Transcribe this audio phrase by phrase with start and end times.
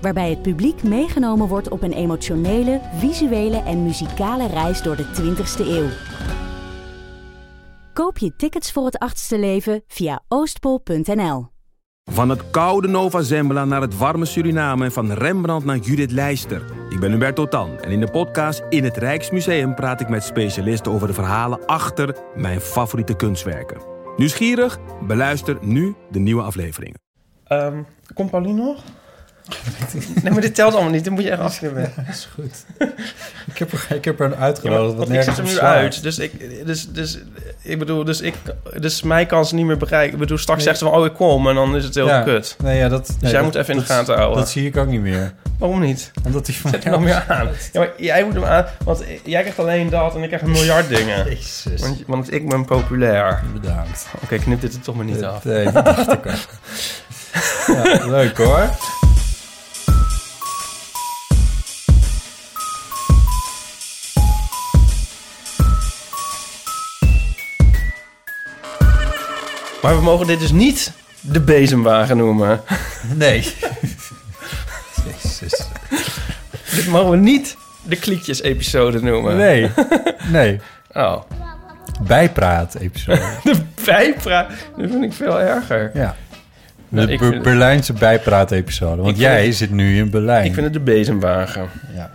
[0.00, 5.66] Waarbij het publiek meegenomen wordt op een emotionele, visuele en muzikale reis door de 20ste
[5.66, 5.88] eeuw.
[7.92, 11.46] Koop je tickets voor het achtste leven via oostpol.nl.
[12.10, 16.64] Van het koude Nova Zembla naar het warme Suriname en van Rembrandt naar Judith Leister.
[16.88, 20.92] Ik ben Hubert Totan en in de podcast In het Rijksmuseum praat ik met specialisten
[20.92, 23.80] over de verhalen achter mijn favoriete kunstwerken.
[24.16, 24.78] Nieuwsgierig?
[25.06, 27.00] Beluister nu de nieuwe afleveringen.
[27.44, 27.82] Ehm
[28.14, 28.82] komt Pauline nog?
[30.22, 31.04] Nee, maar dit telt allemaal niet.
[31.04, 31.92] Dan moet je echt afschrijven.
[31.96, 32.64] Dat is goed.
[33.52, 34.96] ik, heb er, ik heb er een uitgenodigd.
[34.96, 35.74] wat want ik zet hem nu slaat.
[35.74, 36.02] uit.
[36.02, 37.18] Dus ik, dus, dus,
[37.62, 38.34] ik bedoel, dus ik,
[38.78, 40.12] dus mij kan ze niet meer bereiken.
[40.12, 41.48] Ik bedoel, straks zegt ze van, oh, ik kom.
[41.48, 42.22] En dan is het heel Ja.
[42.22, 42.56] kut.
[42.62, 44.38] Nee, ja, dat, nee, jij dat- moet even in de gaten houden.
[44.38, 45.32] Dat zie ik ook niet meer.
[45.58, 46.10] Waarom niet?
[46.24, 47.48] Omdat hij van Zet hem nog meer aan.
[47.72, 48.66] Ja, maar jij moet hem aan.
[48.84, 51.24] Want jij krijgt alleen dat en ik krijg een miljard dingen.
[51.24, 51.80] Jezus.
[51.80, 53.42] Want, want ik ben populair.
[53.52, 54.06] Bedankt.
[54.22, 55.44] Oké, knip dit er toch maar niet af.
[55.44, 56.32] Nee, dat dacht ik al.
[57.66, 58.70] Ja, leuk hoor.
[69.82, 72.60] Maar we mogen dit dus niet de bezemwagen noemen.
[73.14, 73.54] Nee.
[75.22, 75.66] Jezus.
[76.74, 79.36] Dit mogen we niet de kliekjes-episode noemen.
[79.36, 79.70] Nee.
[80.30, 80.60] Nee.
[80.92, 81.22] Oh.
[82.06, 83.20] Bijpraat-episode.
[83.44, 84.48] De bijpraat.
[84.76, 85.90] Dat vind ik veel erger.
[85.94, 86.16] Ja.
[86.88, 89.02] Nou, De Berlijnse bijpraat-episode.
[89.02, 90.44] Want jij het- zit nu in Berlijn.
[90.44, 91.68] Ik vind het de bezemwagen.
[91.94, 92.10] Ja.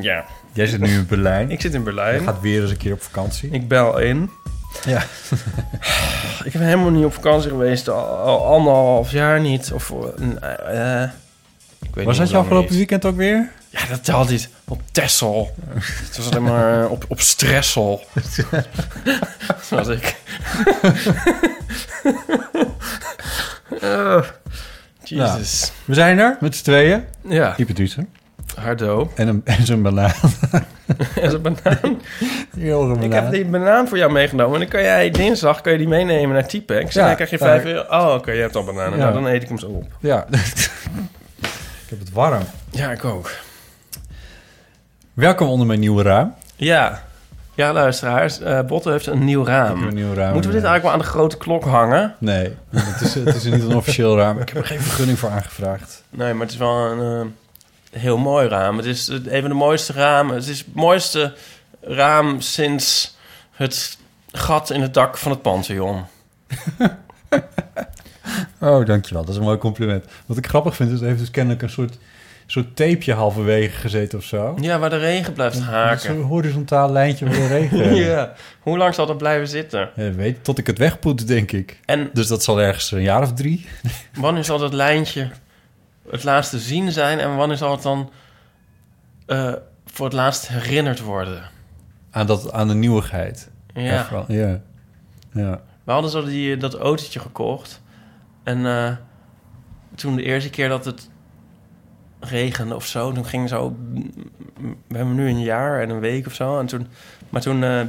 [0.00, 0.24] Ja.
[0.52, 1.50] Jij zit nu in Berlijn.
[1.50, 2.22] Ik zit in Je Berlijn.
[2.22, 3.48] gaat weer eens een keer op vakantie.
[3.52, 4.30] Ik bel in.
[4.84, 5.02] Ja.
[6.44, 7.88] Ik ben helemaal niet op vakantie geweest.
[7.88, 9.72] Al, al anderhalf jaar niet.
[9.72, 9.92] Of
[10.40, 11.02] eh,
[11.82, 13.50] ik weet Was dat je afgelopen weekend ook weer?
[13.70, 14.48] Ja, dat telt niet.
[14.64, 15.54] Op Texel.
[15.78, 18.04] Het was alleen maar eh, op, op Stressel.
[19.68, 20.16] Zoals ik.
[23.82, 24.24] Oh,
[25.02, 25.72] Jezus.
[25.84, 27.04] We zijn er met z'n tweeën.
[27.28, 28.06] Ja, Ipe.
[28.58, 29.10] Hardo.
[29.14, 30.12] En, een, en zo'n banaan.
[31.20, 31.78] En zo'n banaan.
[31.82, 32.00] Een
[32.56, 32.70] Ik
[33.00, 33.10] banaan.
[33.12, 34.54] heb die banaan voor jou meegenomen.
[34.54, 36.96] En dan kan jij dinsdag kan je die meenemen naar T-Pex.
[36.96, 37.38] En Ja, dan krijg je.
[37.38, 37.80] 5 euro.
[37.90, 38.98] Oh, oké, je hebt al bananen.
[38.98, 39.04] Ja.
[39.04, 39.84] Nou, dan eet ik hem zo op.
[40.00, 40.26] Ja.
[40.30, 42.42] ik heb het warm.
[42.70, 43.30] Ja, ik ook.
[45.14, 46.34] Welkom onder mijn nieuwe raam.
[46.56, 47.02] Ja.
[47.54, 48.40] Ja, luisteraars.
[48.40, 49.82] eh Botte heeft een nieuw raam.
[49.82, 50.32] Een nieuw raam.
[50.32, 52.14] Moeten we dit eigenlijk wel aan de grote klok hangen?
[52.18, 54.38] Nee, het is, het is niet een officieel raam.
[54.40, 56.02] Ik heb er geen vergunning voor aangevraagd.
[56.10, 57.26] Nee, maar het is wel een eh,
[57.90, 58.76] heel mooi raam.
[58.76, 60.34] Het is een van de mooiste ramen.
[60.34, 61.34] Het is het mooiste
[61.80, 63.16] raam sinds
[63.52, 63.98] het
[64.32, 66.04] gat in het dak van het Pantheon.
[68.60, 69.22] Oh, dankjewel.
[69.24, 70.04] Dat is een mooi compliment.
[70.26, 71.98] Wat ik grappig vind, is er heeft dus kennelijk een soort,
[72.46, 74.56] soort tapeje halverwege gezeten of zo.
[74.60, 76.00] Ja, waar de regen blijft haken.
[76.00, 77.94] Zo'n horizontaal lijntje waar de regen...
[78.08, 78.32] Ja.
[78.60, 79.90] Hoe lang zal dat blijven zitten?
[79.94, 81.78] Ja, weet, tot ik het wegpoet, denk ik.
[81.84, 83.66] En Dus dat zal ergens een jaar of drie.
[84.14, 85.30] wanneer zal dat lijntje
[86.10, 87.18] het laatst te zien zijn...
[87.18, 88.10] en wanneer zal het dan
[89.26, 89.52] eh,
[89.84, 91.42] voor het laatst herinnerd worden?
[92.10, 93.50] Aan, dat, aan de nieuwigheid.
[93.74, 94.24] Ja.
[94.28, 94.60] Ja.
[95.32, 95.60] ja.
[95.84, 97.82] we hadden zo die, dat autootje gekocht.
[98.42, 98.92] En eh,
[99.94, 101.08] toen de eerste keer dat het
[102.20, 103.12] regende of zo...
[103.12, 103.76] toen ging zo...
[104.88, 106.58] We hebben nu een jaar en een week of zo.
[106.58, 106.86] En toen,
[107.28, 107.80] maar toen eh,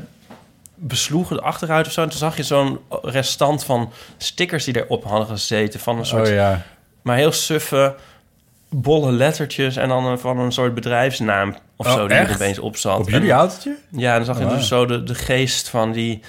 [0.75, 2.01] besloeg het achteruit of zo...
[2.01, 5.79] en toen zag je zo'n restant van stickers die erop hadden gezeten...
[5.79, 6.61] van een soort Oh ja.
[7.01, 7.95] Maar heel suffe,
[8.69, 12.59] bolle lettertjes en dan een- van een soort bedrijfsnaam of Oh, zo die er opeens
[12.59, 12.99] op zat.
[12.99, 13.75] Op jullie autootje?
[13.89, 16.21] Ja, dan zag je Oh, dus zo de, de geest van die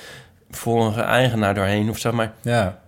[0.50, 2.12] vorige eigenaar doorheen of zo.
[2.12, 2.78] Maar Ja.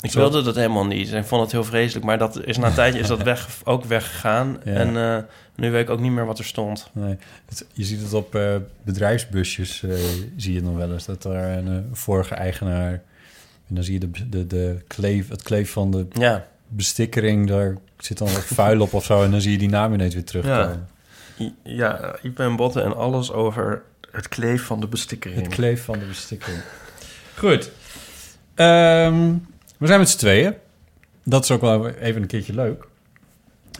[0.00, 0.18] ik Zo.
[0.18, 1.12] wilde dat helemaal niet.
[1.12, 2.06] En ik vond het heel vreselijk.
[2.06, 4.56] Maar dat is na een tijdje is dat weg, ook weggegaan.
[4.64, 4.72] Ja.
[4.72, 5.16] En eh,
[5.54, 6.90] nu weet ik ook niet meer wat er stond.
[6.92, 7.16] Nee.
[7.48, 9.90] Het- je ziet het op eh, bedrijfsbusjes, eh,
[10.36, 11.04] zie je nog wel eens.
[11.04, 13.02] Dat er een vorige eigenaar...
[13.68, 17.48] En dan zie je de, de, de kleef, het kleef van de Ja, bestikkering.
[17.48, 19.22] Daar zit dan wat vuil op of zo.
[19.22, 20.88] En dan zie je die naam ineens weer terugkomen.
[21.38, 25.42] I- ja ik ben botten en alles over het kleef van de bestikkering.
[25.42, 26.56] Het kleef van de bestikking.
[27.38, 27.70] Goed.
[28.54, 29.32] Ehm,
[29.78, 30.54] we zijn met z'n tweeën.
[31.24, 32.84] Dat is ook wel even een keertje leuk.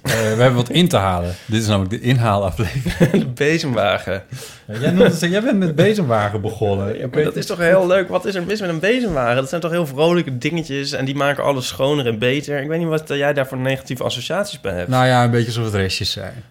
[0.04, 1.34] Eh, we hebben wat in te halen.
[1.46, 3.22] Dit is namelijk de inhaalaflevering.
[3.24, 4.22] de bezemwagen.
[4.80, 6.98] Jij, noemt het, jij bent met bezemwagen begonnen.
[6.98, 8.08] Ja, dat is toch heel leuk.
[8.08, 9.36] Wat is er mis met een bezemwagen?
[9.36, 12.62] Dat zijn toch heel vrolijke dingetjes en die maken alles schoner en beter.
[12.62, 14.88] Ik weet niet wat eh, jij daar voor negatieve associaties bij hebt.
[14.88, 16.44] Nou ja, een beetje alsof het restjes zijn.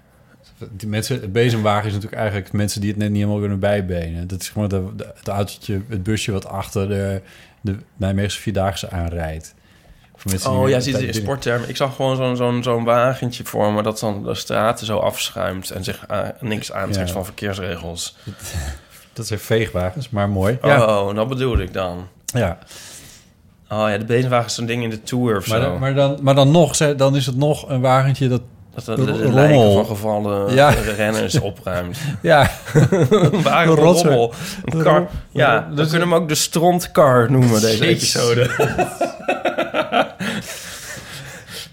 [0.71, 4.27] Die mensen, het bezemwagen is natuurlijk eigenlijk mensen die het net niet helemaal kunnen bijbenen.
[4.27, 7.21] Dat is gewoon de, de, het autootje, het busje wat achter de,
[7.61, 9.53] de Nijmeegse Vierdaagse aanrijdt.
[10.47, 11.69] Oh ja, met- zie je in sporttermen.
[11.69, 13.83] Ik zag gewoon zo'n zo'n zo'n wagentje voor me...
[13.83, 15.69] dat dan de straten zo afschuimt...
[15.71, 16.05] en zich
[16.39, 17.13] niks aantrekt Ja.
[17.13, 18.15] van verkeersregels.
[19.13, 20.57] Dat zijn veegwagens, maar mooi.
[20.61, 22.07] Ja, Oh, dat bedoelde ik dan.
[22.25, 22.57] ja.
[23.69, 25.69] Oh ja, de bezemwagen is zo'n ding in de Tour of Maar, zo.
[25.69, 28.41] dan, maar, dan, maar dan nog, dan is het nog een wagentje dat...
[28.73, 30.69] dat de, de, lijken van gevallen Ja.
[30.97, 31.97] renners opruimt.
[32.21, 34.33] Ja, Een wagen Een rommel.
[34.83, 35.07] Kar.
[35.31, 38.15] Ja, we kunnen hem ook de strontkar noemen, deze Jezus.
[38.15, 38.49] episode.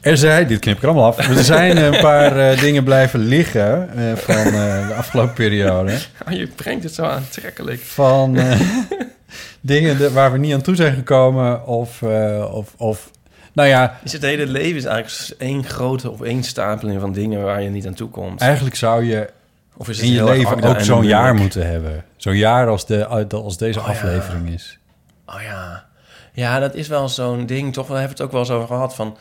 [0.00, 0.46] Er zijn...
[0.46, 1.28] Dit knip ik er allemaal af.
[1.28, 5.92] Er zijn een paar eh, dingen blijven liggen eh, van eh, de afgelopen periode.
[6.28, 7.80] Oh, je brengt het zo aantrekkelijk.
[7.80, 8.60] van eh,
[9.60, 11.66] dingen de- waar we niet aan toe zijn gekomen.
[11.66, 13.10] Of, eh, of, of
[13.52, 17.68] nou ja, Is het hele leven is eigenlijk één grote opeenstapeling van dingen waar je
[17.70, 18.40] niet aan toe komt.
[18.40, 19.30] eigenlijk zou je
[19.76, 22.04] Of is het in je leven ook zo'n jaar moeten hebben.
[22.16, 23.90] Zo'n jaar als, de, als deze Oh ja.
[23.92, 24.78] aflevering is.
[25.26, 25.84] Oh ja.
[26.32, 27.72] Ja, dat is wel zo'n ding.
[27.72, 29.16] Toch, we hebben het ook wel eens over gehad van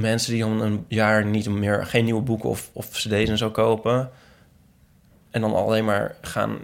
[0.00, 3.50] mensen die om een jaar niet meer geen nieuwe boeken of, of cd's en zo
[3.50, 4.10] kopen.
[5.30, 6.58] En dan alleen maar gaan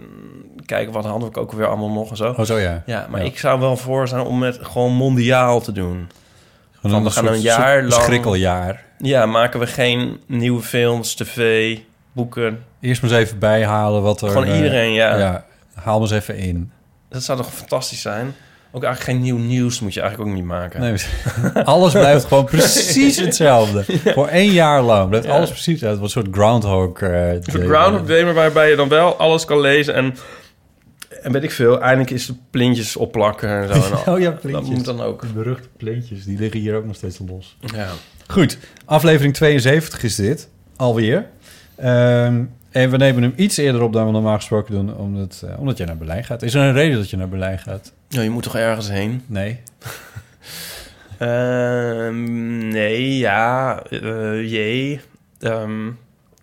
[0.65, 2.29] kijken wat hadden we ook weer allemaal nog en zo.
[2.37, 2.83] Oh, zo ja.
[2.85, 3.25] Ja, maar Ja.
[3.25, 6.09] ik zou wel voor zijn om het gewoon mondiaal te doen.
[6.81, 8.83] Van, we gaan soort- een jaar lang- schrikkeljaar.
[8.97, 11.77] Ja, maken we geen nieuwe films, tv,
[12.11, 12.63] boeken.
[12.79, 14.29] Eerst maar eens even bijhalen wat er...
[14.29, 15.17] Gewoon eh, iedereen, ja.
[15.17, 15.45] ja.
[15.73, 16.71] Haal me eens even in.
[17.09, 18.35] Dat zou toch fantastisch zijn?
[18.71, 20.79] Ook eigenlijk geen nieuw nieuws moet je eigenlijk ook niet maken.
[20.81, 20.95] Nee,
[21.65, 23.83] alles blijft gewoon precies hetzelfde.
[24.13, 25.33] Voor één jaar lang blijft Ja.
[25.33, 25.99] alles precies hetzelfde.
[25.99, 27.01] Wat een soort groundhog...
[27.01, 27.67] Een soort day.
[27.67, 30.15] Groundhog Day, maar waarbij je dan wel alles kan lezen en,
[31.21, 31.81] en weet ik veel.
[31.81, 33.73] Eindelijk is de plintjes opplakken en zo.
[33.95, 34.13] En al.
[34.13, 34.75] Oh ja, Dat plintjes.
[34.75, 35.21] moet dan ook.
[35.21, 37.57] De beruchte pleentjes, die liggen hier ook nog steeds los.
[37.75, 37.87] Ja.
[38.27, 41.25] Goed, aflevering 72 is dit, alweer.
[41.75, 45.59] Ehm, en we nemen hem iets eerder op dan we normaal gesproken doen, omdat, eh,
[45.59, 46.41] omdat je naar Berlijn gaat.
[46.41, 47.93] Is er een reden dat je naar Berlijn gaat?
[48.07, 49.23] Ja, je moet toch ergens heen?
[49.27, 49.59] Nee.
[51.17, 55.01] Ehm, nee, ja, eh, jee.
[55.39, 55.85] Ehm,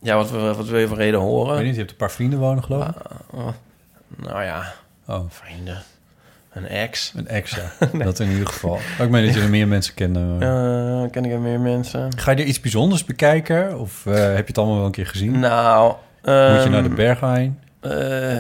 [0.00, 1.55] ja, wat, wat wil je voor reden Ik horen?
[1.56, 2.94] weet niet, je hebt een paar vrienden wonen, geloof ik.
[3.31, 3.49] Oh,
[4.16, 4.72] nou ja,
[5.06, 5.82] Oh, vrienden.
[6.52, 7.12] Een ex.
[7.16, 7.62] een extra.
[8.05, 8.78] Dat in ieder geval.
[9.00, 10.14] Ik meen dat je er meer mensen kent.
[10.14, 12.19] dan- Eh, ken ik er meer mensen?
[12.19, 13.78] Ga je er iets bijzonders bekijken?
[13.78, 15.38] Of eh, heb je het allemaal wel een keer gezien?
[15.38, 15.87] Nou,
[16.22, 17.58] Moet je ehm, naar de Berghain?
[17.81, 17.90] Eh,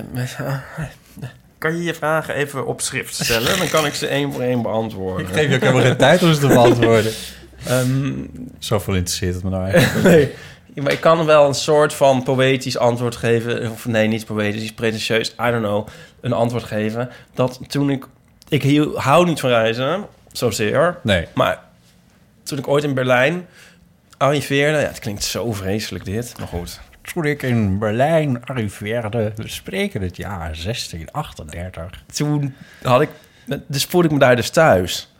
[1.64, 3.58] kan je je vragen even op schrift stellen?
[3.58, 5.26] Dan kan ik ze één voor één beantwoorden.
[5.26, 7.12] Ik geef je ook helemaal geen tijd om ze te beantwoorden.
[7.66, 8.12] Ehm,
[8.58, 10.04] Zoveel interesseert het me nou eigenlijk.
[10.16, 10.32] nee.
[10.74, 13.70] Ja, Maar ik kan wel een soort van poëtisch antwoord geven.
[13.70, 15.30] Of nee, niet poëtisch, pretentieus.
[15.30, 15.86] I don't know.
[16.20, 17.10] Een antwoord geven.
[17.34, 18.04] Dat toen ik...
[18.48, 20.98] Ik hiel- hou niet van reizen, zozeer.
[21.02, 21.26] Nee.
[21.34, 21.60] Maar
[22.42, 23.46] toen ik ooit in Berlijn
[24.16, 24.78] arriveerde...
[24.78, 26.80] Ja, het klinkt zo vreselijk dit, maar goed.
[27.12, 32.02] Toen ik in Berlijn arriveerde, we spreken het jaar 1638.
[32.14, 33.08] Toen had ik...
[33.66, 35.12] Dus voelde ik me daar dus thuis.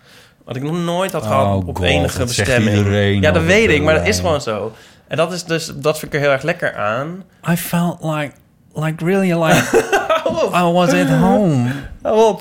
[0.44, 3.22] Wat ik nog nooit had gehad Oh op God, enige bestemming.
[3.22, 4.72] ja, dat weet ik, maar dat is gewoon zo.
[5.06, 7.24] En dat is dus, dat vind ik er heel erg lekker aan.
[7.50, 8.32] I felt like,
[8.74, 9.92] like really like
[10.62, 11.72] I was at home.
[12.02, 12.38] Hou.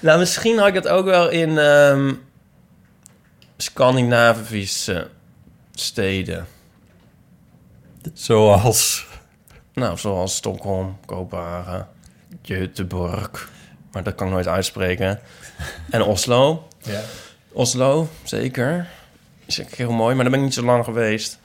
[0.00, 2.12] Nou, misschien had ik het ook wel in ehm,
[3.56, 5.08] Scandinavische
[5.74, 6.46] steden.
[8.12, 9.06] Zoals...
[9.72, 11.88] Nou, zoals Stockholm, Kopenhagen,
[12.42, 13.48] Göteborg.
[13.92, 15.20] Maar dat kan ik nooit uitspreken.
[15.90, 16.68] En Oslo.
[16.82, 17.00] Ja.
[17.52, 18.88] Oslo, zeker.
[19.44, 21.38] Is heel mooi, maar daar ben ik niet zo lang geweest.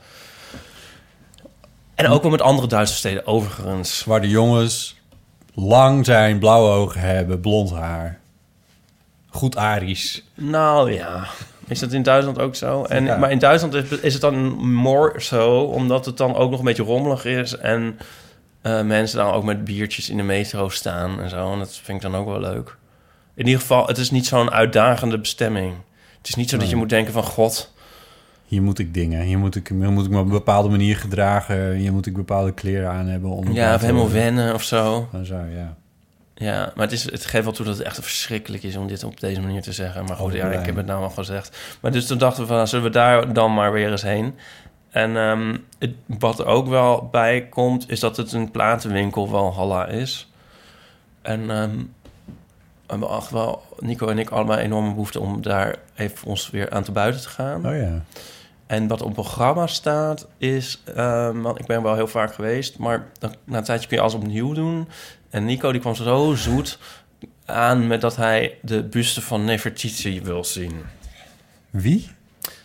[1.95, 4.03] En ook wel met andere Duitse steden, overigens.
[4.03, 4.97] Waar de jongens
[5.53, 8.19] lang zijn, blauwe ogen hebben, blond haar.
[9.27, 10.23] Goed Arisch.
[10.33, 11.27] Nou ja,
[11.69, 12.83] is dat in Duitsland ook zo?
[12.83, 13.17] En, Ja.
[13.17, 16.65] Maar in Duitsland is, is het dan more zo, omdat het dan ook nog een
[16.65, 17.57] beetje rommelig is...
[17.57, 17.99] en
[18.61, 21.53] eh, mensen dan ook met biertjes in de metro staan en zo.
[21.53, 22.77] En dat vind ik dan ook wel leuk.
[23.35, 25.73] In ieder geval, het is niet zo'n uitdagende bestemming.
[26.17, 27.23] Het is niet zo dat je moet denken van...
[27.23, 27.73] God,
[28.45, 29.21] Hier moet ik dingen.
[29.21, 31.73] Hier moet ik, hier moet ik me op een bepaalde manier gedragen.
[31.73, 33.29] Hier moet ik bepaalde kleren aan hebben.
[33.29, 35.09] Om ja, of helemaal wennen of zo.
[35.23, 35.77] Zo, ja.
[36.39, 39.03] Ja, maar het, is, het geeft wel toe dat het echt verschrikkelijk is om dit
[39.03, 40.05] op deze manier te zeggen.
[40.05, 41.57] Maar goed, Over ja, ik heb het nou al gezegd.
[41.79, 44.35] Maar dus toen dachten we van, nou, zullen we daar dan maar weer eens heen?
[44.89, 49.53] En ehm, het, wat er ook wel bij komt, is dat het een platenwinkel wel
[49.53, 50.31] Halla is.
[51.21, 51.77] En ehm,
[52.85, 56.69] we hebben echt wel, Nico en ik, allemaal enorme behoefte om daar even ons weer
[56.69, 57.67] aan te buiten te gaan.
[57.67, 58.01] Oh ja.
[58.65, 60.81] En wat op programma staat is...
[60.95, 62.77] ehm, want ik ben wel heel vaak geweest...
[62.77, 64.87] maar dan, na een tijdje kun je alles opnieuw doen.
[65.29, 66.79] En Nico die kwam zo zoet
[67.45, 67.87] aan...
[67.87, 70.81] met dat hij de buste van Nefertiti wil zien.
[71.69, 72.09] Wie?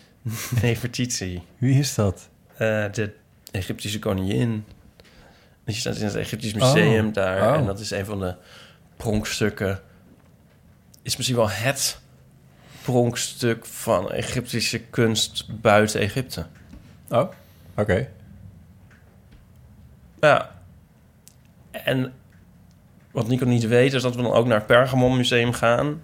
[0.61, 1.41] Nefertiti.
[1.57, 2.29] Wie is dat?
[2.57, 2.57] eh,
[2.91, 3.13] de
[3.51, 4.65] Egyptische koningin.
[5.65, 7.13] Die staat in het Egyptisch Museum Oh.
[7.13, 7.49] daar.
[7.51, 7.57] Oh.
[7.57, 8.35] En dat is een van de
[8.97, 9.79] pronkstukken.
[11.01, 11.99] Is misschien wel het
[12.81, 16.45] pronkstuk van Egyptische kunst buiten Egypte.
[17.09, 17.31] Oh,
[17.75, 18.09] oké.
[20.19, 20.55] Ja.
[21.71, 22.13] En
[23.15, 26.01] wat Nico niet weet, is dat we dan ook naar het Pergamon Museum gaan.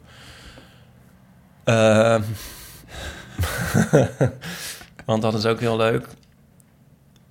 [1.63, 2.21] Ehm.
[5.05, 6.07] want dat is ook heel leuk.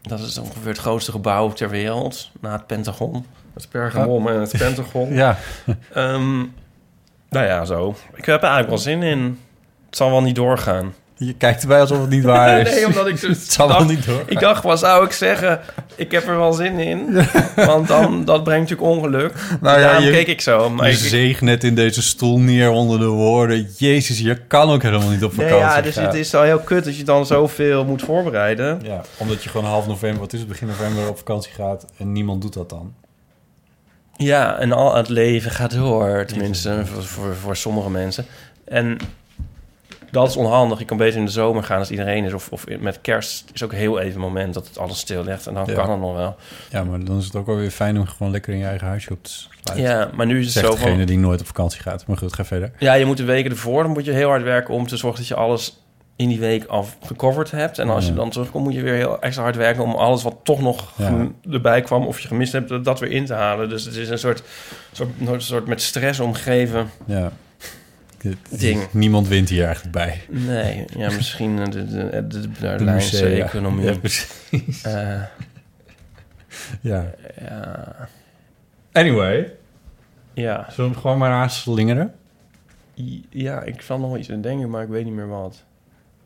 [0.02, 3.26] Dat is ongeveer het grootste gebouw ter wereld, na het Pentagon.
[3.54, 5.12] Het Pergamon en het Pentagon.
[5.22, 5.38] Ja,
[5.92, 6.38] Ehm,
[7.28, 7.94] nou ja, zo.
[8.14, 9.38] Ik heb er eigenlijk wel zin in.
[9.86, 10.94] Het zal wel niet doorgaan.
[11.22, 12.70] Je kijkt erbij alsof het niet waar is.
[12.74, 14.22] nee, omdat ik dus Het zal wel dacht- niet door.
[14.26, 15.60] Ik dacht, wat zou ik zeggen?
[15.94, 17.26] Ik heb er wel zin in.
[17.54, 19.32] Want dan, dat brengt natuurlijk ongeluk.
[19.60, 20.70] Nou ja, Daarom je- keek ik zo.
[20.70, 23.68] Maar Je ik, zeeg net in deze stoel neer onder de woorden...
[23.76, 26.58] Jezus, je kan ook helemaal niet op nee, vakantie ja, dus het is al heel
[26.60, 28.80] kut dat je dan zoveel moet voorbereiden.
[28.82, 31.84] Ja, omdat je gewoon half november, wat is het, begin november op vakantie gaat...
[31.98, 32.94] en niemand doet dat dan.
[34.16, 36.24] Ja, en al het leven gaat door.
[36.26, 38.24] Tenminste, voor, voor, voor sommige mensen.
[38.64, 38.98] En
[40.10, 40.78] dat is onhandig.
[40.78, 42.32] Je kan beter in de zomer gaan als iedereen is.
[42.32, 45.46] Of, of met kerst is ook heel even een moment dat het alles stil ligt.
[45.46, 45.74] En dan Ja.
[45.74, 46.36] kan het nog wel.
[46.70, 48.86] Ja, maar dan is het ook wel weer fijn om gewoon lekker in je eigen
[48.86, 49.88] huisje op te sluiten.
[49.96, 51.04] Ja, maar nu is het Zegt zo degene van...
[51.06, 52.06] die nooit op vakantie gaat.
[52.06, 52.70] Maar goed, ga verder.
[52.78, 55.18] Ja, je moet de weken ervoor, dan moet je heel hard werken om te zorgen
[55.18, 55.78] dat je alles
[56.16, 57.78] in die week al gecoverd hebt.
[57.78, 60.36] En als je dan terugkomt, moet je weer heel extra hard werken om alles wat
[60.42, 61.26] toch nog Ja.
[61.50, 63.68] erbij kwam of je gemist hebt, dat- dat weer in te halen.
[63.68, 64.42] Dus het is een soort,
[64.92, 67.32] soort, een soort met stress omgeven Ja.
[68.50, 68.92] Ding.
[68.92, 70.20] Niemand wint hier eigenlijk bij.
[70.28, 73.44] Nee, ja, misschien de, de, de, de, de De Berlijnse musea.
[73.46, 73.84] economie.
[73.84, 74.82] Ja, precies.
[74.82, 75.22] Eh,
[76.80, 77.10] Ja.
[77.40, 78.08] ja,
[78.92, 79.52] Anyway,
[80.32, 80.56] ja.
[80.70, 82.14] zullen we hem gewoon maar aanslingeren?
[83.30, 85.64] Ja, ik zal nog iets aan denken, maar ik weet niet meer wat.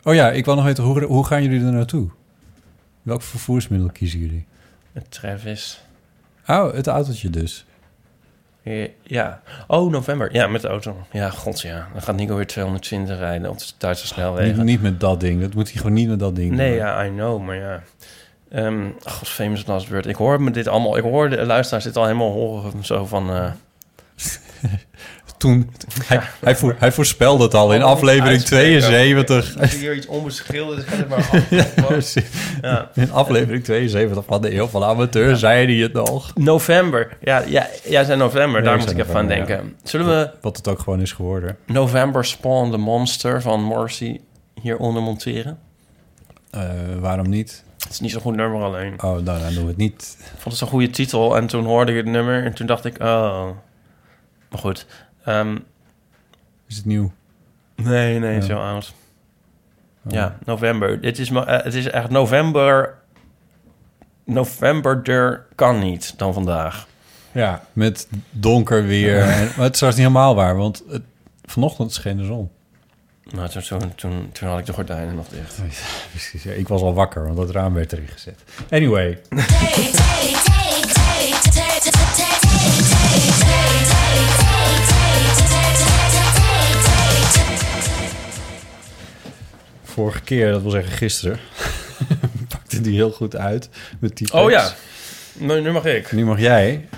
[0.02, 2.08] Oh ja, ik wil nog weten, hoe, hoe gaan jullie er naartoe?
[3.02, 4.46] Welk vervoersmiddel kiezen jullie?
[4.92, 5.80] Met Travis.
[6.46, 7.66] Oh, het autootje dus.
[9.02, 9.40] Ja.
[9.66, 10.32] Oh, november.
[10.34, 10.96] Ja, met de auto.
[11.10, 11.88] Ja, god ja.
[11.92, 14.64] Dan gaat Nico weer 220 rijden op de Duitse Niet, snelwegen.
[14.64, 15.40] niet met dat ding.
[15.40, 16.78] Dat moet hij gewoon niet met dat ding Nee, doen.
[16.78, 17.82] ja, I know, maar ja.
[18.50, 20.06] Ehm god, famous last word.
[20.06, 20.96] Ik hoor me dit allemaal...
[20.96, 22.84] Ik hoor de luisteraars dit al helemaal horen.
[22.84, 23.30] Zo van...
[23.30, 23.50] eh,
[25.44, 25.70] Toen,
[26.04, 28.80] hij, hij, voor, hij voorspelde het al in aflevering uitspreken.
[28.80, 29.60] 72.
[29.60, 32.14] Als je hier iets onbeschilderd is, gaat het maar af.
[32.62, 32.90] Ja.
[32.94, 36.34] In aflevering 72 van de van de Amateur zei hij het nog.
[36.34, 37.16] November.
[37.20, 38.62] Ja, ja, jij zei november.
[38.62, 39.76] Ja, Daar moet ik even aan denken.
[39.82, 41.56] Zullen we Wat het ook gewoon is geworden.
[41.66, 44.20] November Spawn the Monster van Morrissey
[44.60, 45.58] hieronder monteren?
[46.50, 46.60] Eh,
[47.00, 47.64] waarom niet?
[47.78, 48.92] Het is niet zo'n goed nummer alleen.
[49.02, 50.16] Oh, nou, dan doen we het niet.
[50.18, 51.36] Ik vond het zo'n goede titel.
[51.36, 53.46] En toen hoorde ik het nummer en toen dacht ik, oh.
[54.54, 54.86] Maar goed.
[55.24, 55.56] Ehm,
[56.68, 57.12] Is het nieuw?
[57.76, 58.40] nee, nee, Ja.
[58.40, 58.94] zo oud.
[60.06, 60.12] Oh.
[60.12, 61.00] Ja, november.
[61.00, 62.94] Dit is, ma- eh, het is echt november.
[64.24, 66.86] November kan niet dan vandaag.
[67.32, 69.20] Ja, met donker weer.
[69.22, 71.02] En, maar het is trouwens niet helemaal waar, want het,
[71.44, 72.50] vanochtend scheen de zon.
[73.30, 75.60] Nou, toen, toen, toen, toen had ik de gordijnen nog dicht.
[76.10, 78.42] Precies, ja, ik was al wakker, want dat raam werd erin gezet.
[78.70, 79.18] Anyway,
[89.94, 91.38] vorige keer, dat wil zeggen gisteren,
[92.48, 94.74] pakte die heel goed uit met die Oh ja,
[95.38, 96.12] nu, nu mag ik.
[96.12, 96.88] Nu mag jij.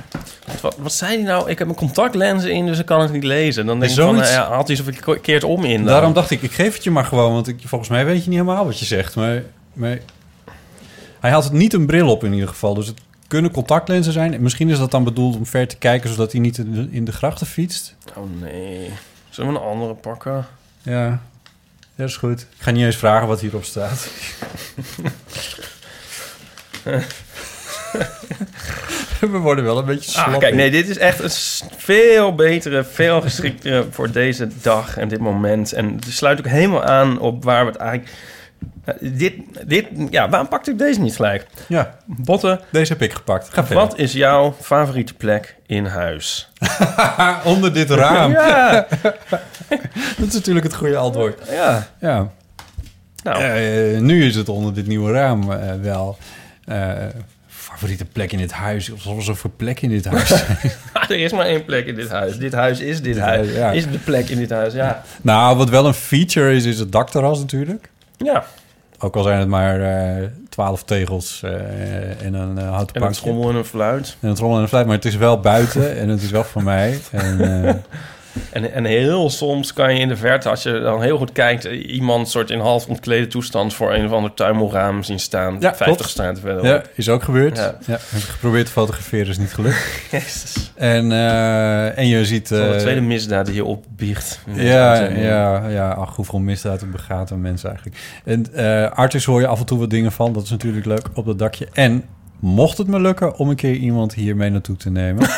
[0.61, 1.50] Wat, wat zei hij nou?
[1.50, 3.67] Ik heb mijn contactlenzen in, dus ik kan het niet lezen.
[3.67, 5.76] Dan denk ik van, eh, ja, had hij zoveel verkeerd om in.
[5.76, 5.87] dan.
[5.87, 8.31] Daarom dacht ik, ik geef het je maar gewoon, want ik, volgens mij weet je
[8.31, 9.15] niet helemaal wat je zegt.
[9.15, 9.99] Maar, maar
[11.21, 14.35] hij had het niet een bril op in ieder geval, dus het kunnen contactlenzen zijn.
[14.35, 16.88] En Misschien is dat dan bedoeld om ver te kijken, zodat hij niet in de,
[16.91, 17.95] in de grachten fietst.
[18.15, 18.91] Oh nee.
[19.31, 20.47] Zullen we een andere pakken?
[20.83, 21.23] Ja,
[21.97, 22.41] dat is goed.
[22.41, 24.09] Ik ga niet eens vragen wat hierop staat.
[29.21, 30.26] We worden wel een beetje slap.
[30.26, 31.31] Ah, kijk, nee, dit is echt een
[31.76, 35.73] veel betere, veel geschiktere voor deze dag en dit moment.
[35.73, 38.11] En het sluit ook helemaal aan op waar we het eigenlijk...
[38.85, 39.35] Eh, dit,
[39.67, 41.47] dit, ja, waarom pakte ik deze niet gelijk?
[41.69, 43.49] Ja, Botte, deze heb ik gepakt.
[43.53, 43.85] Ga verder.
[43.87, 46.49] wat is jouw favoriete plek in huis?
[47.45, 48.31] Onder dit raam.
[48.31, 48.87] Ja,
[50.19, 51.41] Dat is natuurlijk het goede antwoord.
[51.51, 51.87] ja.
[52.01, 52.31] Ja.
[53.23, 56.17] Nou, Eh, nu is het onder dit nieuwe raam eh, wel.
[57.49, 58.91] favoriete plek in dit huis.
[58.91, 60.31] Of er zoveel plek in dit huis
[61.09, 62.39] er is maar één plek in dit huis.
[62.39, 63.47] Dit huis is dit Dit huis.
[63.47, 63.71] huis, ja.
[63.71, 65.03] Is de plek in dit huis, ja.
[65.23, 67.89] nou, wat wel een feature is, is het dakterras natuurlijk.
[68.17, 68.45] Ja,
[68.99, 73.15] Ook al zijn het maar eh, twaalf tegels eh, en een eh, houten en een
[73.15, 74.17] schommel en een fluit.
[74.21, 76.45] En een trommel en een fluit, maar het is wel buiten en het is wel
[76.45, 77.01] van mij.
[77.11, 77.75] En, eh,
[78.50, 81.64] En, en heel soms kan je in de verte, als je dan heel goed kijkt...
[81.64, 83.75] eh, iemand soort in half ontklede toestand...
[83.75, 85.52] voor een of ander tuimelraam zien staan.
[85.52, 86.11] Ja, 50 klopt.
[86.11, 86.64] straten verderop.
[86.66, 87.57] Ja, is ook gebeurd.
[87.57, 87.78] Ja.
[87.87, 87.99] Ja.
[88.11, 90.02] heb geprobeerd te fotograferen, is niet gelukt.
[90.11, 90.71] Jezus.
[90.75, 92.49] En, eh, en je ziet...
[92.49, 94.40] De eh, tweede misdaad die je opbiecht.
[94.55, 95.90] Ja, ja, ja.
[95.90, 97.97] Ach, hoeveel misdaden begaat een mens eigenlijk.
[98.25, 100.33] En eh Artis hoor je af en toe wat dingen van.
[100.33, 101.69] Dat is natuurlijk leuk op dat dakje.
[101.73, 102.05] En
[102.40, 105.28] mocht het me lukken om een keer iemand hier mee naartoe te nemen.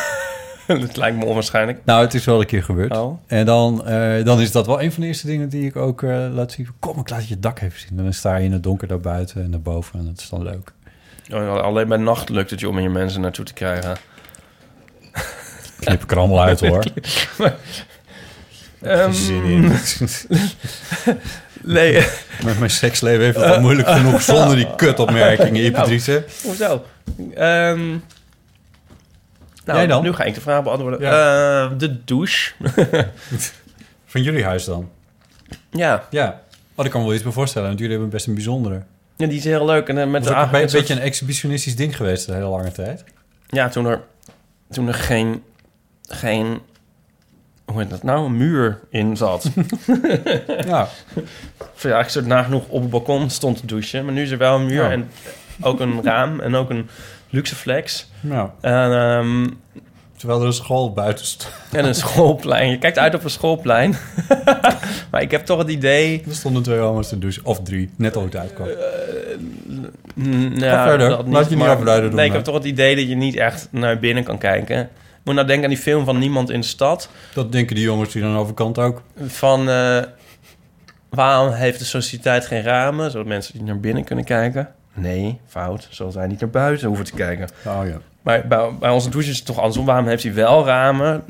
[0.87, 1.81] dat lijkt me onwaarschijnlijk.
[1.85, 2.97] nou, het is wel een keer gebeurd.
[2.97, 3.19] Oh.
[3.27, 6.03] En dan, eh, dan is dat wel een van de eerste dingen die ik ook
[6.03, 6.69] eh, laat zien.
[6.79, 7.97] Kom, ik laat je dak even zien.
[7.97, 9.99] Dan sta je in het donker daar buiten en naar boven.
[9.99, 10.73] En dat is dan leuk.
[11.33, 13.97] Oh, Alleen bij nacht lukt het je om hier mensen naartoe te krijgen.
[15.81, 16.85] Knip ik er allemaal uit hoor.
[18.83, 19.73] Ehm, Zin in.
[21.77, 22.07] nee,
[22.45, 26.25] Met mijn seksleven heeft het al moeilijk genoeg zonder die kutopmerkingen, Ipatrice.
[26.43, 26.85] hoezo?
[27.35, 27.97] Ehm,
[29.73, 30.03] nou, Jij dan?
[30.03, 31.01] nu ga ik de vraag beantwoorden.
[31.01, 31.65] Ja.
[31.65, 32.53] Eh, de douche.
[34.07, 34.89] Van jullie huis dan?
[35.71, 36.07] ja.
[36.11, 36.41] Ja.
[36.75, 37.67] Oh, ik kan me wel iets bij voorstellen.
[37.69, 38.83] Want jullie hebben best een bijzondere.
[39.17, 39.89] ja, die is heel leuk.
[39.89, 43.05] En eh, met ook een, be- beetje een exhibitionistisch ding geweest de hele lange tijd.
[43.47, 44.01] Ja, toen er,
[44.71, 45.43] toen er geen,
[46.09, 46.61] geen,
[47.65, 49.51] hoe heet dat nou, een muur in zat.
[50.67, 50.89] Ja.
[51.81, 54.05] Ja, ik soort nagenoeg op het balkon stond te douchen.
[54.05, 54.91] Maar nu is er wel een muur Ja.
[54.91, 55.11] en
[55.61, 56.89] ook een raam en ook een
[57.31, 58.11] luxe flex.
[58.21, 59.47] Nou, En, ehm,
[60.17, 61.53] terwijl er een school buiten stond.
[61.73, 62.71] en een schoolplein.
[62.71, 63.97] Je kijkt uit op een schoolplein.
[65.11, 66.23] maar ik heb toch het idee...
[66.29, 67.45] Er stonden twee homo's te douchen.
[67.45, 67.91] Of drie.
[67.97, 68.67] Net al het uitkwam.
[68.67, 68.75] Ga
[70.67, 71.09] ja, verder.
[71.09, 73.37] dat Laat je niet afleiden door Nee, ik heb toch het idee dat je niet
[73.37, 74.81] echt naar binnen kan kijken.
[74.81, 77.09] Ik moet nou denken aan die film van Niemand in de Stad.
[77.35, 79.03] Dat denken die jongens die dan overkant ook.
[79.27, 80.03] Van eh,
[81.09, 84.69] waarom heeft de sociëteit geen ramen, zodat mensen niet naar binnen kunnen kijken?
[85.00, 85.87] Nee, fout.
[85.90, 87.49] Zodat wij niet naar buiten hoeven te kijken.
[87.67, 87.99] Oh ja.
[88.23, 89.85] Maar bij, bij onze douche is het toch andersom.
[89.85, 91.25] Waarom heeft hij wel ramen?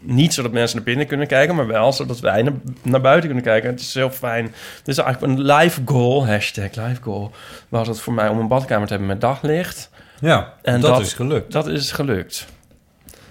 [0.00, 2.52] Niet zodat mensen naar binnen kunnen kijken, maar wel zodat wij naar,
[2.82, 3.70] naar buiten kunnen kijken.
[3.70, 4.44] Het is heel fijn.
[4.78, 7.30] Het is eigenlijk een life goal, hashtag life goal,
[7.68, 9.90] was het voor mij om een badkamer te hebben met daglicht.
[10.20, 11.52] Ja, En dat, dat- is gelukt.
[11.52, 12.46] Dat is gelukt.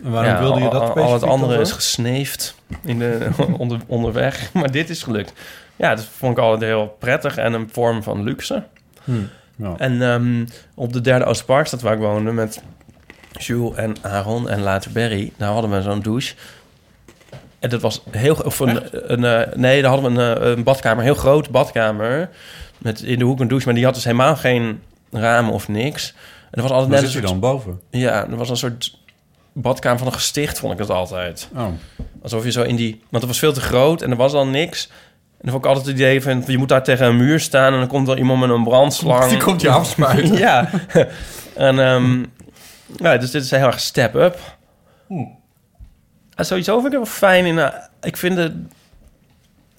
[0.03, 3.79] En waarom Ja, wilde je dat al, al het andere is gesneefd in de, onder,
[3.87, 4.53] onderweg.
[4.53, 5.33] Maar dit is gelukt.
[5.75, 8.63] Ja, dat vond ik altijd heel prettig en een vorm van luxe.
[9.03, 9.11] Hm,
[9.61, 9.73] ja.
[9.77, 10.45] En ehm,
[10.75, 12.61] op de derde Oosterparkstad waar ik woonde met
[13.31, 16.35] Jules en Aaron en later Berry, daar hadden we zo'n douche.
[17.59, 18.35] En dat was heel...
[18.35, 18.79] Of een,
[19.11, 22.29] een, eh, nee, daar hadden we een, eh, een badkamer, een heel grote badkamer.
[22.77, 26.13] Met in de hoek een douche, maar die had dus helemaal geen ramen of niks.
[26.51, 27.79] En er was altijd Waar net zit een je dan boven?
[27.89, 28.97] Ja, er was een soort
[29.53, 31.49] badkamer van een gesticht, vond ik het altijd.
[31.55, 31.67] Oh.
[32.21, 32.91] Alsof je zo in die...
[33.09, 34.89] Want het was veel te groot en er was dan niks.
[35.41, 36.43] En dan vond ik altijd het idee van...
[36.47, 37.73] je moet daar tegen een muur staan...
[37.73, 39.29] en dan komt er iemand met een brandslang.
[39.29, 40.37] Die komt je afspuiten.
[40.37, 40.69] ja.
[41.55, 42.23] en ehm
[42.95, 44.39] ja, dus dit is heel erg step up.
[46.35, 47.59] En sowieso vind ik het wel fijn in...
[47.59, 48.53] eh, ik vind het...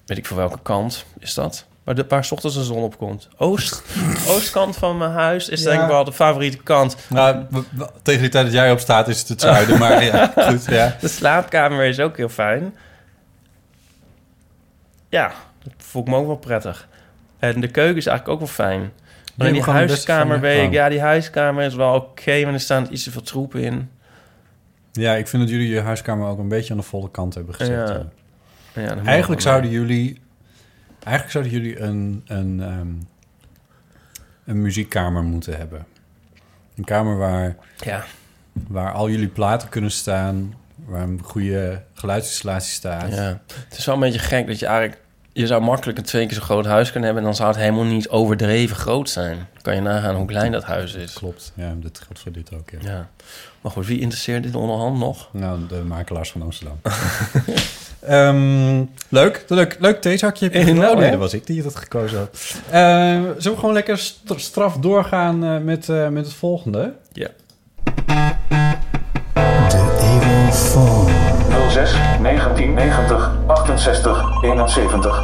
[0.05, 1.65] Weet ik voor welke kant is dat?
[1.83, 3.27] Waar, de, waar 's ochtends de zon op komt.
[3.37, 3.83] Oost,
[4.27, 6.95] oostkant van mijn huis is denk ik wel de favoriete kant.
[7.09, 7.45] Nou,
[8.01, 9.79] tegen die tijd dat jij opstaat is het het zuiden.
[9.79, 10.97] maar ja, goed, ja.
[10.99, 12.75] De slaapkamer is ook heel fijn.
[15.09, 15.31] Ja,
[15.63, 16.87] dat voel ik me ook wel prettig.
[17.39, 18.91] En de keuken is eigenlijk ook wel fijn.
[19.37, 20.71] Hebt die huiskamer weet ik...
[20.71, 23.89] Ja, die huiskamer is wel oké, maar er staan iets te veel troepen in.
[24.91, 27.55] Ja, ik vind dat jullie je huiskamer ook een beetje aan de volle kant hebben
[27.55, 28.05] gezet.
[28.73, 28.97] Ja.
[29.05, 30.21] Eigenlijk zouden jullie...
[31.03, 32.87] Eigenlijk zouden jullie een, een, ehm,
[34.45, 35.85] een muziekkamer moeten hebben.
[36.75, 37.55] Een kamer waar.
[37.77, 38.03] Ja,
[38.67, 40.53] waar al jullie platen kunnen staan...
[40.85, 43.15] waar een goede geluidsinstallatie staat.
[43.15, 43.41] ja.
[43.69, 45.01] Het is wel een beetje gek dat je eigenlijk...
[45.33, 47.23] Je zou makkelijk een twee keer zo groot huis kunnen hebben...
[47.23, 49.47] en dan zou het helemaal niet overdreven groot zijn.
[49.61, 51.13] Kan je nagaan hoe klein dat huis is.
[51.13, 52.77] Klopt, ja, dat geldt voor dit ook, ja.
[52.91, 53.09] Ja.
[53.61, 55.29] Maar goed, wie interesseert dit onderhand nog?
[55.31, 56.79] Nou, de makelaars van Amsterdam.
[57.99, 60.45] Ehm, leuk, leuk, leuk theezakje.
[60.45, 60.81] heb je gekozen.
[60.81, 62.29] nou, nee, dat was ik die dat gekozen had.
[62.69, 62.81] Eh,
[63.21, 66.93] zullen we gewoon lekker st- straf doorgaan eh, met, eh, met het volgende?
[67.11, 67.27] Ja.
[71.73, 75.21] 06 1990 68 71.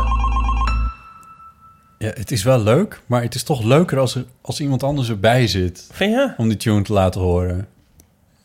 [1.97, 5.09] Ja, het is wel leuk, maar het is toch leuker als, er, als iemand anders
[5.09, 6.33] erbij zit Vind je?
[6.37, 7.67] om die tune te laten horen.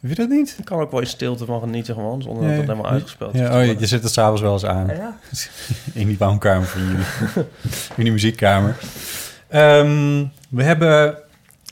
[0.00, 0.56] Heb je dat niet?
[0.58, 3.48] Ik kan ook wel in stilte van genieten gewoon, zonder dat het helemaal uitgespeeld Ja,
[3.48, 3.56] is.
[3.56, 4.86] oh, je, je zet het s'avonds wel eens aan.
[4.86, 5.18] Ja?
[6.00, 7.04] In die woonkamer van jullie.
[7.96, 8.76] In die muziekkamer.
[9.48, 11.18] Ehm, we hebben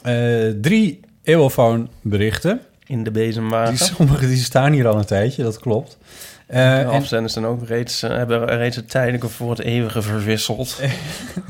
[0.03, 2.61] eh, drie eeuwofoon berichten.
[2.93, 3.75] In de bezemwagen.
[3.75, 5.99] Die, sommige die staan hier al een tijdje, dat klopt.
[6.47, 10.03] Eh, de en, afzenders zijn ook reeds, eh, hebben reeds het tijdelijke voor het eeuwige
[10.03, 10.81] verwisseld.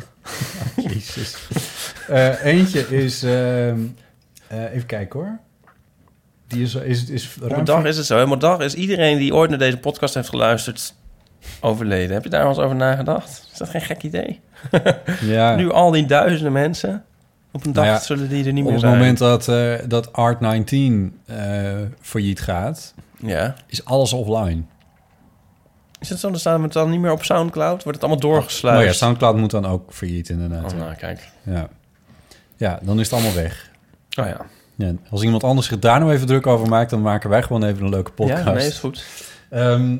[0.89, 1.37] Jezus.
[2.09, 3.23] Eh, eentje is...
[3.23, 3.79] ehm,
[4.49, 5.39] eh, even kijken hoor.
[6.47, 8.19] Die is, is, is ruim een dag is het zo.
[8.19, 10.95] Een dag is iedereen die ooit naar deze podcast heeft geluisterd...
[11.61, 12.15] overleden.
[12.15, 13.49] Heb je daar wel eens over nagedacht?
[13.53, 14.41] Is dat geen gek idee?
[15.21, 17.05] Ja, Nu al die duizenden mensen,
[17.53, 18.93] op een dag Nou ja, zullen die er niet op meer het zijn.
[18.99, 21.37] moment dat, eh, dat Art19 eh
[22.01, 23.55] failliet gaat, Ja.
[23.67, 24.63] is alles offline.
[26.01, 26.31] Is het zo?
[26.31, 27.83] Dan staan we het dan niet meer op Soundcloud?
[27.85, 28.81] Wordt het allemaal doorgesluist?
[28.81, 30.65] Oh ja, Soundcloud moet dan ook failliet inderdaad.
[30.73, 30.85] Oh, ja.
[30.85, 31.29] nou, kijk.
[31.43, 31.69] Ja.
[32.57, 33.71] ja, dan is het allemaal weg.
[34.21, 34.37] Oh ja.
[34.77, 36.91] Ja, als iemand anders zich daar nou even druk over maakt...
[36.91, 38.45] dan maken wij gewoon even een leuke podcast.
[38.45, 39.05] Ja, nee, is goed.
[39.51, 39.97] Ehm,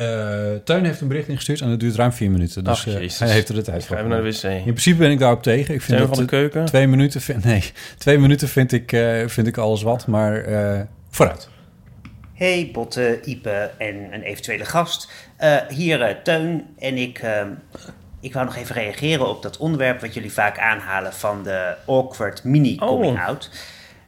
[0.00, 2.64] eh, Teun heeft een bericht ingestuurd en het duurt ruim vier minuten.
[2.64, 3.96] Dus Ach, eh, hij heeft er de tijd Ik voor.
[3.96, 4.42] ga even naar de wc.
[4.42, 5.74] In principe ben ik daarop tegen.
[5.74, 6.64] Ik vind Teun dat van de keuken.
[6.64, 7.20] twee minuten...
[7.20, 7.64] Vind, nee,
[7.98, 11.48] twee minuten vind ik, eh, vind ik alles wat, maar eh, vooruit.
[12.34, 15.10] Hey Botte, Ipe en een eventuele gast.
[15.36, 17.22] Eh, hier eh, Teun en ik,
[18.20, 22.44] ik wou nog even reageren op dat onderwerp wat jullie vaak aanhalen van de awkward
[22.44, 23.26] mini coming Oh.
[23.26, 23.50] out.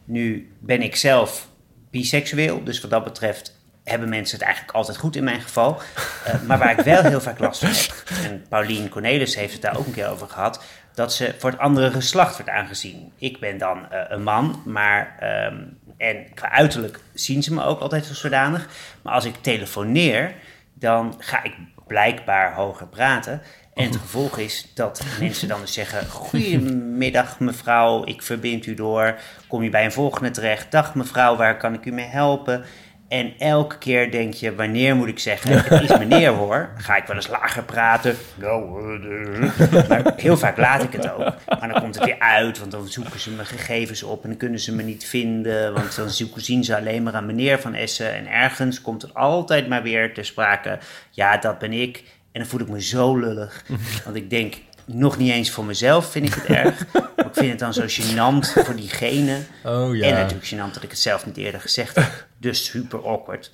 [0.04, 1.48] Nu ben ik zelf
[1.90, 5.80] biseksueel, dus wat dat betreft hebben mensen het eigenlijk altijd goed in mijn geval.
[6.24, 9.62] Eh, maar waar ik wel heel vaak last van heb, en Paulien Cornelis heeft het
[9.62, 10.64] daar ook een keer over gehad,
[10.94, 13.12] dat ze voor het andere geslacht wordt aangezien.
[13.18, 15.56] Ik ben dan eh, een man, maar ehm,
[15.96, 18.68] en qua uiterlijk zien ze me ook altijd als zodanig.
[19.02, 20.34] Maar als ik telefoneer,
[20.74, 21.54] dan ga ik
[21.86, 23.42] blijkbaar hoger praten.
[23.74, 29.18] En het gevolg is dat mensen dan dus zeggen: Goedemiddag, mevrouw, ik verbind u door.
[29.46, 30.70] Kom je bij een volgende terecht?
[30.70, 32.64] Dag, mevrouw, waar kan ik u mee helpen?
[33.12, 35.64] En elke keer denk je: wanneer moet ik zeggen?
[35.64, 36.70] Het is meneer hoor.
[36.76, 38.16] Ga ik wel eens lager praten?
[38.34, 38.62] Nou,
[39.02, 41.34] eh, maar heel vaak laat ik het ook.
[41.46, 44.38] Maar dan komt het weer uit, want dan zoeken ze mijn gegevens op en dan
[44.38, 45.72] kunnen ze me niet vinden.
[45.72, 48.14] Want dan zoeken, zien ze alleen maar aan meneer van Essen.
[48.14, 50.78] En ergens komt het altijd maar weer ter sprake:
[51.10, 51.96] ja, dat ben ik.
[52.32, 53.64] En dan voel ik me zo lullig.
[54.04, 56.86] Want ik denk, nog niet eens voor mezelf vind ik het erg.
[56.92, 59.38] Maar ik vind het dan zo gênant voor diegene.
[59.64, 60.06] Oh ja.
[60.06, 62.26] En natuurlijk gênant dat ik het zelf niet eerder gezegd heb.
[62.38, 63.50] Dus super awkward.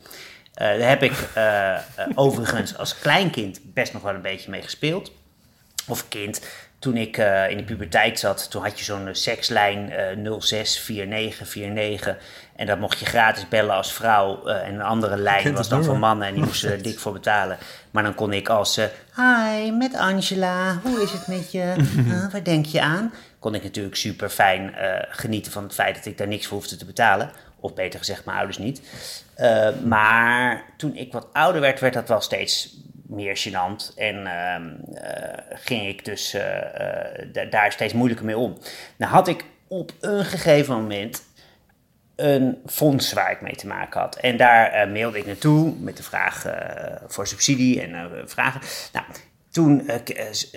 [0.58, 1.80] Eh, daar heb ik eh, eh,
[2.14, 5.12] overigens als kleinkind best nog wel een beetje mee gespeeld.
[5.86, 6.40] Of kind.
[6.78, 7.16] Toen ik
[7.48, 12.16] in de puberteit zat, toen had je zo'n sekslijn eh 064949.
[12.58, 14.46] En dat mocht je gratis bellen als vrouw.
[14.46, 17.12] eh, en een andere lijn was dan voor mannen en die moesten er dik voor
[17.12, 17.58] betalen.
[17.90, 18.76] Maar dan kon ik als...
[18.76, 18.84] eh,
[19.16, 20.78] Hi, met Angela.
[20.82, 21.74] Hoe is het met je?
[22.12, 23.12] Ah, waar denk je aan?
[23.38, 26.56] Kon ik natuurlijk super fijn eh, genieten van het feit dat ik daar niks voor
[26.58, 27.30] hoefde te betalen.
[27.60, 28.80] Of beter gezegd, mijn ouders niet.
[29.84, 33.94] Maar toen ik wat ouder werd, werd dat wel steeds meer gênant.
[33.96, 36.36] En ehm, eh, ging ik dus
[37.32, 38.58] da- daar steeds moeilijker mee om.
[38.96, 41.22] Nou had ik op een gegeven moment
[42.18, 44.16] een fonds waar ik mee te maken had.
[44.16, 46.52] En daar eh, mailde ik naartoe met de vraag eh,
[47.06, 48.60] voor subsidie en eh, vragen.
[48.92, 49.06] Nou,
[49.50, 49.86] toen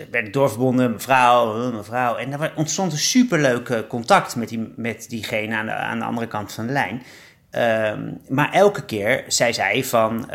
[0.09, 2.15] werd ik doorverbonden, mevrouw, mevrouw.
[2.15, 6.27] En daar ontstond een superleuk contact met, die, met diegene aan de, aan de andere
[6.27, 7.03] kant van de lijn.
[7.51, 10.29] Ehm, maar elke keer zei zij van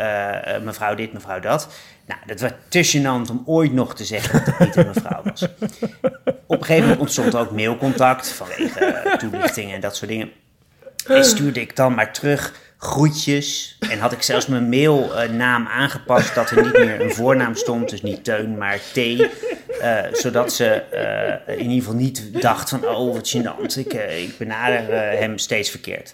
[0.63, 1.69] mevrouw dit, mevrouw dat.
[2.05, 5.43] Nou, dat was te om ooit nog te zeggen dat het niet een mevrouw was.
[6.47, 10.31] Op een gegeven moment ontstond ook mailcontact vanwege toelichtingen en dat soort dingen.
[11.07, 13.77] En stuurde ik dan maar terug groetjes.
[13.89, 17.89] En had ik zelfs mijn mailnaam aangepast dat er niet meer een voornaam stond.
[17.89, 18.97] Dus niet Teun, maar T.
[18.97, 22.85] Eh, zodat ze eh, in ieder geval niet dacht van...
[22.87, 26.13] oh, wat gênant, ik, eh, ik benader hem steeds verkeerd.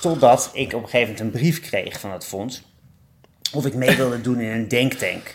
[0.00, 2.62] Totdat ik op een gegeven moment een brief kreeg van het fonds...
[3.52, 5.34] of ik mee wilde doen in een denktank.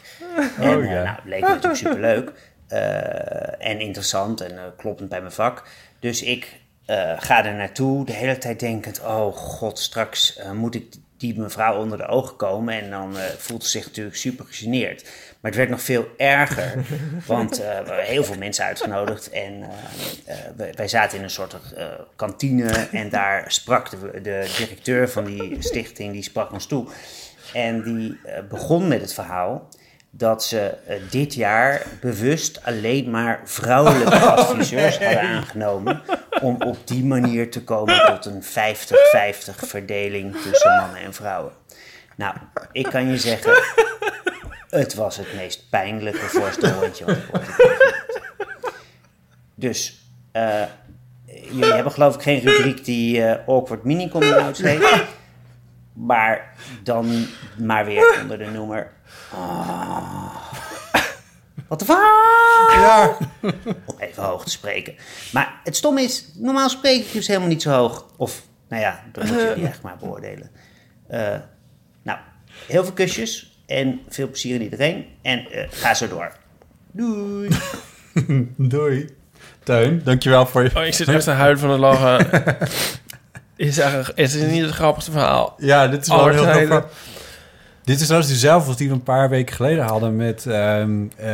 [0.58, 1.04] En eh, ja.
[1.04, 2.32] nou, leek me natuurlijk superleuk.
[3.60, 5.63] en interessant en kloppend bij mijn vak.
[5.99, 8.99] Dus ik eh, ga er naartoe, de hele tijd denkend...
[8.99, 12.73] oh god, straks eh, moet ik die mevrouw onder de ogen komen...
[12.73, 15.04] en dan eh, voelt ze zich natuurlijk super gegeneerd.
[15.04, 16.86] Maar het werd nog veel erger,
[17.25, 19.30] want we hebben heel veel mensen uitgenodigd...
[19.30, 19.69] en
[20.75, 21.56] wij, zaten in een soort
[22.15, 22.88] kantine...
[22.91, 26.88] en daar sprak de, de directeur van die stichting, die sprak ons toe...
[27.54, 29.67] En die begon met het verhaal
[30.09, 36.01] dat ze eh, dit jaar bewust alleen maar vrouwelijke adviseurs hadden aangenomen.
[36.41, 38.47] Om op die manier te komen tot een 50-50
[39.55, 41.51] verdeling tussen mannen en vrouwen.
[42.15, 42.35] Nou,
[42.71, 43.63] ik kan je zeggen,
[44.69, 47.99] het was het meest pijnlijke voorstelrondje wat ik ooit.
[49.55, 50.63] Dus, eh,
[51.25, 55.03] jullie hebben geloof ik geen rubriek die eh, awkward mini coming heet.
[55.93, 57.25] Maar dan
[57.57, 58.91] maar weer onder de noemer.
[59.33, 60.35] Ah.
[61.69, 61.97] Wat de fuck?
[62.71, 63.17] Ja.
[63.85, 64.95] Om even hoog te spreken.
[65.31, 68.05] Maar het stomme is, normaal spreek ik dus helemaal niet zo hoog.
[68.17, 70.51] Of, nou ja, dat moeten jullie echt maar beoordelen.
[71.07, 71.35] Eh,
[72.03, 72.19] nou,
[72.67, 75.05] heel veel kusjes en veel plezier in iedereen.
[75.21, 76.31] En eh, ga zo door.
[76.91, 77.49] Doei.
[78.57, 79.17] Doei.
[79.63, 80.71] Teun, dankjewel voor je...
[80.75, 82.27] Oh, ik zit echt te huilen van het lachen.
[83.55, 85.55] is, eigenlijk, is het niet het grappigste verhaal?
[85.57, 86.91] Ja, dit is wel heel grappig.
[87.89, 90.45] Dit is trouwens dezelfde die we een paar weken geleden hadden met...
[90.45, 91.30] ehm, eh,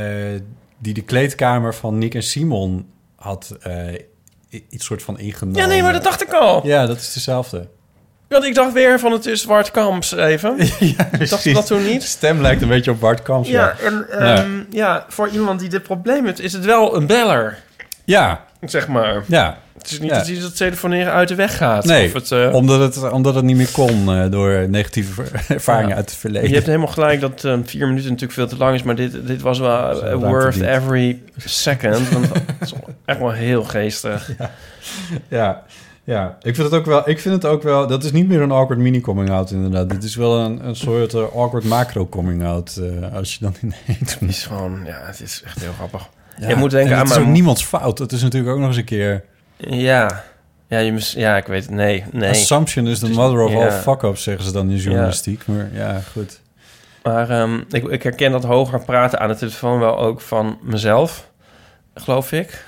[0.78, 3.58] die de kleedkamer van Nick en Simon had
[4.52, 5.62] i- iets soort van ingenomen.
[5.62, 6.68] Ja, nee, maar dat dacht ik al.
[6.68, 7.68] Ja, dat is dezelfde.
[8.28, 10.56] Want ik dacht weer van het is Bart Kamps even.
[10.98, 12.02] ja, dacht je dat toen niet?
[12.02, 13.50] De stem lijkt een beetje op Bart Kamps.
[13.50, 15.06] Ja, en ehm, ja.
[15.10, 17.58] voor iemand die dit probleem heeft, is het wel een beller,
[18.06, 18.46] ja,
[18.78, 19.24] zeg maar.
[19.28, 19.58] ja.
[19.78, 20.24] Het is niet Ja.
[20.24, 21.86] dat dat telefoneren uit de weg gaat.
[21.86, 25.90] Nee, Of het, eh, omdat, het, omdat het niet meer kon eh, door negatieve ervaringen
[25.90, 25.96] Ja.
[25.96, 26.48] uit het verleden.
[26.50, 29.28] je hebt helemaal gelijk dat ehm, vier minuten natuurlijk veel te lang is, maar dit,
[29.28, 32.10] dit was wel eh, worth every second.
[32.10, 32.28] Want
[32.62, 32.74] is
[33.06, 34.32] echt wel heel geestig.
[35.28, 35.64] Ja,
[36.04, 36.38] ja.
[36.42, 37.10] Ik vind het ook wel.
[37.10, 37.88] Ik vind het ook wel.
[37.88, 39.90] Dat is niet meer een awkward mini coming out inderdaad.
[39.90, 42.82] Dit is wel een, een soort awkward macro coming out.
[43.14, 44.14] als je dan ineens.
[44.20, 46.08] Het is gewoon, ja, het is echt heel grappig.
[46.38, 47.98] Ja, Je moet denken en aan het is mijn- ook niemands fout.
[48.00, 49.24] Het is natuurlijk ook nog eens een keer.
[49.58, 50.24] Ja,
[50.68, 51.72] ja, je mis, ja ik weet het.
[51.72, 52.30] Nee, nee.
[52.30, 53.58] Assumption is the mother of ja.
[53.58, 55.42] all fuck-ups, zeggen ze dan in journalistiek.
[55.46, 56.40] Maar ja, goed.
[57.04, 61.30] Maar ehm, ik, ik herken dat hoger praten aan de telefoon wel ook van mezelf,
[61.94, 62.66] geloof ik.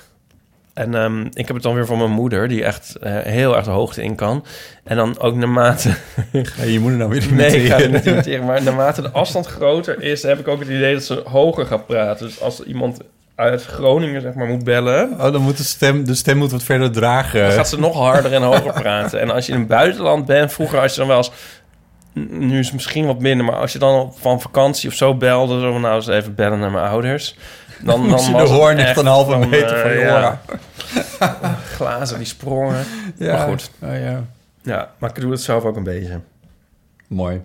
[0.74, 3.64] En ehm, ik heb het dan weer van mijn moeder, die echt eh, heel erg
[3.64, 4.44] de hoogte in kan.
[4.84, 5.90] En dan ook naarmate...
[6.32, 8.44] Ga je je moeder nou weer nee, ik ga het niet imiteren.
[8.44, 11.86] Maar naarmate de afstand groter is, heb ik ook het idee dat ze hoger gaat
[11.86, 12.26] praten.
[12.26, 12.98] Dus als iemand
[13.38, 15.10] uit Groningen, zeg maar, moet bellen...
[15.10, 17.40] Oh, dan moet de stem, de stem moet wat verder dragen.
[17.40, 19.20] Dan gaat ze nog harder en hoger praten.
[19.20, 21.30] En als je in het buitenland bent, vroeger als je dan wel eens...
[22.30, 25.14] Nu is het misschien wat minder, maar als je dan op- van vakantie of zo
[25.14, 25.60] belde...
[25.60, 27.36] Zo van, nou eens even bellen naar mijn ouders...
[27.82, 30.40] Dan, dan je de was hoorn echt een halve van, meter eh, van je ja,
[31.74, 32.84] glazen die sprongen.
[33.16, 33.36] Ja.
[33.36, 33.70] Maar goed.
[33.82, 34.24] Oh, ja.
[34.62, 36.20] Ja, maar ik doe het zelf ook een beetje.
[37.06, 37.40] Mooi.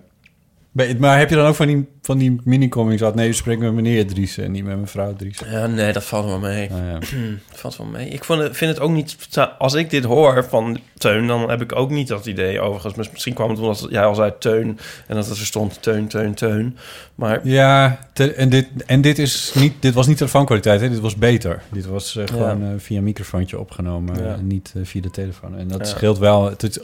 [0.98, 3.16] Maar heb je dan ook van die, van die mini-comics uit?
[3.16, 5.52] Nee, je spreekt met meneer Driessen en niet met mevrouw Driessen.
[5.52, 6.70] Ja, nee, dat valt wel mee.
[6.70, 7.00] Nou ja.
[7.50, 8.08] Dat valt wel mee.
[8.08, 9.18] Ik vind het ook niet...
[9.58, 12.96] Als ik dit hoor van Teun, dan heb ik ook niet dat idee overigens.
[12.96, 14.78] Mis- Misschien kwam het omdat jij al zei Teun...
[15.08, 16.78] en dat er stond Teun, Teun, Teun.
[17.16, 20.90] Maar Ja, te- en, dit, en dit, is niet, dit was niet telefoonkwaliteit, hè?
[20.90, 21.62] dit was beter.
[21.72, 24.34] Dit was eh, gewoon eh, via een microfoontje opgenomen, Ja.
[24.34, 25.58] en niet eh, via de telefoon.
[25.58, 26.46] En dat scheelt wel.
[26.50, 26.82] Het,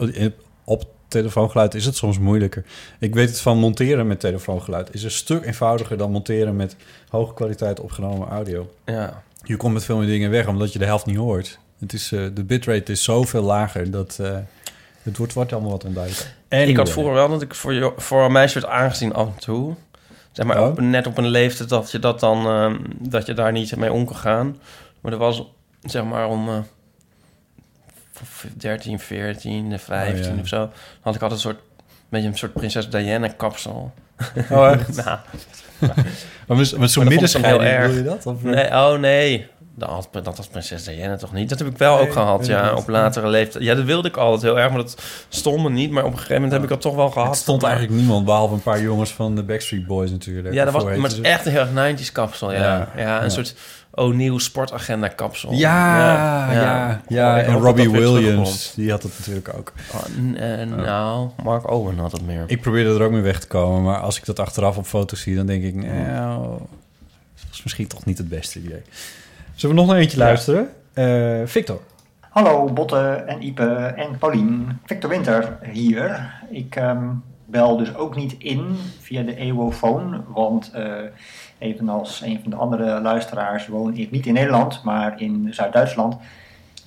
[0.63, 2.63] op telefoongeluid is het soms moeilijker.
[3.00, 4.93] Ik weet het van monteren met telefoongeluid.
[4.93, 6.76] Is een stuk eenvoudiger dan monteren met
[7.10, 8.69] hoge kwaliteit opgenomen audio.
[8.86, 11.60] ja, Je komt met veel meer dingen weg omdat je de helft niet hoort.
[11.80, 14.38] Het is, eh, de bitrate is zoveel lager dat eh,
[15.04, 16.34] het wordt, wordt allemaal wat onduidelijk.
[16.50, 19.76] ik had vroeger wel dat ik voor, voor een meisje werd aangezien af en toe.
[20.32, 20.67] Zeg maar, Oh.
[20.67, 23.91] op, net op een leeftijd dat je, dat, dan, ehm, dat je daar niet mee
[23.91, 24.58] om kan gaan.
[25.02, 25.43] Maar dat was,
[25.84, 26.58] zeg maar, om eh,
[28.58, 30.41] 13, 14, 15 Oh, ja.
[30.41, 30.58] of zo.
[30.58, 31.60] Dan had ik altijd een soort,
[32.10, 33.93] beetje een soort prinses Diana kapsel.
[34.49, 34.95] Oh, echt?
[35.05, 35.19] nou,
[36.47, 38.25] Maar met, zo'n middenscheiding, wil je dat?
[38.25, 39.47] Of, nee, oh nee.
[39.75, 41.49] Dat, was prinses Diana toch niet?
[41.49, 43.63] Dat heb ik wel Nee, ook gehad, ja, op latere leeftijd.
[43.63, 45.91] Ja, dat wilde ik altijd heel erg, maar dat stond me niet.
[45.91, 47.27] Maar op een gegeven moment heb ik dat toch wel gehad.
[47.27, 50.53] Het stond eigenlijk niemand, behalve een paar jongens van de Backstreet Boys natuurlijk.
[50.53, 52.60] Ja, dat was, maar het is echt een heel erg 90s kapsel, ja.
[52.60, 53.29] Ja, Ja, een ja.
[53.29, 53.55] soort
[53.91, 55.53] O'Neill sportagenda kapsel.
[55.53, 57.41] Ja, ja, ja.
[57.41, 59.73] En Robbie Williams, die had het natuurlijk ook.
[59.93, 60.01] Oh,
[60.36, 62.43] eh, Nou, Mark Owen had het meer.
[62.47, 65.21] Ik probeerde er ook mee weg te komen, maar als ik dat achteraf op foto's
[65.21, 66.58] zie, dan denk ik, nou,
[67.36, 68.82] dat was misschien toch niet het beste idee.
[69.60, 70.24] Zullen we nog naar eentje Ja.
[70.24, 70.69] luisteren?
[70.93, 71.80] Eh, Victor.
[72.19, 74.80] Hallo Botte en Ipe en Paulien.
[74.86, 76.34] Victor Winter hier.
[76.50, 77.08] Ik ehm,
[77.45, 80.93] bel dus ook niet in via de EWO-foon, want eh,
[81.58, 86.17] evenals een van de andere luisteraars woon ik niet in Nederland, maar in Zuid-Duitsland.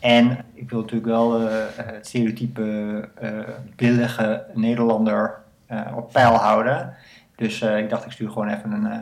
[0.00, 3.30] En ik wil natuurlijk wel eh, het stereotype eh,
[3.76, 5.34] billige Nederlander
[5.66, 6.94] eh, op peil houden.
[7.36, 8.98] Dus eh, ik dacht, ik stuur gewoon even een, eh,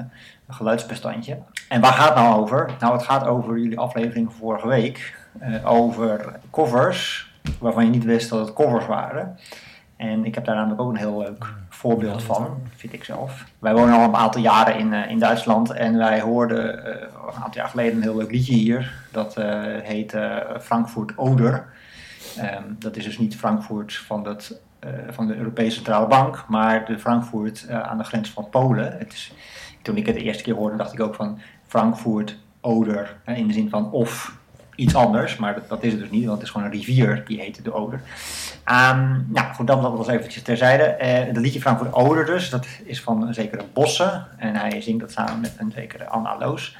[0.51, 1.39] een geluidsbestandje.
[1.69, 2.71] En waar gaat het nou over?
[2.81, 5.19] Nou, het gaat over jullie aflevering van vorige week.
[5.39, 9.39] eh, over covers, waarvan je niet wist dat het covers waren.
[9.97, 13.45] En ik heb daar namelijk ook een heel leuk voorbeeld van, vind ik zelf.
[13.59, 17.43] Wij wonen al een aantal jaren in, eh, in Duitsland en wij hoorden eh, een
[17.43, 18.93] aantal jaar geleden een heel leuk liedje hier.
[19.13, 19.35] Dat
[19.83, 20.17] heet
[20.61, 21.67] Frankfurt Oder.
[22.37, 24.61] Ehm, dat is dus niet Frankfurt van, dat,
[25.11, 28.99] van de Europese Centrale Bank, maar de Frankfurt aan de grens van Polen.
[28.99, 29.33] Het is,
[29.83, 33.53] toen ik het de eerste keer hoorde, dacht ik ook van Frankfurt Oder, in de
[33.53, 34.39] zin van of
[34.75, 37.41] iets anders, maar dat, is het dus niet, want het is gewoon een rivier die
[37.41, 38.01] heette de Oder.
[38.65, 40.83] Ehm, nou goed, dat was eventjes terzijde.
[40.83, 45.01] Eh het liedje Frankfurt Oder dus, dat is van een zekere Bosse en hij zingt
[45.01, 46.77] dat samen met een zekere Anna Loos.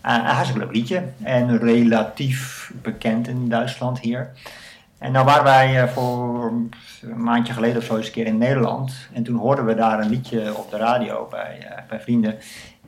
[0.00, 4.30] Eh, een hartstikke leuk liedje en relatief bekend in Duitsland hier.
[4.98, 6.70] En nou waren wij eh, voor een
[7.16, 8.94] maandje geleden of zo eens een keer in Nederland.
[9.12, 12.38] En toen hoorden we daar een liedje op de radio bij, eh, bij vrienden.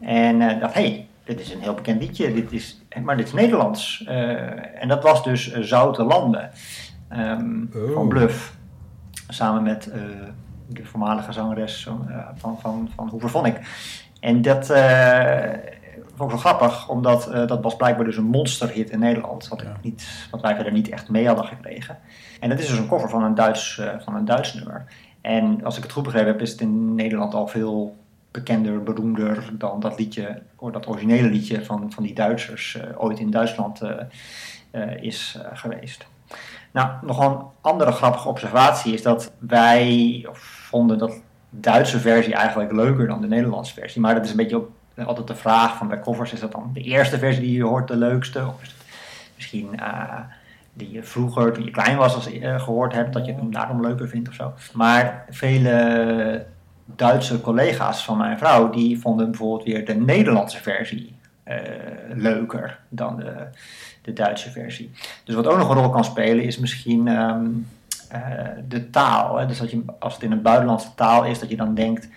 [0.01, 3.27] En eh dacht, hé, hey, dit is een heel bekend liedje, dit is, maar dit
[3.27, 4.05] is Nederlands.
[4.75, 6.51] En dat was dus Zoute Landen
[7.09, 7.93] ehm, Oh.
[7.95, 8.57] van Bluff.
[9.29, 9.91] Samen met
[10.67, 11.89] de voormalige zangeres
[12.37, 13.57] van, van, van Hooverphonic.
[14.21, 14.67] En dat
[16.21, 19.49] vond ik wel grappig, omdat eh, dat was blijkbaar dus een monsterhit in Nederland.
[19.49, 21.99] Wat, ik niet, wat wij verder niet echt mee hadden gekregen.
[22.41, 24.85] En dat is dus een cover van een Duits, eh, van een Duits nummer.
[25.21, 27.97] En als ik het goed begrepen heb, is het in Nederland al veel
[28.31, 33.19] bekender, beroemder dan dat liedje, of dat originele liedje van, van die Duitsers eh, ooit
[33.19, 33.81] in Duitsland
[35.01, 36.07] is geweest.
[36.71, 43.07] Nou, nog een andere grappige observatie is dat wij vonden dat Duitse versie eigenlijk leuker
[43.07, 44.01] dan de Nederlandse versie.
[44.01, 44.71] Maar dat is een beetje ook
[45.07, 47.89] altijd de vraag van bij covers, is dat dan de eerste versie die je hoort
[47.89, 48.47] de leukste?
[48.47, 48.85] Of is het
[49.37, 50.19] misschien eh,
[50.73, 53.81] die je vroeger, toen je klein was, als, eh, gehoord hebt, dat je hem daarom
[53.81, 54.53] leuker vindt of zo.
[54.73, 56.47] Maar vele
[56.85, 61.57] Duitse collega's van mijn vrouw, die vonden bijvoorbeeld weer de Nederlandse versie eh,
[62.15, 63.33] leuker dan de,
[64.03, 64.91] de Duitse versie.
[65.25, 67.47] Dus wat ook nog een rol kan spelen is misschien ehm,
[68.09, 69.37] eh, de taal.
[69.37, 69.47] Hè?
[69.47, 72.09] Dus dat je, als het in een buitenlandse taal is, dat je dan denkt,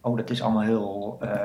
[0.00, 1.40] oh dat is allemaal heel eh,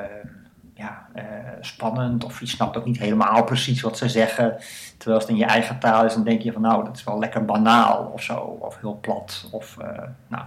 [0.77, 1.25] ja, eh,
[1.61, 2.23] spannend.
[2.23, 4.55] Of je snapt ook niet helemaal precies wat ze zeggen.
[4.97, 7.03] Terwijl als het in je eigen taal is, dan denk je van nou, dat is
[7.03, 8.37] wel lekker banaal of zo.
[8.37, 9.47] Of heel plat.
[9.51, 10.43] Of, eh, nou.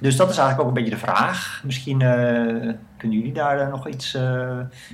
[0.00, 1.60] Dus dat is eigenlijk ook een beetje de vraag.
[1.64, 4.18] Misschien eh, kunnen jullie daar nog iets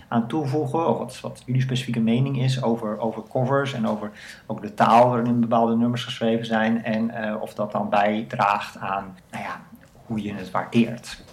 [0.08, 0.88] aan toevoegen.
[0.88, 3.72] Of wat, wat jullie specifieke mening is over, over covers.
[3.72, 4.10] En over
[4.46, 6.84] ook de taal waarin bepaalde nummers geschreven zijn.
[6.84, 9.60] En of dat dan bijdraagt aan nou ja,
[10.06, 11.23] hoe je het waardeert.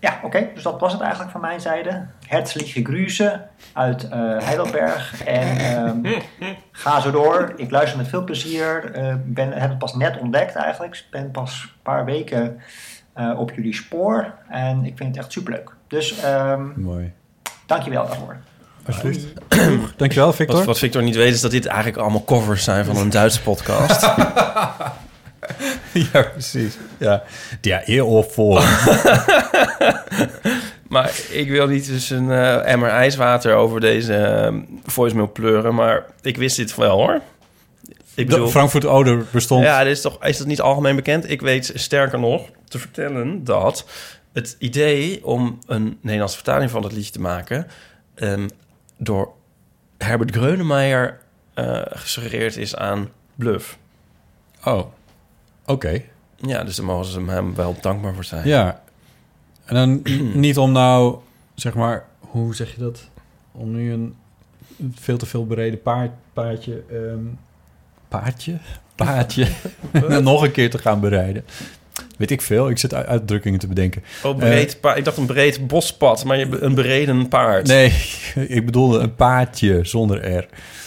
[0.00, 0.48] Ja, oké.
[0.54, 2.06] Dus dat was het eigenlijk van mijn zijde.
[2.26, 3.40] Herzliche Grüße
[3.72, 5.24] uit eh, Heidelberg.
[5.24, 6.20] En ehm,
[6.72, 7.52] ga zo door.
[7.56, 8.92] Ik luister met veel plezier.
[8.92, 10.94] Eh, ben, heb het pas net ontdekt eigenlijk.
[10.94, 12.60] Ik ben pas een paar weken
[13.12, 14.34] eh, op jullie spoor.
[14.48, 15.70] En ik vind het echt superleuk.
[15.88, 17.12] Dus ehm Mooi.
[17.66, 18.36] dankjewel daarvoor.
[18.86, 19.26] Alsjeblieft.
[19.96, 20.56] Dankjewel, Victor.
[20.56, 23.42] Wat, wat Victor niet weet is dat dit eigenlijk allemaal covers zijn van een Duitse
[23.42, 24.08] podcast.
[26.12, 26.78] ja, precies.
[26.98, 27.22] Ja,
[27.60, 28.62] ja eer op voor.
[30.88, 35.74] maar ik wil niet dus een eh, emmer ijswater over deze eh, voicemail pleuren.
[35.74, 37.20] Maar ik wist dit wel hoor.
[38.14, 39.64] Ik De Frankfurt Oder bestond.
[39.64, 41.30] Ja, dit is, toch, is dat niet algemeen bekend?
[41.30, 43.84] Ik weet sterker nog te vertellen dat
[44.32, 47.66] het idee om een Nederlandse vertaling van het liedje te maken...
[48.14, 48.48] ehm,
[48.98, 49.32] door
[49.98, 51.18] Herbert Grönemeyer
[51.54, 53.78] eh gesuggereerd is aan Bluff.
[54.64, 54.92] Oh,
[55.70, 56.02] oké.
[56.36, 58.48] Ja, dus daar mogen ze hem wel dankbaar voor zijn.
[58.48, 58.82] Ja.
[59.64, 60.02] En dan
[60.40, 61.18] niet om nou,
[61.54, 63.08] zeg maar, hoe zeg je dat?
[63.52, 64.14] Om nu een
[64.94, 67.24] veel te veel bereden paard, paardje, ehm,
[68.08, 68.58] paardje?
[68.94, 69.48] Paardje,
[70.22, 71.44] nog een keer te gaan bereiden.
[72.18, 74.02] Weet ik veel, ik zit uit- uitdrukkingen te bedenken.
[74.22, 77.66] Oh, breed pa- ik dacht een breed bospad, maar je een bereden paard.
[77.66, 77.92] Nee,
[78.48, 80.46] ik bedoelde een paardje zonder R.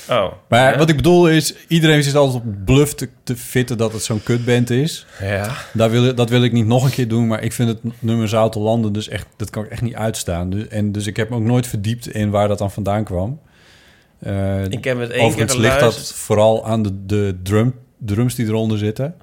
[0.10, 0.32] Oh.
[0.50, 0.78] Maar Ja?
[0.78, 4.24] wat ik bedoel is, iedereen zit altijd op bluff te, te fitten dat het zo'n
[4.24, 5.06] kutband is.
[5.22, 5.52] Ja.
[5.74, 8.28] Daar wil, dat wil ik niet nog een keer doen, maar ik vind het nummer
[8.30, 10.50] Zoute Landen dus echt, dat kan ik echt niet uitstaan.
[10.50, 13.40] Dus, en dus ik heb me ook nooit verdiept in waar dat dan vandaan kwam.
[14.20, 18.78] Eh, Ik heb het één ligt dat vooral aan de, de drum, drums die eronder
[18.78, 19.16] zitten.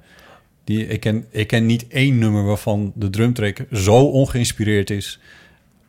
[0.63, 5.19] Die, ik, ken, ik ken niet één nummer waarvan de drumtrack zo ongeïnspireerd is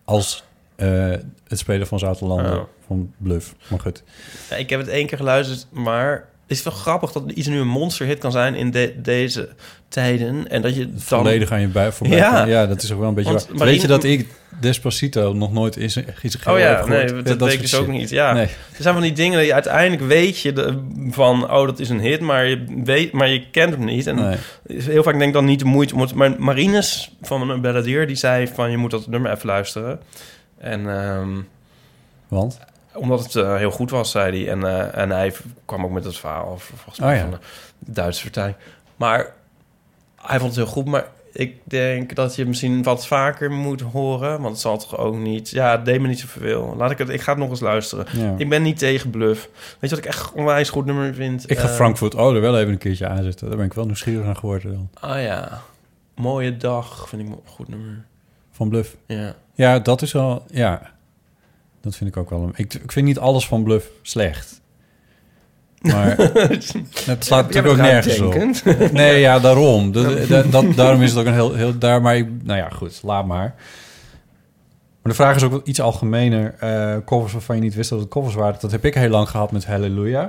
[0.05, 0.45] als
[0.77, 1.11] eh,
[1.49, 2.65] het spelen van Zoute Landen Oh.
[2.87, 3.55] van Bluff.
[3.71, 4.03] Maar goed.
[4.51, 7.59] Ja, ik heb het één keer geluisterd, maar het is wel grappig dat iets nu
[7.61, 9.49] een monsterhit kan zijn in de- deze
[9.93, 10.49] tijden.
[10.49, 11.01] En dat je dan...
[11.01, 12.17] Volledig aan je bij voorbij.
[12.19, 12.37] Ja.
[12.39, 12.45] Ja.
[12.61, 13.57] ja, dat is ook wel een beetje Want waar.
[13.57, 14.27] Marine- Weet je dat ik
[14.61, 18.11] Despacito nog nooit is iets Oh ja, nee, dat, Ja, weet ik dus ook niet.
[18.11, 18.45] Ja, Nee.
[18.47, 21.89] er zijn van die dingen dat je uiteindelijk weet je de, van, oh, dat is
[21.89, 24.07] een hit, maar je weet, maar je kent hem niet.
[24.07, 24.37] En Nee.
[24.83, 25.95] heel vaak denk ik dan niet de moeite.
[25.95, 29.47] om het- Maar Marines van een balladier die zei van, je moet dat nummer even
[29.47, 30.01] luisteren.
[30.59, 31.29] En ehm,
[32.29, 32.59] Want?
[32.95, 34.53] omdat het eh, heel goed was, zei hij.
[34.53, 35.33] En, eh, en hij
[35.65, 37.21] kwam ook met het verhaal, of volgens mij Oh ja.
[37.23, 37.39] van
[37.79, 38.57] de Duitse vertaling.
[38.97, 39.33] Maar
[40.23, 44.31] hij vond het heel goed, maar ik denk dat je misschien wat vaker moet horen.
[44.41, 45.51] Want het zal toch ook niet...
[45.51, 46.75] Ja, het deed me niet zoveel.
[46.79, 47.09] Laat ik het...
[47.09, 48.07] Ik ga het nog eens luisteren.
[48.13, 48.35] Ja.
[48.39, 49.49] Ik ben niet tegen bluff.
[49.79, 51.51] Weet je wat ik echt onwijs goed nummer vind?
[51.51, 53.49] Ik ga Eh, Frankfurt Oder wel even een keertje aanzetten.
[53.49, 54.89] Daar ben ik wel nieuwsgierig naar geworden dan.
[55.11, 55.61] Ah ja.
[56.15, 58.05] Mooie dag vind ik een goed nummer.
[58.51, 58.97] Van Bluff.
[59.07, 59.35] Ja.
[59.55, 60.45] Ja, dat is wel...
[60.51, 60.91] Ja,
[61.81, 62.43] dat vind ik ook wel...
[62.43, 64.61] Een, ik, ik vind niet alles van Bluff slecht.
[65.83, 66.17] Maar
[67.05, 68.35] het slaat natuurlijk ook nergens op.
[68.93, 69.93] Nee, ja, daarom.
[69.93, 71.55] Dat, dat, dat- daarom is het ook een heel...
[71.55, 73.55] heel daar, maar ik, nou ja, goed, laat maar.
[75.03, 76.55] Maar de vraag is ook iets algemener.
[76.59, 78.57] Eh, covers waarvan je niet wist dat het covers waren.
[78.61, 80.29] Dat heb ik heel lang gehad met Hallelujah.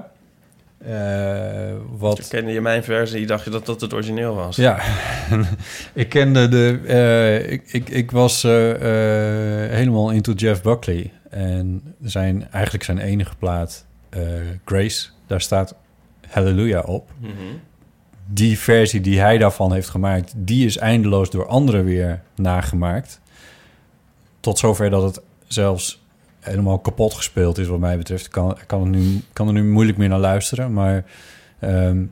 [0.86, 2.28] Eh, wat...
[2.28, 3.26] Kende je mijn versie?
[3.26, 4.56] Dacht je dat dat het origineel was?
[4.56, 4.80] Ja,
[5.93, 6.80] ik kende de.
[6.88, 11.12] eh, ik, ik, ik was helemaal into Jeff Buckley.
[11.30, 13.86] En zijn, eigenlijk zijn enige plaat,
[14.66, 15.75] Grace, daar staat
[16.29, 17.11] Hallelujah op.
[17.19, 17.31] Mhm.
[18.25, 20.34] die versie die hij daarvan heeft gemaakt...
[20.36, 23.21] die is eindeloos door anderen weer nagemaakt.
[24.39, 26.03] Tot zover dat het zelfs
[26.39, 28.25] helemaal kapot gespeeld is wat mij betreft.
[28.25, 30.73] Ik kan, kan, er, nu, kan er nu moeilijk meer naar luisteren.
[30.73, 31.05] Maar
[31.59, 32.05] ehm,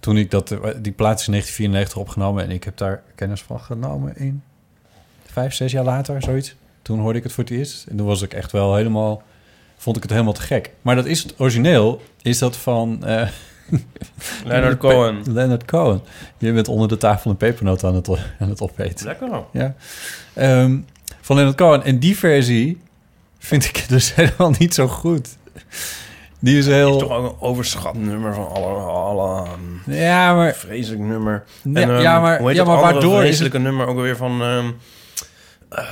[0.00, 0.48] toen ik dat...
[0.48, 2.44] Die plaat is in 1994 opgenomen...
[2.44, 4.42] en ik heb daar kennis van genomen in
[5.24, 6.54] vijf, zes jaar later, zoiets.
[6.82, 7.86] Toen hoorde ik het voor het eerst.
[7.86, 9.22] En toen was ik echt wel helemaal...
[9.80, 10.70] Vond ik het helemaal te gek.
[10.82, 13.04] Maar dat is het origineel, is dat van...
[13.04, 13.28] eh,
[14.44, 15.22] Leonard Cohen.
[15.32, 16.00] Leonard Cohen.
[16.38, 18.08] Je bent onder de tafel een pepernoot aan het,
[18.38, 19.06] aan het opeten.
[19.06, 19.46] Lekker hoor.
[19.52, 19.74] Ja.
[20.34, 20.78] Ehm,
[21.20, 21.84] van Leonard Cohen.
[21.84, 22.80] En die versie
[23.38, 25.28] vind ik dus helemaal niet zo goed.
[26.38, 26.98] Die is is heel...
[26.98, 30.54] toch ook een overschat nummer van alle, alle um, Ja, maar...
[30.54, 31.44] vreselijk nummer.
[31.62, 34.42] Ja, ehm, ja, maar- hoe heet ja, maar waardoor is vreselijke nummer ook alweer van
[34.42, 34.70] ehm,
[35.68, 35.84] eh,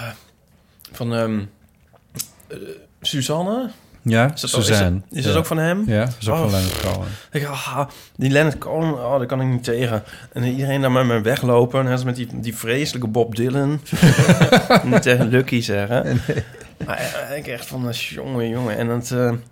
[0.93, 1.41] van ehm,
[2.49, 2.59] eh,
[3.01, 3.70] Suzanne?
[4.03, 4.96] Ja, Is dat, ook- Suzanne.
[4.96, 5.38] Is, dat- is dat Ja.
[5.38, 5.82] ook van hem?
[5.86, 7.09] Ja, dat is ook Oh, van Leonard Cohen.
[7.32, 10.03] Ik, ah, die Leonard Cohen, oh, daar kan ik niet tegen.
[10.32, 11.86] En iedereen daar met me weglopen.
[11.86, 13.80] Als met die, die vreselijke Bob Dylan.
[14.84, 16.20] niet tegen Lucky zeggen.
[16.86, 18.76] Maar eh, ik echt van, eh, jongen, jongen.
[18.76, 19.42] En dat, eh, en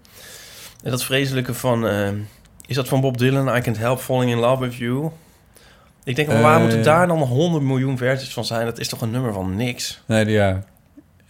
[0.91, 1.87] dat vreselijke van...
[1.89, 2.09] eh,
[2.67, 3.57] is dat van Bob Dylan?
[3.57, 5.11] I Can't Help Falling In Love With You?
[6.05, 8.65] Ik denk, maar waar moeten daar dan 100 miljoen versies van zijn?
[8.67, 10.01] Dat is toch een nummer van niks?
[10.07, 10.63] Nee, ja.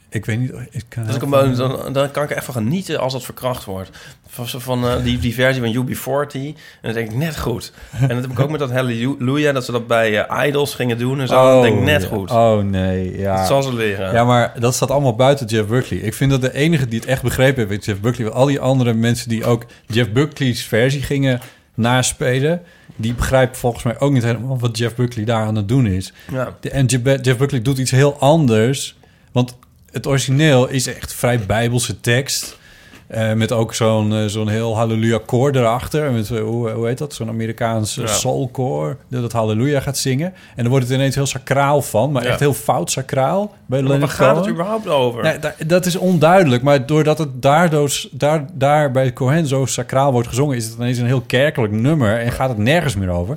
[0.09, 0.53] Ik weet niet...
[0.71, 3.65] Ik kan Dat ik hem, dan, dan kan ik echt van genieten als dat verkracht
[3.65, 3.91] wordt.
[4.29, 6.33] Van, van eh, die, die versie van UB40.
[6.33, 7.73] En dan denk ik net goed.
[8.01, 10.99] En dat heb ik ook met dat Hallelujah, dat ze dat bij eh, Idols gingen
[10.99, 11.53] doen en zo.
[11.53, 12.09] dan denk ik net ja.
[12.09, 12.31] goed.
[12.31, 13.37] Oh, nee, ja.
[13.37, 14.13] Dat zal ze leren.
[14.13, 15.99] Ja, maar dat staat allemaal buiten Jeff Buckley.
[16.01, 18.31] Ik vind dat de enige die het echt begrepen heeft, is Jeff Buckley.
[18.31, 21.41] Al die andere mensen die ook Jeff Buckley's versie gingen
[21.75, 22.63] naspelen,
[22.97, 26.13] die begrijpen volgens mij ook niet helemaal wat Jeff Buckley daar aan het doen is.
[26.33, 26.57] Ja.
[26.61, 28.97] De- En Jeff Jeff Buckley doet iets heel anders.
[29.33, 29.57] Want
[29.97, 32.59] het origineel is echt vrij bijbelse tekst.
[33.07, 36.13] Eh, met ook zo'n eh, zo'n heel halleluja koor erachter.
[36.13, 37.15] Met, eh, hoe, hoe heet dat?
[37.15, 38.13] Zo'n Amerikaans eh, Ja.
[38.13, 38.97] soulkoor.
[39.11, 40.27] Dat het halleluja gaat zingen.
[40.57, 42.13] En dan wordt het ineens heel sacraal van.
[42.13, 42.29] Maar Ja.
[42.29, 43.55] echt heel fout sacraal.
[43.67, 45.23] Bij Maar waar gaat het überhaupt over?
[45.23, 46.63] Nee, da- dat is onduidelijk.
[46.63, 50.57] Maar doordat het daardoor, daar, daar bij Cohen zo sacraal wordt gezongen...
[50.57, 53.37] is het ineens een heel kerkelijk nummer en gaat het nergens meer over.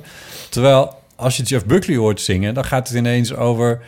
[0.50, 2.54] Terwijl als je Jeff Buckley hoort zingen...
[2.54, 3.80] dan gaat het ineens over...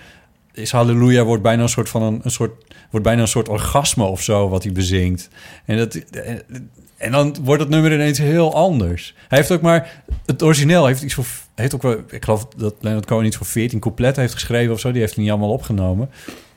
[0.55, 2.53] is Halleluja wordt bijna een soort van een, een soort...
[2.90, 5.28] wordt bijna een soort orgasme of zo wat hij bezingt.
[5.64, 5.94] En, dat,
[6.96, 9.14] en, dan wordt het nummer ineens heel anders.
[9.28, 10.03] Hij heeft ook maar...
[10.26, 11.24] Het origineel heeft iets voor...
[11.55, 14.80] Heeft ook wel, ik geloof dat Leonard Cohen iets voor 14 coupletten heeft geschreven of
[14.80, 14.90] zo.
[14.90, 16.11] Die heeft hij niet allemaal opgenomen.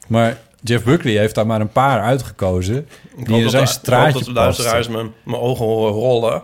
[0.07, 2.87] Maar Jeff Buckley heeft daar maar een paar uitgekozen.
[3.17, 6.41] Die in zijn de- ik hoop straatje dat de luisteraars mijn, mijn ogen horen rollen.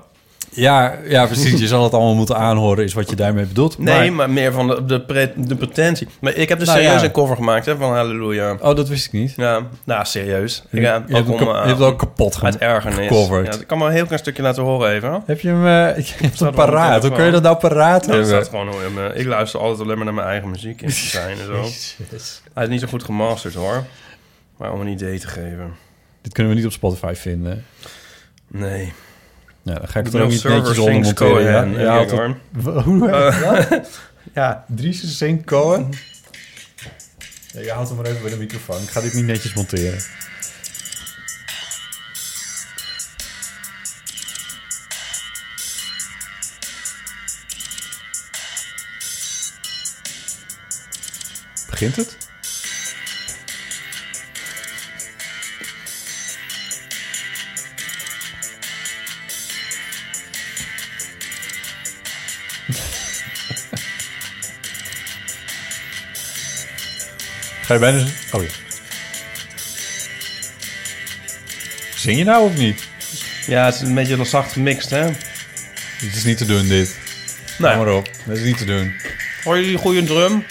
[0.53, 1.59] Ja, ja, precies.
[1.59, 3.77] Je zal het allemaal moeten aanhoren, is wat je daarmee bedoelt.
[3.77, 6.07] Nee, maar, meer van de, de, pre- de pretentie.
[6.21, 7.05] Maar ik heb dus Nou, serieus ja.
[7.05, 8.57] een cover gemaakt hè, van Halleluja.
[8.61, 9.33] Oh, dat wist ik niet.
[9.37, 10.63] Ja, nou, serieus.
[10.69, 12.57] Je, Ja, je hebt, om, kap- eh, je hebt het ook kapot uit gemaakt.
[12.57, 13.07] ergernis.
[13.07, 13.53] gecoverd.
[13.53, 15.23] Ja, ik kan maar een heel klein stukje laten horen even.
[15.25, 15.65] Heb je hem,
[15.97, 17.01] je wel op de paraat?
[17.01, 18.45] Hoe kun je dat nou paraat Nou, hebben?
[18.45, 21.65] gewoon Ik luister altijd alleen maar naar mijn eigen muziek in te zijn en zo.
[22.53, 23.83] Hij is niet zo goed gemasterd hoor.
[24.57, 25.73] Maar om een idee te geven.
[26.21, 27.65] Dit kunnen we niet op Spotify vinden.
[28.47, 28.93] Nee.
[29.63, 31.43] Ja, dan ga ik er ook niet netjes onder monteren.
[31.43, 32.19] Ja, Ja, ja, altijd-
[32.63, 32.83] hoor.
[32.83, 33.09] Hoe?
[33.09, 33.71] Eh,
[34.33, 35.89] Ja, Dries Sink Cohen.
[37.53, 38.81] Ja, je houdt hem maar even bij de microfoon.
[38.81, 39.99] Ik ga dit niet netjes monteren.
[51.69, 52.17] Begint het?
[67.71, 68.07] Ga je bijna...
[68.31, 68.49] Oh ja.
[71.95, 72.87] Zing je nou of niet?
[73.47, 75.05] Ja, het is een beetje zacht gemixt, hè?
[75.99, 76.97] Dit is niet te doen, dit.
[77.57, 77.75] Nee.
[77.75, 78.09] Kom maar op.
[78.25, 78.93] Dat is niet te doen.
[79.43, 80.45] Hoor je die goede drum?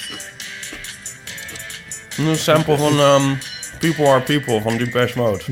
[2.18, 3.34] Een sample van ehm,
[3.78, 5.44] People Are People van Depeche Mode.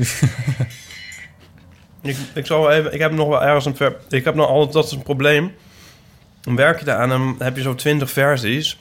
[2.01, 2.93] ik, ik zal even...
[2.93, 3.75] Ik heb nog wel ergens een...
[3.75, 4.73] Ver, ik heb nog altijd...
[4.73, 5.55] Dat is een probleem.
[6.41, 8.79] Dan werk je daar aan en heb je zo twintig versies.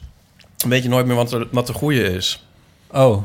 [0.56, 2.47] Dan weet je nooit meer wat de, wat de goede is.
[2.92, 3.24] Oh.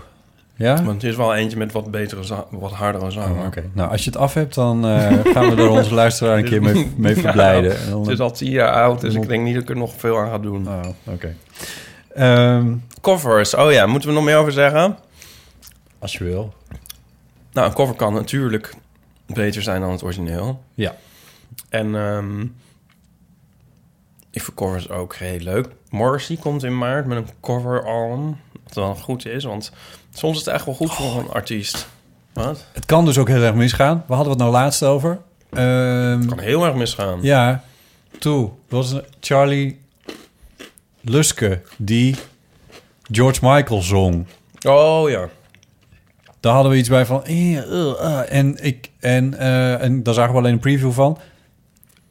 [0.56, 0.84] Ja?
[0.84, 3.38] Want er is wel eentje met wat betere, wat hardere zang.
[3.40, 3.64] Oh, Oké.
[3.74, 6.62] Nou, als je het af hebt, dan eh, gaan we er onze luisteraar een keer
[6.62, 7.90] mee, mee verblijden.
[7.90, 9.94] Dan- Het is al tien jaar oud, dus ik denk niet dat ik er nog
[9.98, 10.68] veel aan ga doen.
[10.68, 11.36] Oh, oké.
[12.14, 14.98] Ehm, Covers, oh ja, moeten we nog meer over zeggen?
[16.00, 16.54] als je wil.
[17.52, 18.76] Nou, een cover kan natuurlijk
[19.26, 20.64] beter zijn dan het origineel.
[20.74, 20.96] Ja.
[21.70, 22.42] En ehm,
[24.32, 25.68] ik vind covers ook heel leuk.
[25.90, 28.38] Morrissey komt in maart met een cover album.
[28.76, 29.72] Wel goed is, want
[30.14, 31.88] soms is het echt wel goed voor een artiest.
[32.34, 32.66] Wat?
[32.74, 34.04] Het kan dus ook heel erg misgaan.
[34.08, 35.20] We hadden het nou laatst over.
[35.54, 37.20] Ehm, Kan heel erg misgaan.
[37.22, 37.64] ja,
[38.20, 38.50] toe.
[38.70, 39.80] Was Charlie
[41.02, 42.16] Luske die
[43.12, 44.26] George Michael zong.
[44.68, 45.28] Oh ja.
[46.40, 47.24] Daar hadden we iets bij van...
[47.26, 48.38] eh, eh, eh.
[48.38, 51.18] en, ik, en, eh, en daar zagen we alleen een preview van.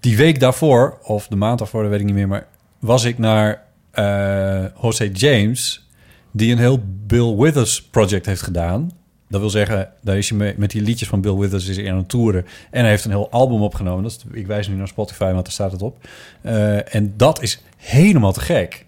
[0.01, 2.29] Die week daarvoor, of de maand daarvoor, dat weet ik niet meer...
[2.29, 2.47] maar
[2.79, 5.87] was ik naar eh Jose James...
[6.33, 8.91] die een heel Bill Withers project heeft gedaan.
[9.29, 11.91] Dat wil zeggen, daar is hij mee, met die liedjes van Bill Withers is hij
[11.91, 12.47] aan het toeren.
[12.71, 14.03] En hij heeft een heel album opgenomen.
[14.03, 16.09] Dat is, ik wijs nu naar Spotify, want daar staat het op.
[16.41, 18.85] Eh, en dat is helemaal te gek.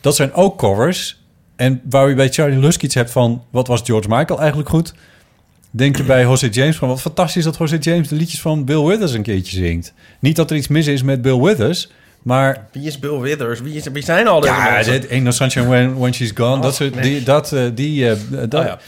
[0.00, 1.22] Dat zijn ook covers.
[1.56, 3.44] En waar je bij Charlie Lusk iets hebt van...
[3.50, 4.94] wat was George Michael eigenlijk goed?
[5.70, 6.88] Denk je bij Jose James van...
[6.88, 9.92] wat fantastisch dat Jose James de liedjes van Bill Withers een keertje zingt.
[10.20, 11.90] Niet dat er iets mis is met Bill Withers...
[12.22, 13.60] maar Wie is Bill Withers?
[13.60, 15.00] Wie, is, wie zijn al deze ja, mensen?
[15.00, 16.62] dit Ain't No Sunshine When, when She's Gone.
[16.62, 18.78] dat soort, die, dat, eh, die, eh, dat, Oh ja.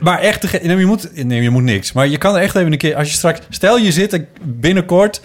[0.00, 1.92] Maar echt, nee, je moet, nee, je moet niks.
[1.92, 5.20] Maar je kan er echt even een keer, als je straks, stel je zit binnenkort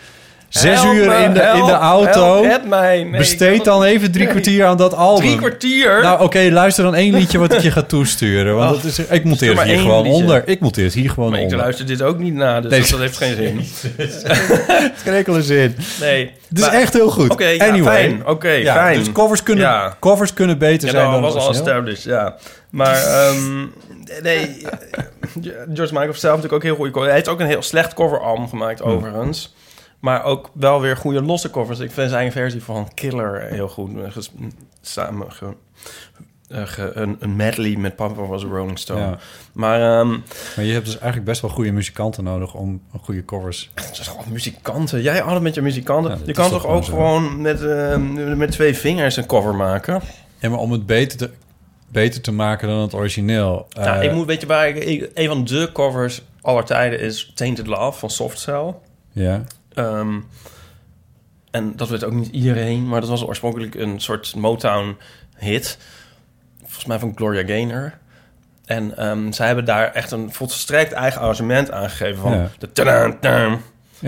[0.50, 2.45] zes Help uur me, in de, in de auto.
[2.68, 3.04] mij.
[3.04, 4.32] Nee, besteed dan even drie Nee.
[4.34, 5.26] kwartier aan dat album.
[5.26, 6.02] Drie kwartier?
[6.02, 8.56] Nou, oké, luister dan één liedje wat ik je ga toesturen.
[8.56, 10.18] Want Oh, dat is, ik monteer het hier gewoon liedje.
[10.22, 10.43] onder.
[10.47, 11.60] Ik monteer het hier gewoon maar ik onder.
[11.60, 13.58] luister dit ook niet na, dus Nee, dat, dat heeft geen zin.
[13.97, 15.76] Het is geen enkele zin.
[16.00, 16.32] Nee.
[16.50, 17.30] Het is Maar- echt heel goed.
[17.32, 17.82] Oké, anyway.
[17.95, 18.26] fijn.
[18.28, 19.00] Oké, Ja, fijn.
[19.00, 19.95] Dus covers kunnen, Ja.
[20.00, 22.36] covers kunnen beter Ja, zijn dat dan was al established, ja.
[22.70, 23.60] Maar, ehm,
[24.24, 24.66] nee,
[25.74, 27.06] George Michael zelf natuurlijk ook heel covers.
[27.06, 28.91] Hij heeft ook een heel slecht coveralbum gemaakt, Hmm.
[28.91, 29.54] overigens.
[30.00, 31.80] Maar ook wel weer goede losse covers.
[31.80, 33.91] Ik vind zijn eigen versie van Killer heel goed.
[34.82, 35.54] samen ge-
[36.50, 39.00] eh, ge- een, een medley met Papa was Rolling Stone.
[39.00, 39.18] Ja.
[39.54, 40.10] Maar ehm,
[40.56, 43.70] Maar je hebt dus eigenlijk best wel goede muzikanten nodig om goede covers...
[43.74, 45.02] het is gewoon muzikanten.
[45.02, 46.12] Jij altijd met je muzikanten.
[46.12, 46.91] Ja, je kan toch ook gewoon zo.
[46.93, 50.02] gewoon met, ehm, met twee vingers een cover maken?
[50.38, 51.30] Ja, maar om het beter te,
[51.91, 53.66] beter te maken dan het origineel.
[53.70, 57.00] Ja, Eh, ik moet, weet je waar ik, ik- een van de covers aller tijden
[57.00, 58.74] is Tainted Love van Soft Cell.
[59.12, 59.43] Ja,
[59.74, 60.20] Ehm,
[61.51, 65.78] en dat weet ook niet iedereen, maar dat was oorspronkelijk een soort Motown-hit.
[66.59, 67.97] Volgens mij van Gloria Gaynor.
[68.65, 72.49] En ehm, zij hebben daar echt een volstrekt eigen arrangement aangegeven van Ja.
[72.59, 73.17] de tadaan.
[73.22, 73.57] ja.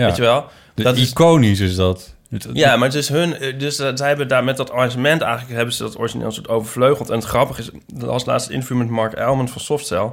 [0.06, 0.46] Weet je wel?
[0.74, 2.14] De dat is, iconisch is dat.
[2.52, 3.36] Ja, maar het is hun...
[3.38, 5.56] eh, Dus uh, zij hebben daar met dat arrangement eigenlijk...
[5.56, 7.10] hebben ze dat origineel soort overvleugeld.
[7.10, 10.10] En het grappige is, dat als laatste interview met Mark Elman van Softcell...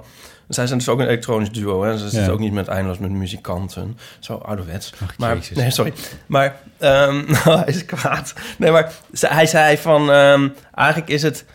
[0.49, 1.83] Zij zijn dus ook een elektronisch duo.
[1.83, 1.97] Hè?
[1.97, 3.97] Ze zitten ook niet met eindeloos met muzikanten.
[4.19, 4.93] Zo ouderwets.
[5.03, 5.57] Ach, maar, Jezus.
[5.57, 5.93] nee, sorry.
[6.25, 8.33] Maar ehm hij is kwaad.
[8.57, 10.11] Nee, maar hij zei van...
[10.11, 11.45] ehm, eigenlijk is het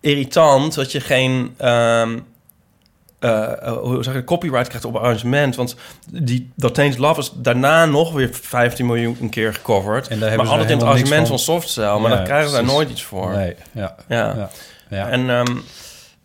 [0.00, 1.54] irritant dat je geen...
[1.56, 2.18] ehm,
[3.18, 5.56] eh, eh, hoe zeg je, copyright krijgt op arrangement.
[5.56, 5.76] Want
[6.10, 10.08] die, dat Tainted Love is daarna nog weer 15 miljoen een keer gecoverd.
[10.08, 11.38] En daar maar altijd in het arrangement van.
[11.38, 11.98] van, Softcell.
[11.98, 13.30] Maar Ja, daar krijgen ze daar nooit iets voor.
[13.30, 13.94] Nee, ja.
[14.08, 14.34] Ja.
[14.36, 14.50] ja.
[14.88, 15.08] ja.
[15.08, 15.56] En ehm,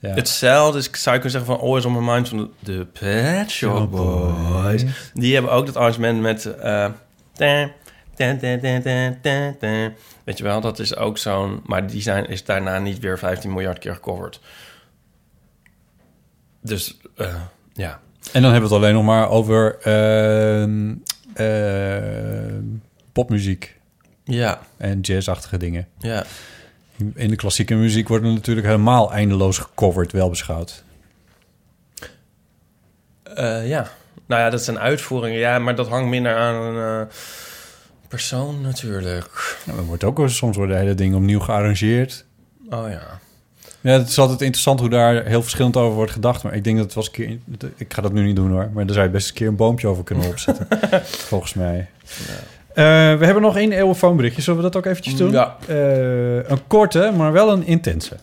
[0.01, 0.13] ja.
[0.13, 3.91] hetzelfde is, zou je kunnen zeggen van Always on My Mind van de Pet Shop
[3.91, 4.83] Boys.
[5.13, 6.45] Die hebben ook dat arrangement met...
[6.45, 6.89] eh,
[7.33, 7.69] ta,
[8.17, 8.37] ta,
[9.59, 9.91] ta.
[10.23, 11.61] Weet je wel, dat is ook zo'n...
[11.65, 14.39] Maar die zijn, is daarna niet weer 15 miljard keer gecoverd.
[16.61, 17.35] Dus, eh,
[17.73, 17.99] ja.
[18.31, 20.93] En dan hebben we het alleen nog maar over ehm,
[21.33, 22.63] ehm,
[23.11, 23.79] popmuziek
[24.23, 25.87] Ja, en jazzachtige dingen.
[25.99, 26.23] ja.
[27.15, 30.83] In de klassieke muziek wordt er natuurlijk helemaal eindeloos gecoverd, wel beschouwd.
[33.23, 33.89] Eh, ja.
[34.25, 35.39] Nou ja, dat zijn uitvoeringen.
[35.39, 37.13] Ja, maar dat hangt minder aan een eh,
[38.07, 39.57] persoon natuurlijk.
[39.65, 42.25] Ja, wordt ook soms worden hele dingen opnieuw gearrangeerd.
[42.69, 43.19] Oh ja.
[43.81, 46.43] Ja, het is altijd interessant hoe daar heel verschillend over wordt gedacht.
[46.43, 47.37] Maar ik denk dat het was een keer...
[47.75, 48.69] Ik ga dat nu niet doen hoor.
[48.73, 50.67] Maar daar zou je best een keer een boompje over kunnen opzetten.
[51.31, 51.89] volgens mij.
[52.73, 52.83] Eh,
[53.17, 54.41] we hebben nog één eeuwenfoonberichtje.
[54.41, 55.31] Zullen we dat ook eventjes doen?
[55.31, 55.55] Ja.
[55.67, 58.15] Eh, een korte, maar wel een intense.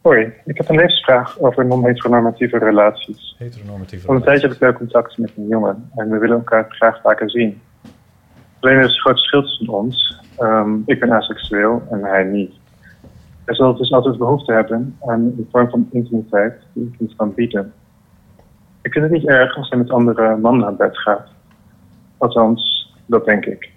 [0.00, 3.34] Hoi, ik heb een levensvraag over non-heteronormatieve relaties.
[3.38, 6.66] Heteronormatieve Al een tijdje heb ik leuk contact met een jongen en we willen elkaar
[6.68, 7.60] graag vaker zien.
[8.60, 10.20] Alleen er is een groot verschil tussen ons.
[10.36, 12.52] Ehm, ik ben aseksueel en hij niet.
[13.44, 17.34] Hij zal dus altijd behoefte hebben aan een vorm van intimiteit die ik niet kan
[17.34, 17.72] bieden.
[18.82, 21.28] Ik vind het niet erg als hij met andere mannen naar bed gaat.
[22.18, 22.79] Althans,
[23.10, 23.70] dat denk ik.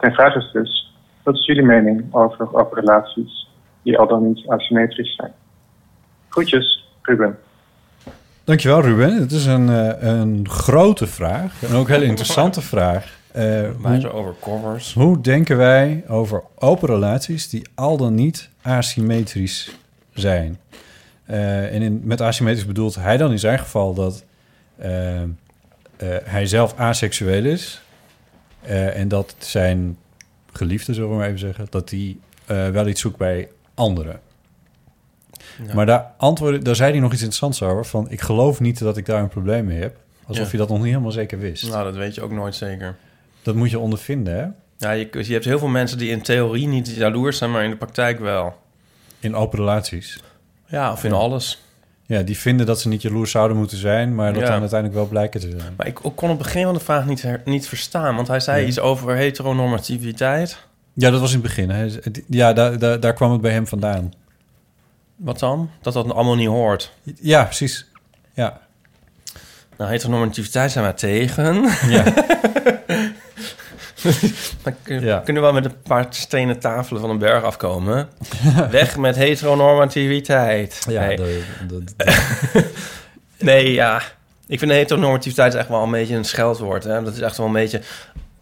[0.00, 3.48] Mijn vraag is dus, wat is jullie mening over, over relaties
[3.82, 5.32] die al dan niet asymmetrisch zijn?
[6.28, 7.38] Groetjes, Ruben.
[8.44, 9.20] Dankjewel Ruben.
[9.20, 11.62] Het is een, eh, een grote vraag.
[11.62, 13.14] En ook een hele interessante vraag.
[13.32, 14.94] Eh, Maar zo over covers.
[14.94, 19.76] hoe denken wij over open relaties die al dan niet asymmetrisch
[20.12, 20.58] zijn?
[21.24, 24.24] Eh, en in, met asymmetrisch bedoelt hij dan in zijn geval dat
[26.24, 27.85] hij zelf aseksueel is.
[28.66, 29.96] Eh, en dat zijn
[30.52, 34.20] geliefde, zullen we maar even zeggen, dat hij eh, wel iets zoekt bij anderen.
[35.66, 35.74] Ja.
[35.74, 37.84] Maar daar, antwoordde, daar zei hij nog iets interessants over.
[37.86, 39.96] Van, ik geloof niet dat ik daar een probleem mee heb.
[40.26, 40.50] Alsof Ja.
[40.52, 41.68] je dat nog niet helemaal zeker wist.
[41.68, 42.96] Nou, dat weet je ook nooit zeker.
[43.42, 44.46] Dat moet je ondervinden, hè?
[44.78, 47.70] Ja, je, je hebt heel veel mensen die in theorie niet jaloers zijn, maar in
[47.70, 48.54] de praktijk wel.
[49.20, 50.20] In open relaties.
[50.66, 51.62] Ja, of in alles.
[52.06, 54.48] Ja, die vinden dat ze niet jaloers zouden moeten zijn, maar dat Ja.
[54.48, 55.74] dan uiteindelijk wel blijken te zijn.
[55.76, 58.60] Maar ik kon het begin van de vraag niet, her- niet verstaan, want hij zei
[58.60, 58.66] Ja.
[58.66, 60.58] iets over heteronormativiteit.
[60.92, 61.70] Ja, dat was in het begin.
[61.70, 61.88] Hè.
[62.28, 64.12] Ja, daar, daar, daar kwam het bij hem vandaan.
[65.16, 65.70] Wat dan?
[65.80, 66.92] Dat dat allemaal niet hoort.
[67.20, 67.86] Ja, precies.
[68.34, 68.60] Ja.
[69.78, 71.68] Nou, heteronormativiteit zijn wij tegen.
[71.88, 72.04] Ja.
[74.62, 75.18] Dan kun- Ja.
[75.18, 78.08] kunnen we wel met een paar stenen tafelen van een berg afkomen.
[78.70, 80.84] Weg met heteronormativiteit.
[80.88, 81.16] Ja, nee.
[81.16, 82.70] de- de- de-
[83.38, 84.02] nee, ja.
[84.46, 86.84] Ik vind heteronormativiteit echt wel een beetje een scheldwoord.
[86.84, 87.02] Hè?
[87.02, 87.80] Dat is echt wel een beetje,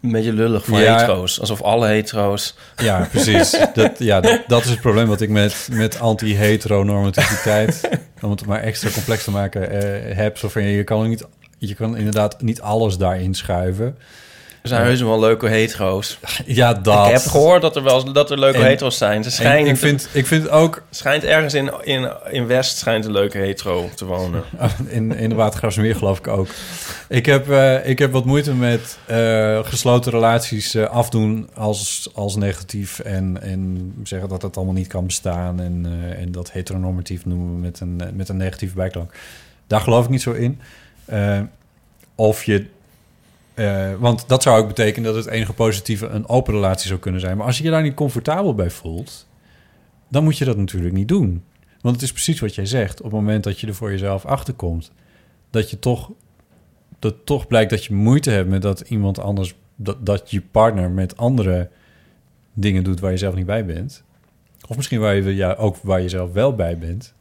[0.02, 0.96] een beetje lullig voor Ja.
[0.96, 1.40] hetero's.
[1.40, 2.56] Alsof alle hetero's...
[2.76, 3.50] ja, precies.
[3.74, 7.88] Dat, ja, dat, dat is het probleem wat ik met, met anti-heteronormativiteit,
[8.22, 10.38] om het maar extra complex te maken, eh, heb.
[10.38, 11.24] Zo van, je kan niet,
[11.58, 13.98] je kan inderdaad niet alles daarin schuiven.
[14.64, 16.18] Er zijn heus wel leuke hetero's.
[16.46, 17.06] Ja, dat.
[17.06, 19.22] Ik heb gehoord dat er wel dat er leuke En- hetero's zijn.
[19.22, 23.04] Ze En schijnen ik, vind, ik vind ook schijnt ergens in, in, in West schijnt
[23.04, 24.42] een leuke hetero te wonen.
[24.88, 26.48] In, in de Watergraafsmeer geloof ik ook.
[27.08, 32.36] Ik heb, eh, ik heb wat moeite met eh, gesloten relaties eh, afdoen als, als
[32.36, 32.98] negatief.
[32.98, 35.60] En, en zeggen dat het allemaal niet kan bestaan.
[35.60, 35.86] En,
[36.18, 39.14] en dat heteronormatief noemen we met een, met een negatieve bijklank.
[39.66, 40.60] Daar geloof ik niet zo in.
[42.14, 42.66] Of je...
[43.54, 47.20] eh, want dat zou ook betekenen dat het enige positieve een open relatie zou kunnen
[47.20, 47.36] zijn.
[47.36, 49.28] Maar als je je daar niet comfortabel bij voelt,
[50.08, 51.44] dan moet je dat natuurlijk niet doen.
[51.80, 52.98] Want het is precies wat jij zegt.
[52.98, 54.92] Op het moment dat je er voor jezelf achter komt,
[55.50, 56.10] dat je toch,
[56.98, 60.90] dat toch blijkt dat je moeite hebt met dat iemand anders, dat, dat je partner
[60.90, 61.68] met andere
[62.52, 64.04] dingen doet waar je zelf niet bij bent.
[64.68, 67.14] Of misschien waar je ja, ook waar je zelf wel bij bent.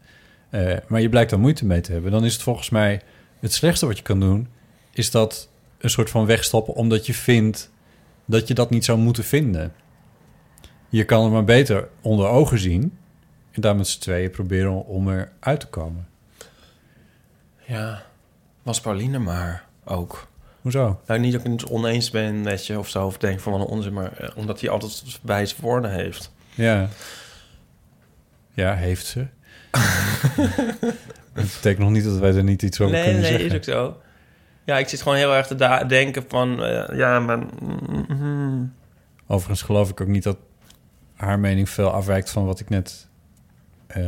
[0.49, 2.11] Eh, maar je blijkt daar moeite mee te hebben.
[2.11, 3.01] Dan is het volgens mij
[3.39, 4.47] het slechtste wat je kan doen,
[4.91, 5.49] is dat
[5.83, 7.71] een soort van wegstappen omdat je vindt
[8.25, 9.73] dat je dat niet zou moeten vinden.
[10.89, 12.97] Je kan het maar beter onder ogen zien
[13.51, 16.07] en daar met z'n tweeën proberen om eruit te komen.
[17.65, 18.03] Ja,
[18.61, 20.27] was Pauline maar ook.
[20.61, 21.01] Hoezo?
[21.07, 23.61] Nou, niet dat ik het oneens ben met je of zo, of denk van wat
[23.61, 26.31] een onzin, maar eh, omdat hij altijd wijze woorden heeft.
[26.55, 26.89] Ja.
[28.53, 29.25] Ja, heeft ze.
[31.33, 33.49] dat betekent nog niet dat wij er niet iets over nee, kunnen nee, zeggen.
[33.49, 34.01] is ook zo.
[34.65, 37.37] Ja, ik zit gewoon heel erg te denken van, eh, ja, maar...
[38.07, 38.73] mm,
[39.27, 40.37] Overigens geloof ik ook niet dat
[41.15, 43.07] haar mening veel afwijkt van wat ik net
[43.87, 44.03] eh,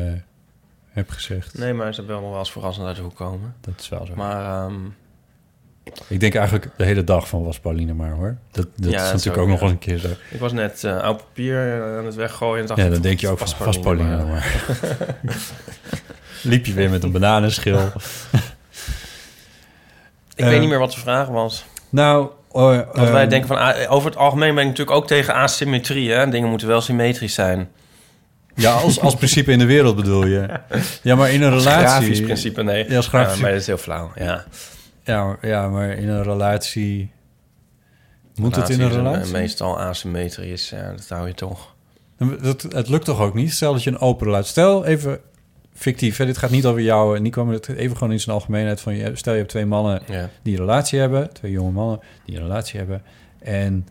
[0.90, 1.58] heb gezegd.
[1.58, 3.56] Nee, maar ze wil nog wel eens verrassend uit de hoek komen.
[3.62, 4.14] Dat is wel zo.
[4.16, 4.76] Maar ehm,
[6.08, 8.38] Ik denk eigenlijk de hele dag van was Pauline maar hoor.
[8.52, 10.08] Dat, dat Ja, is natuurlijk ook, nog eens een keer zo.
[10.32, 12.62] ik was net eh, oud papier aan het weggooien.
[12.62, 14.66] En dacht Ja, dan denk je ook was van vast Pauline maar.
[16.44, 17.80] Liep je weer met een bananenschil.
[20.36, 21.66] Ik Eh, weet niet meer wat de vraag was.
[21.90, 22.64] Nou, oh,
[22.94, 26.12] Want wij ehm, denken van, ah, over het algemeen ben ik natuurlijk ook tegen asymmetrie.
[26.12, 26.30] Hè?
[26.30, 27.70] Dingen moeten wel symmetrisch zijn.
[28.56, 30.48] Ja, als, als principe in de wereld bedoel je.
[31.02, 31.88] Ja, maar in een Als relatie...
[31.88, 32.90] grafisch principe, nee.
[32.90, 34.44] Ja, als grafisch- Ja, maar dat is heel flauw, ja.
[35.04, 37.12] Ja, ja, maar in een relatie...
[38.36, 39.32] Moet het in Relatie een relatie?
[39.34, 41.74] Meestal asymmetrisch, ja, dat hou je toch.
[42.42, 43.54] Dat, het lukt toch ook niet?
[43.54, 44.50] Stel dat je een open relatie...
[44.50, 45.20] Stel even
[45.76, 47.16] fictief, hè, dit gaat niet over jou...
[47.16, 48.96] en Nico, maar het even gewoon in zijn algemeenheid van...
[48.96, 50.30] Je, stel je hebt twee mannen Ja.
[50.42, 51.34] die een relatie hebben...
[51.34, 53.02] twee jonge mannen die een relatie hebben...
[53.40, 53.88] en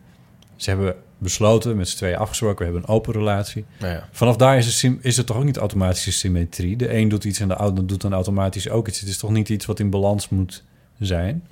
[0.55, 2.57] ze hebben besloten, met z'n tweeën afgesproken...
[2.57, 3.65] we hebben een open relatie.
[3.79, 4.07] Nou ja.
[4.11, 6.75] Vanaf daar is, het is het toch ook niet automatische symmetrie?
[6.75, 8.99] De een doet iets en de ander doet dan automatisch ook iets.
[8.99, 10.63] Het is toch niet iets wat in balans moet
[10.99, 11.43] zijn?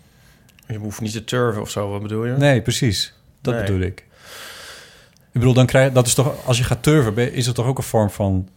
[0.68, 2.38] Je hoeft niet te turven of zo, wat bedoel je?
[2.38, 3.14] Nee, precies.
[3.42, 3.64] Dat Nee.
[3.64, 4.06] bedoel ik.
[5.32, 7.78] Ik bedoel, dan krijg dat is toch, als je gaat turven, is het toch ook
[7.78, 8.50] een vorm van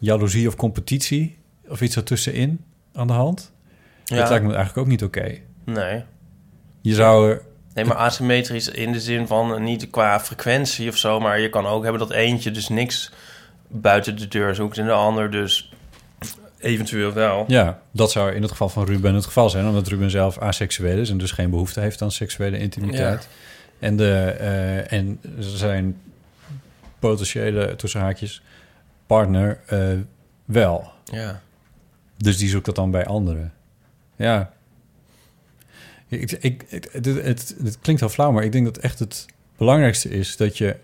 [0.00, 1.38] jaloezie of competitie
[1.68, 3.52] of iets ertussenin aan de hand?
[4.04, 4.16] Ja.
[4.16, 5.38] Dat lijkt me eigenlijk ook niet oké.
[5.64, 6.04] Nee.
[6.80, 7.42] Je zou er,
[7.74, 11.48] Nee, maar asymmetrisch in de zin van eh, niet qua frequentie of zo, maar je
[11.48, 13.12] kan ook hebben dat eentje dus niks
[13.68, 15.72] buiten de deur zoekt en de ander dus
[16.58, 17.44] eventueel wel.
[17.48, 20.98] ja, dat zou in het geval van Ruben het geval zijn, omdat Ruben zelf aseksueel
[20.98, 23.28] is en dus geen behoefte heeft aan seksuele intimiteit.
[23.78, 26.00] En, de, eh, en zijn
[26.98, 28.42] potentiële tussen haakjes
[29.10, 29.78] partner eh,
[30.44, 30.90] wel.
[31.04, 31.40] Ja.
[32.16, 33.52] Dus die zoekt dat dan bij anderen.
[34.16, 34.52] Ja.
[36.08, 39.26] Ik, ik, het, het, het, het klinkt heel flauw, maar ik denk dat echt het
[39.56, 40.76] belangrijkste is dat je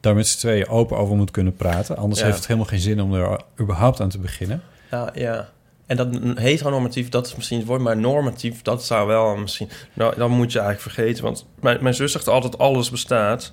[0.00, 1.96] daar met z'n tweeën open over moet kunnen praten.
[1.96, 2.26] Anders Ja.
[2.26, 4.62] heeft het helemaal geen zin om er überhaupt aan te beginnen.
[4.90, 5.48] Ja, ja.
[5.86, 9.68] En dat heteronormatief, dat is misschien het woord, maar normatief, dat zou wel misschien...
[9.92, 13.52] Nou, dan moet je eigenlijk vergeten, want mijn, mijn zus zegt altijd alles bestaat.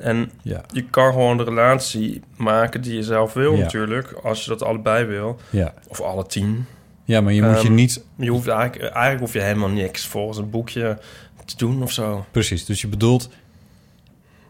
[0.00, 0.60] En Ja.
[0.72, 3.60] je kan gewoon de relatie maken die je zelf wil Ja.
[3.62, 5.36] natuurlijk, als je dat allebei wil.
[5.50, 6.66] Ja, Of alle tien.
[7.04, 8.04] ja maar je moet je Ehm, niet...
[8.16, 10.98] Je hoeft eigenlijk, eigenlijk hoef je helemaal niks volgens een boekje
[11.44, 12.24] te doen of zo.
[12.30, 13.28] Precies, dus je bedoelt...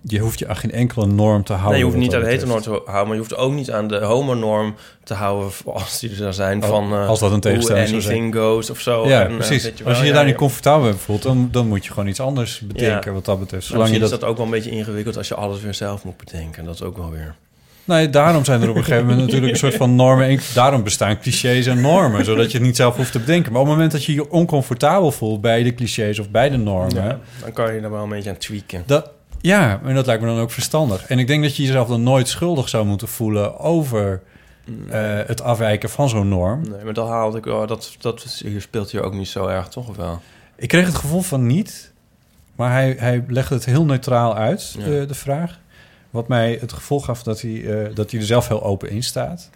[0.02, 1.70] je hoeft je aan geen enkele norm te houden.
[1.70, 3.88] Nee, je hoeft niet aan de heteronorm te houden, maar je hoeft ook niet aan
[3.88, 4.74] de homonorm
[5.04, 8.02] te houden, als die er zou zijn, van eh, als dat een tegenstelling hoe zou
[8.02, 8.22] zijn.
[8.22, 9.08] anything goes of zo.
[9.08, 9.62] Ja, En, eh, precies.
[9.62, 12.08] je Als je je ja, daar niet comfortabel bij voelt, dan, dan moet je gewoon
[12.08, 13.12] iets anders bedenken Ja.
[13.12, 13.66] wat dat betreft.
[13.66, 14.12] Zolang je dat...
[14.12, 16.64] is dat ook wel een beetje ingewikkeld als je alles weer zelf moet bedenken.
[16.64, 17.34] Dat is ook wel weer...
[17.84, 20.28] Nee, daarom zijn er op een gegeven moment natuurlijk een soort van normen.
[20.28, 23.52] En daarom bestaan clichés en normen, zodat je het niet zelf hoeft te bedenken.
[23.52, 26.56] Maar op het moment dat je je oncomfortabel voelt bij de clichés of bij de
[26.56, 28.82] normen, dan kan je er wel een beetje aan tweaken.
[28.86, 29.10] dat,
[29.40, 31.06] ja, en dat lijkt me dan ook verstandig.
[31.06, 34.22] En ik denk dat je jezelf dan nooit schuldig zou moeten voelen over
[34.88, 36.62] eh, het afwijken van zo'n norm.
[36.70, 37.66] Nee, maar dat haalde ik wel.
[37.66, 39.88] Dat, dat hier speelt hier ook niet zo erg, toch?
[39.88, 40.20] Of wel?
[40.56, 41.92] Ik kreeg het gevoel van niet,
[42.54, 44.84] maar hij, hij legde het heel neutraal uit, Ja.
[44.84, 45.58] de, de vraag.
[46.10, 49.02] Wat mij het gevoel gaf dat hij, eh, dat hij er zelf heel open in
[49.02, 49.50] staat.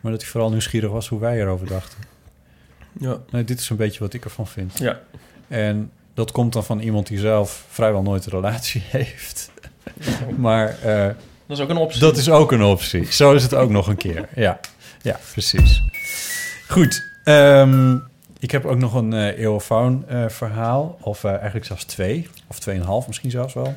[0.00, 1.98] Maar dat hij vooral nieuwsgierig was hoe wij erover dachten.
[2.98, 3.16] Ja.
[3.30, 4.78] Nee, dit is een beetje wat ik ervan vind.
[4.78, 5.00] Ja.
[5.48, 9.50] En dat komt dan van iemand die zelf vrijwel nooit een relatie heeft.
[10.36, 11.06] maar eh,
[11.46, 12.00] Dat is ook een optie.
[12.00, 13.12] dat is ook een optie.
[13.12, 14.28] Zo is het ook nog een keer.
[14.34, 14.60] Ja,
[15.02, 15.82] ja precies.
[16.68, 17.02] Goed.
[17.24, 17.96] ehm,
[18.38, 20.98] ik heb ook nog een eh eeuwenfoon eh, verhaal.
[21.00, 22.28] Of eigenlijk zelfs twee.
[22.46, 23.74] Of tweeënhalf misschien zelfs wel.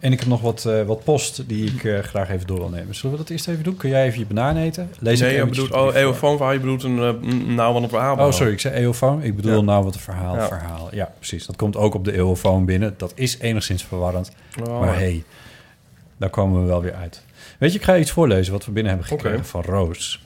[0.00, 2.68] En ik heb nog wat, eh, wat post die ik eh, graag even door wil
[2.68, 2.94] nemen.
[2.94, 3.76] Zullen we dat eerst even doen?
[3.76, 4.90] Kun jij even je banaan eten?
[4.98, 5.72] Lees nee, ik je bedoelt...
[5.72, 6.52] Oh, eeuwenfoon verhaal.
[6.54, 8.16] Je bedoelt een uh, nou van een verhaal.
[8.26, 9.22] Oh, sorry, ik zei eeuwfoon.
[9.22, 9.60] Ik bedoel Ja.
[9.60, 10.46] nou wat een verhaal, Ja.
[10.46, 10.88] verhaal.
[10.92, 11.46] Ja, precies.
[11.46, 12.94] Dat komt ook op de eeuwfoon binnen.
[12.96, 14.30] Dat is enigszins verwarrend.
[14.68, 15.24] Oh, Maar hey,
[16.16, 17.22] daar komen we wel weer uit.
[17.58, 20.22] Weet je, ik ga iets voorlezen wat we binnen hebben gekregen van Roos.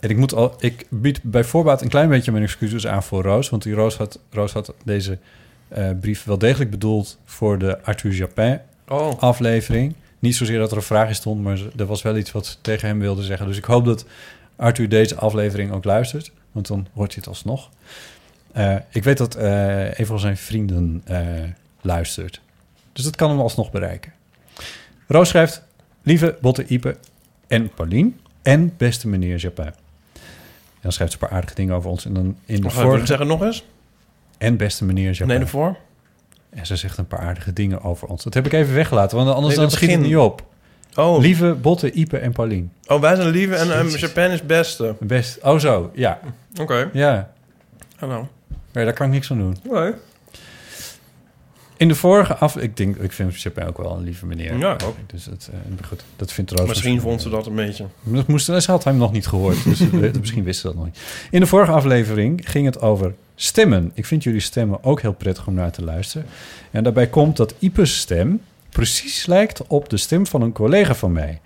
[0.00, 3.22] En ik, moet al, ik bied bij voorbaat een klein beetje mijn excuses aan voor
[3.22, 3.48] Roos.
[3.48, 5.18] Want die Roos had, Roos had deze
[6.00, 8.60] brief wel degelijk bedoeld voor de Arthur Japin
[8.90, 9.94] Oh, aflevering.
[10.18, 12.56] Niet zozeer dat er een vraag in stond, maar er was wel iets wat ze
[12.60, 13.46] tegen hem wilde zeggen.
[13.46, 14.04] Dus ik hoop dat
[14.56, 17.70] Arthur deze aflevering ook luistert, want dan hoort hij het alsnog.
[18.52, 21.20] Eh, ik weet dat eh, een van zijn vrienden eh,
[21.80, 22.40] luistert.
[22.92, 24.12] Dus dat kan hem alsnog bereiken.
[25.06, 25.62] Roos schrijft...
[26.02, 26.96] Lieve Botte Ipe
[27.46, 29.64] en Paulien en beste meneer Japin.
[29.64, 29.72] En
[30.80, 32.04] dan schrijft ze een paar aardige dingen over ons.
[32.04, 33.06] En dan in de vorige...
[33.06, 33.64] zeggen nog eens?
[34.40, 35.26] En beste meneer Japin.
[35.26, 35.76] Nee, ervoor?
[36.50, 38.24] En ze zegt een paar aardige dingen over ons.
[38.24, 40.14] Dat heb ik even weggelaten, want anders Nee, dan schiet het begin.
[40.14, 40.44] niet op.
[40.94, 42.72] Oh, Lieve Botte, Ipe en Paulien.
[42.86, 43.88] oh wij zijn lieve en um.
[43.88, 44.94] Japan is beste.
[45.00, 45.38] Best.
[45.42, 46.18] Oh zo, ja.
[46.60, 46.90] Oké.
[46.92, 47.30] Ja,
[47.96, 48.28] Hallo.
[48.72, 49.56] ja daar kan ik niks aan doen.
[49.70, 49.92] Nee.
[51.76, 52.56] In de vorige af...
[52.56, 54.58] Ik, denk, ik vind Chapin ook wel een lieve meneer.
[54.58, 54.96] Ja, ook.
[55.06, 56.68] Dus dat, eh, goed, dat vindt Roos...
[56.68, 57.86] Misschien vond ze dat een beetje.
[58.02, 59.80] Dat moest, ze had hem nog niet gehoord, dus
[60.20, 60.98] misschien wist ze dat nog niet.
[61.30, 63.90] In de vorige aflevering ging het over stemmen.
[63.94, 66.26] Ik vind jullie stemmen ook heel prettig om naar te luisteren.
[66.70, 71.12] En daarbij komt dat Ipe's stem precies lijkt op de stem van een collega van
[71.12, 71.40] mij.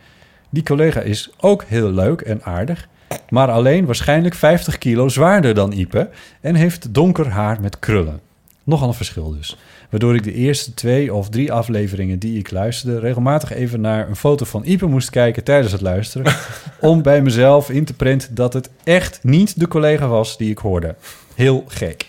[0.50, 2.88] Die collega is ook heel leuk en aardig,
[3.28, 8.20] maar alleen waarschijnlijk 50 kilo zwaarder dan Ipe en heeft donker haar met krullen.
[8.64, 9.56] Nogal een verschil dus.
[9.90, 12.98] Waardoor ik de eerste twee of drie afleveringen die ik luisterde...
[12.98, 16.34] regelmatig even naar een foto van Ipe moest kijken tijdens het luisteren...
[16.80, 20.58] om bij mezelf in te printen dat het echt niet de collega was die ik
[20.58, 20.94] hoorde.
[21.34, 22.08] Heel gek.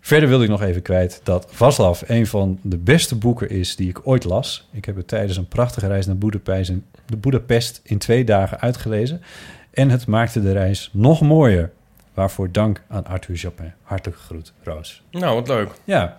[0.00, 3.88] Verder wilde ik nog even kwijt dat Vaslav een van de beste boeken is die
[3.88, 4.68] ik ooit las.
[4.72, 9.22] Ik heb het tijdens een prachtige reis naar Boedapest in, de in twee dagen uitgelezen.
[9.70, 11.70] En het maakte de reis nog mooier.
[12.14, 13.72] Waarvoor dank aan Arthur Japin.
[13.82, 15.02] Hartelijke groet, Roos.
[15.10, 15.70] Nou, wat leuk.
[15.84, 16.16] Ja,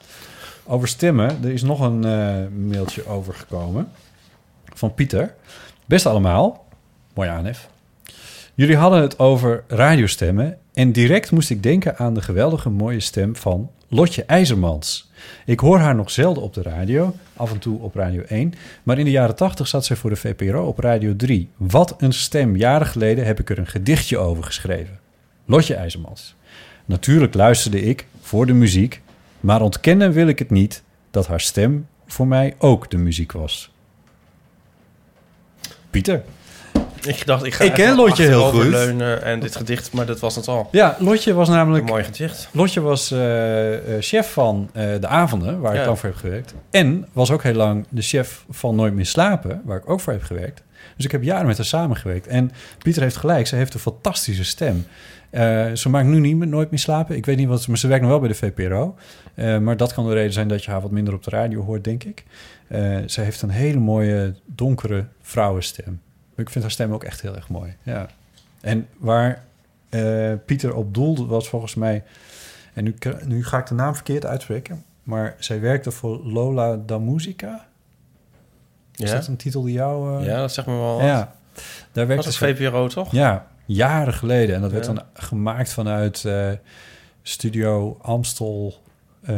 [0.64, 1.43] over stemmen.
[1.43, 3.88] Er is nog een eh, mailtje overgekomen
[4.74, 5.34] van Pieter.
[5.86, 6.66] Best allemaal.
[7.14, 7.70] Mooi aanhef.
[8.54, 13.36] Jullie hadden het over radiostemmen en direct moest ik denken aan de geweldige mooie stem
[13.36, 15.11] van Lotje IJzermans.
[15.45, 18.53] Ik hoor haar nog zelden op de radio, af en toe op Radio 1,
[18.84, 21.49] maar in de jaren 80 zat zij voor de VPRO op Radio 3.
[21.57, 22.55] Wat een stem.
[22.55, 24.99] Jaren geleden heb ik er een gedichtje over geschreven.
[25.45, 26.36] Lotje IJzermans.
[26.86, 29.01] Natuurlijk luisterde ik voor de muziek,
[29.39, 33.71] maar ontkennen wil ik het niet dat haar stem voor mij ook de muziek was.
[35.89, 36.23] Pieter.
[37.06, 38.43] Ik dacht, ik ga Ik ken Lotje heel goed.
[38.43, 40.68] achteroverleunen en dit gedicht, maar dat was het al.
[40.72, 42.49] Ja, Lotje was Een namelijk mooi gedicht.
[42.51, 46.53] Lotje was eh, eh, chef van eh, de avonden, waar ik dan voor heb gewerkt.
[46.72, 50.14] En was ook heel lang de chef van Nooit meer slapen, waar ik ook voor
[50.14, 50.64] heb gewerkt.
[50.95, 52.28] Dus ik heb jaren met haar samengewerkt.
[52.28, 54.86] En Pieter heeft gelijk, ze heeft een fantastische stem.
[55.74, 57.16] Ze maakt nu niet meer Nooit meer slapen.
[57.16, 58.95] Ik weet niet wat ze, maar ze werkt nog wel bij de VPRO.
[59.36, 61.84] Maar dat kan de reden zijn dat je haar wat minder op de radio hoort,
[61.84, 62.24] denk ik.
[63.06, 66.01] Ze heeft een hele mooie, donkere vrouwenstem.
[66.36, 67.75] Ik vind haar stem ook echt heel erg mooi.
[67.83, 68.07] Ja.
[68.61, 69.43] En waar
[69.89, 72.03] eh, Pieter op doelde was volgens mij...
[72.73, 74.83] En nu, nu ga ik de naam verkeerd uitspreken.
[75.03, 77.67] Maar zij werkte voor Lola da Musica.
[78.95, 79.15] Is Ja?
[79.15, 80.19] dat een titel die jou...
[80.19, 81.01] eh, Ja, dat zegt me wel.
[81.01, 81.36] ja.
[81.91, 82.45] Daar Was werkte het ze...
[82.65, 83.11] VPRO toch?
[83.11, 84.55] Ja, jaren geleden.
[84.55, 86.51] En dat werd dan gemaakt vanuit eh,
[87.21, 88.81] Studio Amstel
[89.21, 89.36] eh,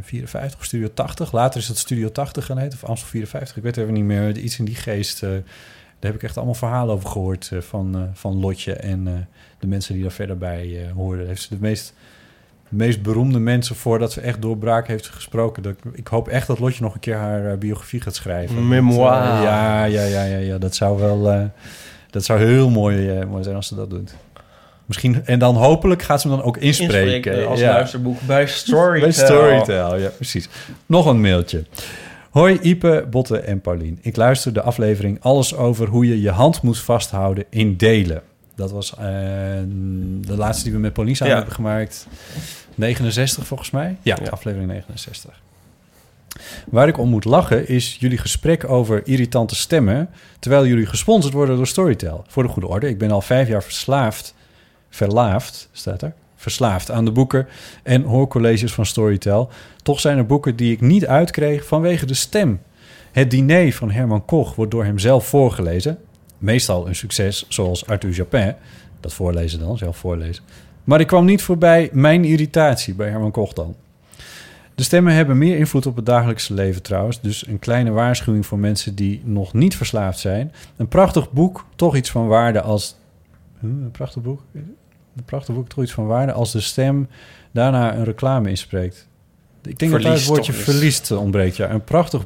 [0.00, 1.32] 54 of Studio 80.
[1.32, 3.56] Later is het Studio 80 gaan heten, of Amstel 54.
[3.56, 4.36] Ik weet even niet meer.
[4.36, 5.22] Iets in die geest.
[6.00, 9.12] Daar heb ik echt allemaal verhalen over gehoord eh, van, eh, van Lotje en eh,
[9.58, 11.26] de mensen die daar verder bij hoorden.
[11.26, 11.94] Heeft ze de meest,
[12.68, 15.62] de meest beroemde mensen voordat ze echt doorbraak heeft gesproken.
[15.62, 18.68] Dat, ik- hoop echt dat Lotje nog een keer haar biografie gaat schrijven.
[18.68, 19.12] Memoir.
[19.12, 20.58] Ja, ja, ja, ja, ja.
[20.58, 21.50] Dat zou wel.
[22.10, 24.14] dat zou heel mooi, mooi zijn als ze dat doet.
[24.90, 27.12] Misschien, en dan hopelijk gaat ze hem dan ook inspreken.
[27.12, 27.72] Inspreken als ja.
[27.72, 29.00] luisterboek bij Storytel.
[29.00, 30.48] Bij Storytel, ja, precies.
[30.86, 31.64] Nog een mailtje.
[32.30, 33.98] Hoi Ipe, Botte en Paulien.
[34.02, 38.22] Ik luister de aflevering Alles over hoe je je hand moet vasthouden in delen.
[38.54, 38.98] Dat was eh,
[40.20, 41.38] de laatste die we met Paulien samen Ja.
[41.38, 42.06] hebben gemaakt.
[42.74, 43.96] 69 volgens mij.
[44.02, 44.30] Ja, Ja.
[44.30, 45.40] aflevering 69.
[46.70, 50.08] Waar ik om moet lachen is jullie gesprek over irritante stemmen...
[50.38, 52.24] terwijl jullie gesponsord worden door Storytel.
[52.28, 54.34] Voor de goede orde, ik ben al vijf jaar verslaafd...
[54.90, 56.12] verlaafd, staat er...
[56.40, 57.46] verslaafd aan de boeken
[57.82, 59.50] en hoorcolleges van Storytel.
[59.82, 62.60] Toch zijn er boeken die ik niet uitkreeg vanwege de stem.
[63.12, 65.98] Het diner van Herman Koch wordt door hem zelf voorgelezen.
[66.38, 68.54] Meestal een succes, zoals Arthur Japin.
[69.00, 70.44] Dat voorlezen dan, zelf voorlezen.
[70.84, 73.74] Maar ik kwam niet voorbij mijn irritatie bij Herman Koch dan.
[74.74, 77.20] De stemmen hebben meer invloed op het dagelijkse leven trouwens.
[77.20, 80.52] Dus een kleine waarschuwing voor mensen die nog niet verslaafd zijn.
[80.76, 82.96] Een prachtig boek, toch iets van waarde als...
[83.60, 84.42] Huh, een prachtig boek?
[85.20, 87.08] Een prachtig boek, toch iets van waarde als de stem
[87.50, 89.08] daarna een reclame inspreekt.
[89.62, 91.56] Ik denk dat daar het Verliest woordje verliest ontbreekt.
[91.56, 91.70] Ja.
[91.70, 92.22] Een, prachtig,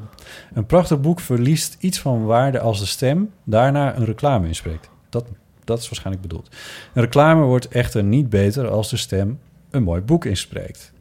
[0.54, 4.88] een prachtig boek verliest iets van waarde als de stem daarna een reclame inspreekt.
[5.08, 5.24] Dat,
[5.64, 6.48] dat is waarschijnlijk bedoeld.
[6.94, 9.38] Een reclame wordt echter niet beter als de stem
[9.70, 10.92] een mooi boek inspreekt.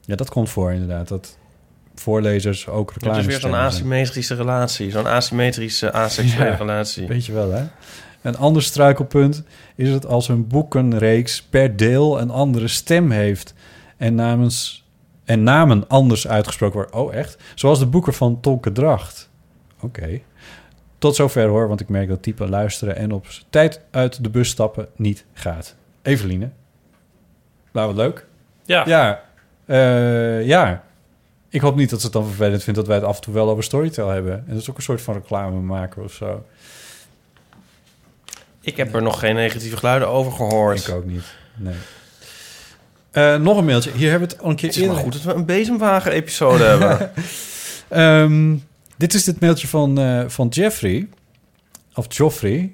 [0.00, 1.08] Ja, dat komt voor inderdaad.
[1.08, 1.38] Dat
[1.94, 4.90] voorlezers ook Het reclame is weer zo'n asymmetrische relatie.
[4.90, 6.54] Zo'n asymmetrische, asexuele Ja.
[6.56, 7.06] relatie.
[7.06, 7.64] Weet je wel, hè?
[8.22, 9.42] Een ander struikelpunt
[9.74, 13.54] is het als een boekenreeks per deel een andere stem heeft
[13.96, 14.86] en namens
[15.24, 17.00] en namen anders uitgesproken worden.
[17.00, 17.42] Oh, echt?
[17.54, 19.30] Zoals de boeken van Tolke Dracht.
[19.80, 20.20] Oké.
[20.98, 24.48] Tot zover hoor, want ik merk dat typen luisteren en op tijd uit de bus
[24.48, 25.76] stappen niet gaat.
[26.02, 26.50] Eveline.
[27.72, 28.26] Nou, wat leuk.
[28.64, 28.86] Ja.
[28.86, 29.22] Ja.
[29.64, 30.84] Eh, ja.
[31.48, 33.34] Ik hoop niet dat ze het dan vervelend vindt dat wij het af en toe
[33.34, 34.32] wel over Storytel hebben.
[34.32, 36.44] En dat is ook een soort van reclame maken of zo.
[38.62, 40.86] Ik heb er nog geen negatieve geluiden over gehoord.
[40.88, 41.24] Ik ook niet.
[41.56, 41.74] Nee.
[43.10, 43.90] Eh, nog een mailtje.
[43.90, 45.12] Hier hebben we het al een keer Het is maar eerder.
[45.12, 47.10] goed dat we een bezemwagen-episode hebben.
[47.88, 48.56] Ehm,
[48.96, 51.08] dit is het mailtje van, eh, van Jeffrey.
[51.94, 52.72] Of Joffrey.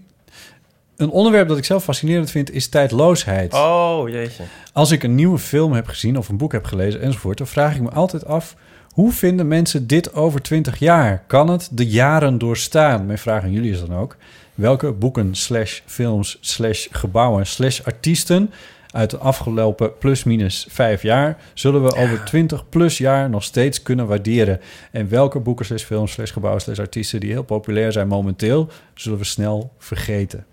[0.97, 3.55] Een onderwerp dat ik zelf fascinerend vind is tijdloosheid.
[3.55, 4.43] Oh, jeetje.
[4.73, 7.39] Als ik een nieuwe film heb gezien of een boek heb gelezen enzovoort...
[7.39, 8.55] dan vraag ik me altijd af...
[8.91, 11.25] hoe vinden mensen dit over 20 jaar?
[11.27, 13.07] Kan het de jaren doorstaan?
[13.07, 14.17] Mijn vraag aan jullie is dan ook...
[14.59, 18.51] welke boeken slash films slash gebouwen slash artiesten...
[18.91, 21.39] uit de afgelopen plus minus vijf jaar...
[21.55, 24.61] zullen we over 20 plus jaar nog steeds kunnen waarderen?
[24.93, 27.21] En welke boeken slash films slash gebouwen slash artiesten...
[27.21, 28.69] die heel populair zijn momenteel...
[28.95, 30.47] zullen we snel vergeten?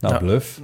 [0.00, 0.60] Nou, Nou, bluff.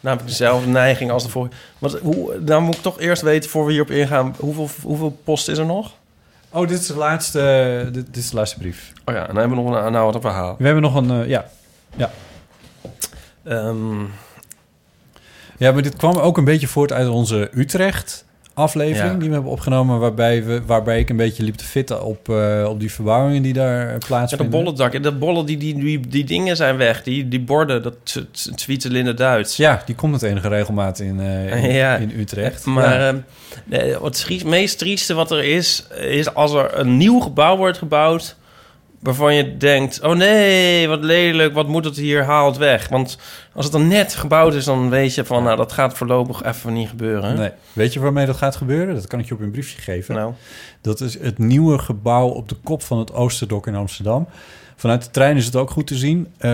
[0.00, 1.54] Nou heb ik dezelfde neiging als de vorige.
[1.78, 4.34] Wat, hoe, dan moet ik toch eerst weten, voor we hierop ingaan...
[4.38, 5.94] hoeveel, hoeveel post is er nog?
[6.50, 8.92] Oh, dit is de laatste, dit, dit is de laatste brief.
[9.04, 10.54] Oh ja, en dan hebben we nog een, nou, wat een verhaal.
[10.58, 11.48] We hebben nog een, eh, ja.
[11.96, 12.10] Ja.
[13.44, 14.00] Ehm,
[15.58, 19.12] ja, maar dit kwam ook een beetje voort uit onze Utrecht-aflevering...
[19.12, 19.18] Ja.
[19.18, 19.98] die we hebben opgenomen...
[19.98, 23.52] waarbij, we, waarbij ik een beetje liep te fitten op, eh, op die verbouwingen die
[23.52, 24.50] daar eh, ja, plaatsvinden.
[24.50, 25.02] dat bollendak.
[25.02, 27.02] De bollen, die, die, die, die dingen zijn weg.
[27.02, 27.94] Die, die borden, dat
[28.54, 29.56] Zwitserlinde Duits.
[29.56, 31.96] Ja, die komt met enige regelmaat in, eh, in, Ja.
[31.96, 32.64] in Utrecht.
[32.64, 33.22] Maar Ja.
[33.68, 37.78] ehm, wat schrie- meest trieste wat er is, is als er een nieuw gebouw wordt
[37.78, 38.36] gebouwd...
[38.98, 42.88] waarvan je denkt, oh nee, wat lelijk, wat moet het hier, haal het weg.
[42.88, 43.18] Want
[43.54, 45.42] als het dan net gebouwd is, dan weet je van...
[45.42, 47.36] nou, dat gaat voorlopig even niet gebeuren.
[47.36, 47.50] Nee.
[47.72, 48.94] Weet je waarmee dat gaat gebeuren?
[48.94, 50.14] Dat kan ik je op een briefje geven.
[50.14, 50.32] Nou,
[50.80, 54.28] Dat is het nieuwe gebouw op de kop van het Oosterdok in Amsterdam.
[54.76, 56.26] Vanuit de trein is het ook goed te zien.
[56.38, 56.50] Eh,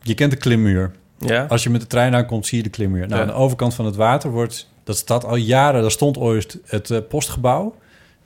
[0.00, 0.90] je kent de klimmuur.
[1.18, 1.44] ja.
[1.48, 3.00] Als je met de trein aankomt, zie je de klimmuur.
[3.06, 3.20] Nou, Ja.
[3.20, 4.68] aan de overkant van het water wordt...
[4.84, 5.80] Dat staat al jaren...
[5.82, 7.74] Daar stond ooit het eh, postgebouw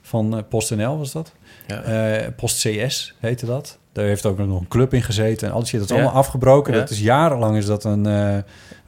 [0.01, 1.31] van eh, PostNL, was dat?
[1.67, 1.81] Ja.
[1.81, 3.77] Eh, Post CS heette dat.
[3.91, 5.79] Daar heeft ook nog een club in gezeten en al die shit.
[5.79, 6.01] Dat is Ja.
[6.01, 6.73] allemaal afgebroken.
[6.73, 6.79] Ja.
[6.79, 8.43] Dat is jarenlang is dat een, eh, een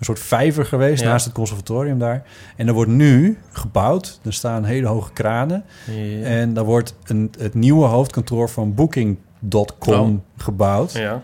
[0.06, 1.10] soort vijver geweest Ja.
[1.10, 2.24] naast het conservatorium daar.
[2.56, 4.20] En er wordt nu gebouwd.
[4.24, 5.64] Er staan hele hoge kranen.
[5.92, 6.24] Ja.
[6.24, 10.44] En daar wordt een, het nieuwe hoofdkantoor van Booking.com Oh.
[10.44, 10.92] gebouwd.
[10.92, 11.22] ja.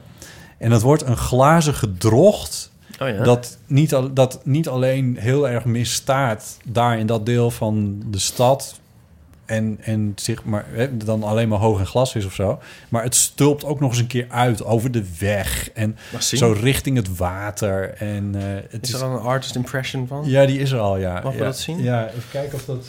[0.58, 2.70] En dat wordt een glazen gedrocht
[3.02, 3.24] Oh ja.
[3.24, 8.20] dat, niet al, dat niet alleen heel erg misstaat daar in dat deel van de
[8.20, 8.80] stad.
[9.52, 12.60] En, en zich maar, hè, dan alleen maar hoog en glas is of zo.
[12.90, 15.72] Maar het stulpt ook nog eens een keer uit over de weg.
[15.72, 17.94] En zo richting het water.
[17.94, 20.24] En, eh, het is er al een artist impression van?
[20.26, 21.22] Ja, die is er al, ja.
[21.24, 21.44] Mag we ja.
[21.46, 21.84] dat zien?
[21.84, 22.86] Ja, even kijken of dat...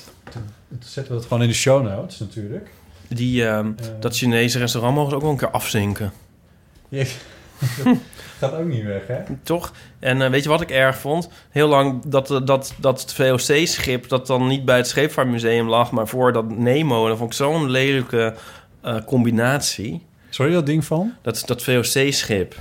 [0.80, 2.70] Zetten we dat gewoon in de show notes natuurlijk.
[3.08, 3.86] Die, ehm, Eh.
[4.00, 6.12] dat Chinese restaurant mogen ze ook wel een keer afzinken.
[6.88, 7.04] Ja,
[8.42, 9.18] gaat ook niet weg, hè?
[9.42, 9.72] Toch?
[9.98, 11.28] En eh, weet je wat ik erg vond?
[11.50, 14.08] Heel lang dat, eh, dat, dat het VOC-schip...
[14.08, 15.90] dat dan niet bij het Scheepvaartmuseum lag...
[15.90, 17.02] maar voor dat Nemo.
[17.02, 18.34] En dat vond ik zo'n lelijke
[18.80, 20.02] eh, combinatie.
[20.30, 21.12] Sorry, dat ding van?
[21.22, 22.54] Dat, dat VOC-schip.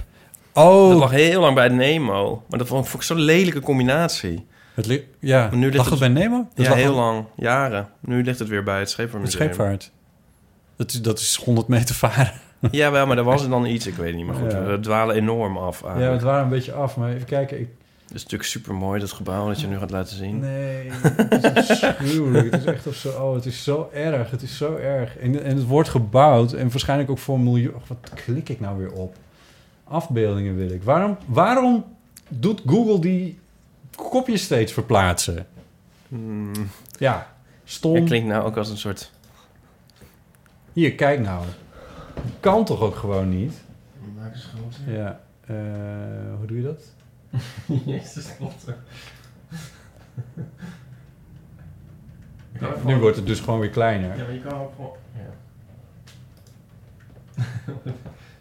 [0.53, 2.43] Oh, Dat lag heel lang bij het Nemo.
[2.49, 4.45] Maar dat vond, vond ik zo'n lelijke combinatie.
[4.73, 5.39] het ja.
[5.47, 6.47] Maar nu ligt lag het het- bij Nemo?
[6.55, 7.25] Dat ja, lag heel al- lang.
[7.35, 7.87] Jaren.
[7.99, 9.41] Nu ligt het weer bij het Scheepvaartmuseum.
[9.41, 9.91] scheepvaart.
[10.75, 12.31] Dat is, dat is 100 meter varen.
[12.71, 13.87] Ja, wel, maar er was er dan iets.
[13.87, 14.25] Ik weet niet.
[14.25, 14.63] Maar goed, Ja.
[14.63, 15.81] we dwalen enorm af.
[15.83, 17.59] Ja, het waren een beetje af, maar even kijken.
[17.59, 17.67] Ik,
[18.03, 20.39] Het is natuurlijk super mooi, dat gebouw dat je nu gaat laten zien.
[20.39, 22.51] nee, het is afschuwelijk.
[22.51, 24.31] Het is echt of zo, oh, het is zo erg.
[24.31, 25.17] Het is zo erg.
[25.17, 27.73] En, en het wordt gebouwd en waarschijnlijk ook voor een miljoen...
[27.75, 29.15] oh, wat klik ik nou weer op?
[29.83, 30.83] Afbeeldingen wil ik.
[30.83, 31.85] Waarom, waarom
[32.27, 33.39] doet Google die
[33.95, 35.47] kopjes steeds verplaatsen?
[36.07, 36.51] Hmm,
[36.99, 37.33] Ja,
[37.63, 37.95] stom.
[37.95, 39.11] het klinkt nou ook als een soort...
[40.73, 41.43] Hier, kijk nou.
[42.39, 43.61] Kan toch ook gewoon niet?
[44.17, 44.93] Maak eens groter.
[44.93, 45.55] Ja, eh,
[46.37, 46.83] hoe doe je dat?
[47.85, 48.65] Jezus, klopt.
[52.85, 54.17] Nu wordt het dus gewoon weer kleiner.
[54.17, 54.95] Ja, maar je kan ook gewoon...
[55.15, 55.33] Ja.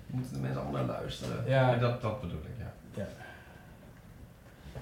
[0.07, 1.45] Moeten de mensen allemaal naar luisteren?
[1.47, 1.77] Ja.
[1.77, 3.07] dat, dat bedoel ik, ja.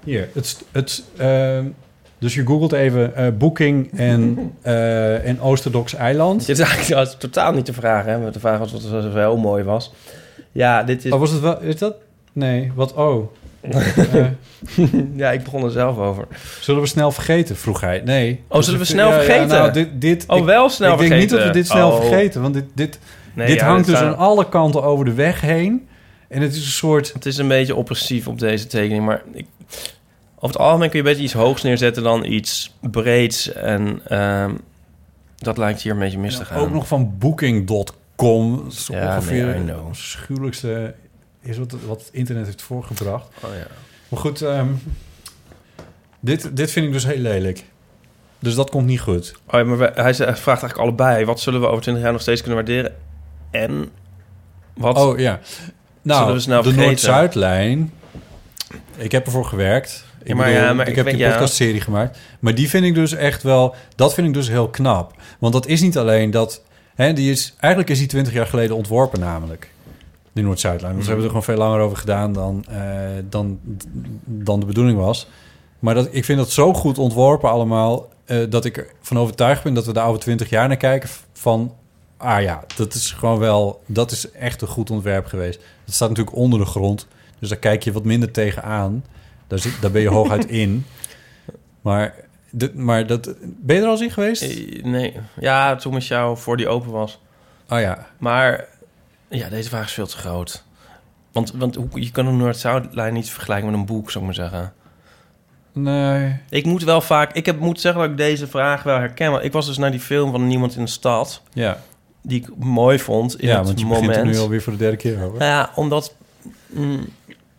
[0.04, 1.70] Hier, het, het, ehm,
[2.18, 6.46] dus je googelt even eh Booking en, eh en Oosterdoks eiland.
[6.46, 8.30] Dit is eigenlijk is totaal niet de vraag, hè.
[8.30, 9.92] De vraag was wat het wel mooi was.
[10.52, 11.12] Ja, dit is...
[11.12, 11.94] Oh, was het wel, is dat?
[12.32, 13.28] Nee, wat, oh.
[14.12, 14.26] Eh,
[15.14, 16.26] ja, ik begon er zelf over.
[16.60, 18.02] zullen we snel vergeten, vroeg hij.
[18.04, 18.40] Nee.
[18.48, 19.48] Oh, zullen we snel vergeten?
[19.48, 21.52] nou, dit, dit, Oh, ik, wel snel ik denk niet dat we vergeten.
[21.52, 21.96] dit snel Oh.
[22.00, 22.98] vergeten, want dit, dit,
[23.34, 25.88] Nee, dit ja, hangt dus aan alle kanten over de weg heen.
[26.28, 27.12] En het is een soort...
[27.12, 29.46] Het is een beetje oppressief op deze tekening, maar ik,
[30.40, 33.52] over het algemeen kun je beter iets hoogs neerzetten dan iets breeds.
[33.52, 34.54] En ehm,
[35.36, 36.58] dat lijkt hier een beetje mis te gaan.
[36.58, 38.56] Ook nog van Booking.com.
[38.64, 40.94] Dat is Ja, ongeveer nee, het schuwelijkste
[41.40, 43.28] is wat, wat het internet heeft voorgebracht.
[43.44, 43.66] Oh, ja.
[44.08, 44.68] Maar goed, ehm,
[46.20, 47.64] dit, dit vind ik dus heel lelijk.
[48.38, 49.34] Dus dat komt niet goed.
[49.46, 51.24] Oh, ja, maar hij vraagt eigenlijk allebei.
[51.24, 52.94] Wat zullen we over 20 jaar nog steeds kunnen waarderen?
[53.50, 53.90] En
[54.74, 54.96] wat?
[54.96, 55.40] Oh ja.
[56.02, 56.72] Nou, Zullen we snel de?
[56.72, 57.92] Noord-Zuidlijn.
[58.96, 60.04] Ik heb ervoor gewerkt.
[60.28, 62.18] Ik, maar bedoel, ja, maar ik ik heb die podcastserie gemaakt.
[62.40, 63.74] Maar die vind ik dus echt wel...
[63.94, 65.14] Dat vind ik dus heel knap.
[65.38, 66.62] Want dat is niet alleen dat...
[66.94, 69.70] Hè, die is, eigenlijk is die 20 jaar geleden ontworpen namelijk.
[70.32, 70.92] Die Noord-Zuidlijn.
[70.92, 72.80] Want ze hebben er gewoon veel langer over gedaan dan, eh,
[73.28, 73.58] dan,
[74.24, 75.28] dan de bedoeling was.
[75.78, 78.08] Maar dat, ik vind dat zo goed ontworpen allemaal...
[78.24, 81.74] eh, dat ik ervan overtuigd ben dat we de oude 20 jaar naar kijken van...
[82.16, 83.82] Ah ja, dat is gewoon wel...
[83.86, 85.60] Dat is echt een goed ontwerp geweest.
[85.84, 87.06] Het staat natuurlijk onder de grond.
[87.38, 89.04] Dus daar kijk je wat minder tegenaan.
[89.48, 90.86] Daar, zit, daar ben je hooguit in.
[91.80, 92.14] Maar,
[92.50, 94.42] dit, maar dat, ben je er al eens in geweest?
[94.42, 95.14] Eh, Nee.
[95.40, 97.20] Ja, toen met jou voor die open was.
[97.68, 98.06] Oh ja.
[98.18, 98.64] Maar
[99.28, 100.64] ja, deze vraag is veel te groot.
[101.32, 104.72] Want, want je kan een Noord-Zuidlijn niet vergelijken met een boek, zou ik maar zeggen.
[105.72, 106.36] Nee.
[106.48, 107.32] Ik moet wel vaak...
[107.32, 109.30] Ik heb, moet zeggen dat ik deze vraag wel herken.
[109.30, 111.42] Want ik was dus naar die film van Niemand in de Stad...
[111.52, 111.78] Ja,
[112.22, 114.06] die ik mooi vond in ja het want je moment.
[114.06, 115.38] begint er nu alweer voor de derde keer over.
[115.38, 116.14] Nou ja, omdat...
[116.66, 117.06] mm,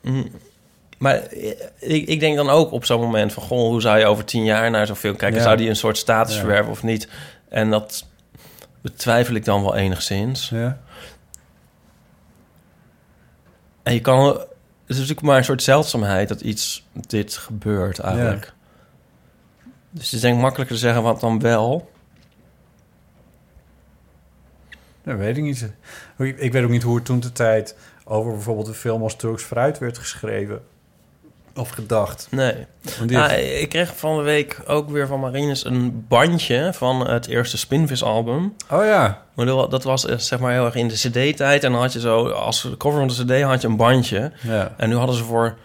[0.02, 0.28] mm,
[1.00, 3.44] maar eh, ik, ik denk dan ook op zo'n moment van...
[3.44, 5.38] Goh, hoe zou je over tien jaar naar zo'n film kijken?
[5.38, 5.44] Ja.
[5.44, 6.40] Zou die een soort status Ja.
[6.40, 7.08] verwerven of niet?
[7.50, 8.06] En dat
[8.82, 10.50] betwijfel ik dan wel enigszins.
[10.50, 10.80] Ja.
[13.84, 14.26] En je kan...
[14.28, 18.54] Het is natuurlijk maar een soort zeldzaamheid dat iets dit gebeurt eigenlijk.
[19.90, 21.92] Dus het is denk ik makkelijker te zeggen wat dan wel.
[25.04, 25.72] Dat weet ik niet.
[26.18, 29.16] Ik, ik weet ook niet hoe het toen de tijd over bijvoorbeeld een film als
[29.16, 30.62] Turks Fruit werd geschreven.
[31.60, 32.28] Of gedacht.
[32.32, 32.56] Nee.
[33.14, 37.58] Ah, ik kreeg van de week ook weer van Marines een bandje van het eerste
[37.58, 38.56] Spinvis-album.
[38.72, 39.22] oh ja.
[39.34, 41.64] Maar dat was eh, zeg maar heel erg in de CD-tijd.
[41.64, 44.32] En dan had je zo, als cover van de CD had je een bandje.
[44.42, 44.74] ja.
[44.78, 45.58] En nu hadden ze voor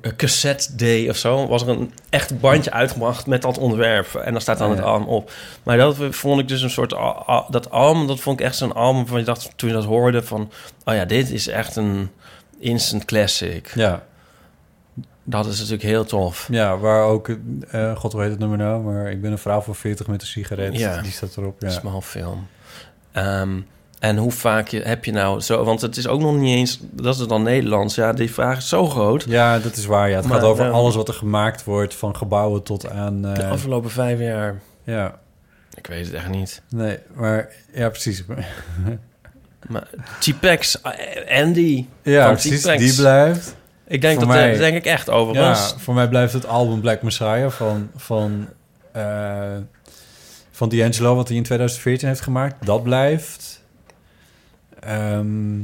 [0.00, 1.46] een cassette day of zo...
[1.46, 4.14] was er een echt bandje uitgebracht met dat onderwerp.
[4.14, 5.32] En dan staat dan Oh, het album op.
[5.62, 6.90] Maar dat vond ik dus een soort...
[7.50, 10.22] Dat album, dat vond ik echt zo'n album van je dacht toen je dat hoorde
[10.22, 10.50] van...
[10.84, 12.10] Oh ja, dit is echt een
[12.58, 13.72] instant classic.
[13.74, 14.02] Ja.
[15.30, 16.48] Dat is natuurlijk heel tof.
[16.50, 17.30] Ja, waar ook...
[17.70, 18.82] eh God, heet het nummer nou?
[18.82, 20.78] Maar ik ben een vrouw van 40 met een sigaret.
[20.78, 21.02] Ja.
[21.02, 21.60] Die staat erop.
[21.60, 21.70] Ja.
[21.70, 22.46] Small film.
[23.12, 23.60] Ehm,
[23.98, 25.64] en hoe vaak je, heb je nou zo...
[25.64, 26.78] Want het is ook nog niet eens...
[26.90, 27.94] Dat is dan Nederlands.
[27.94, 29.24] Ja, die vraag is zo groot.
[29.28, 30.08] ja, dat is waar.
[30.08, 30.16] Ja.
[30.16, 31.94] Het Maar, gaat over eh, alles wat er gemaakt wordt.
[31.94, 33.24] Van gebouwen tot aan...
[33.26, 34.60] eh, De afgelopen vijf jaar...
[34.84, 35.18] ja.
[35.74, 36.62] Ik weet het echt niet.
[36.68, 37.48] Nee, maar...
[37.72, 38.24] Ja, precies.
[39.68, 40.78] Maar T-Pex,
[41.28, 41.86] Andy.
[42.02, 42.62] Ja, precies.
[42.62, 43.56] Die blijft.
[43.90, 45.70] Ik denk Voor dat mij- dat denk ik echt overigens.
[45.70, 48.48] Ja, voor mij blijft het album Black Messiah van, van
[48.92, 49.56] eh,
[50.50, 53.62] van D'Angelo, wat hij in 2014 heeft gemaakt, dat blijft.
[54.80, 55.60] Ehm,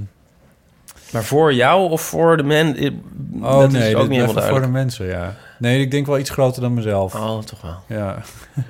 [1.10, 2.82] Maar voor jou of voor de men...
[2.84, 3.00] i-
[3.42, 5.34] oh dat nee, is ook niet helemaal voor de mensen, ja.
[5.58, 7.14] Nee, ik denk wel iets groter dan mezelf.
[7.14, 7.76] Oh, toch wel.
[7.98, 8.16] Ja.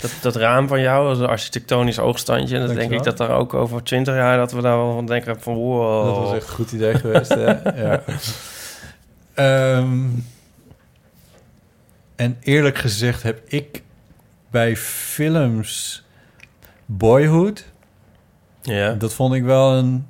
[0.00, 2.58] Dat, dat raam van jou, een architectonisch oogstandje.
[2.58, 2.98] Dat denk Dankjewel.
[2.98, 4.36] ik dat daar ook over 20 jaar...
[4.36, 5.54] dat we daar wel van denken van...
[5.54, 6.04] Wow.
[6.06, 7.46] Dat was echt een goed idee geweest, hè?
[7.86, 8.02] ja.
[9.40, 10.08] Ehm,
[12.16, 13.82] en eerlijk gezegd heb ik
[14.50, 16.04] bij films
[16.86, 17.68] Boyhood...
[18.62, 18.92] Ja.
[18.92, 20.06] Dat vond ik wel een...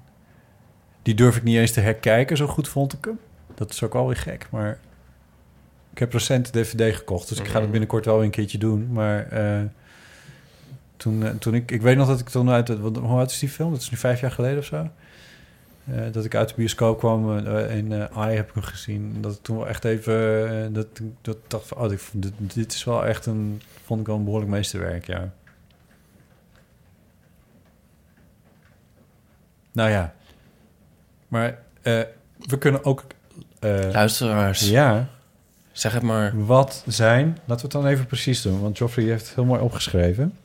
[1.03, 3.19] Die durf ik niet eens te herkijken, zo goed vond ik hem.
[3.55, 4.79] Dat is ook wel weer gek, maar...
[5.93, 8.59] Ik heb recent de DVD gekocht, dus ik ga het binnenkort wel weer een keertje
[8.59, 8.93] doen.
[8.93, 9.63] Maar eh,
[10.97, 11.71] toen, eh, toen ik...
[11.71, 12.69] Ik weet nog dat ik toen uit...
[12.69, 13.71] Hoe oud is die film?
[13.71, 14.91] Dat is nu vijf jaar geleden of zo.
[15.95, 19.17] Eh, dat ik uit de bioscoop kwam eh, in eh AI heb ik hem gezien.
[19.21, 20.73] Dat ik toen wel echt even...
[20.73, 20.87] dat,
[21.23, 21.79] dat ik dacht van...
[21.79, 23.63] Oh, dit, dit, is wel echt een...
[23.85, 25.33] Vond ik wel een behoorlijk meesterwerk, ja.
[29.73, 30.15] Nou ja.
[31.29, 31.59] Maar
[32.39, 33.05] we kunnen ook...
[33.93, 35.09] Luisteraars, ja,
[35.73, 36.45] zeg het maar.
[36.47, 37.27] wat zijn...
[37.27, 40.37] Laten we het dan even precies doen, want Joffrey heeft het heel mooi opgeschreven.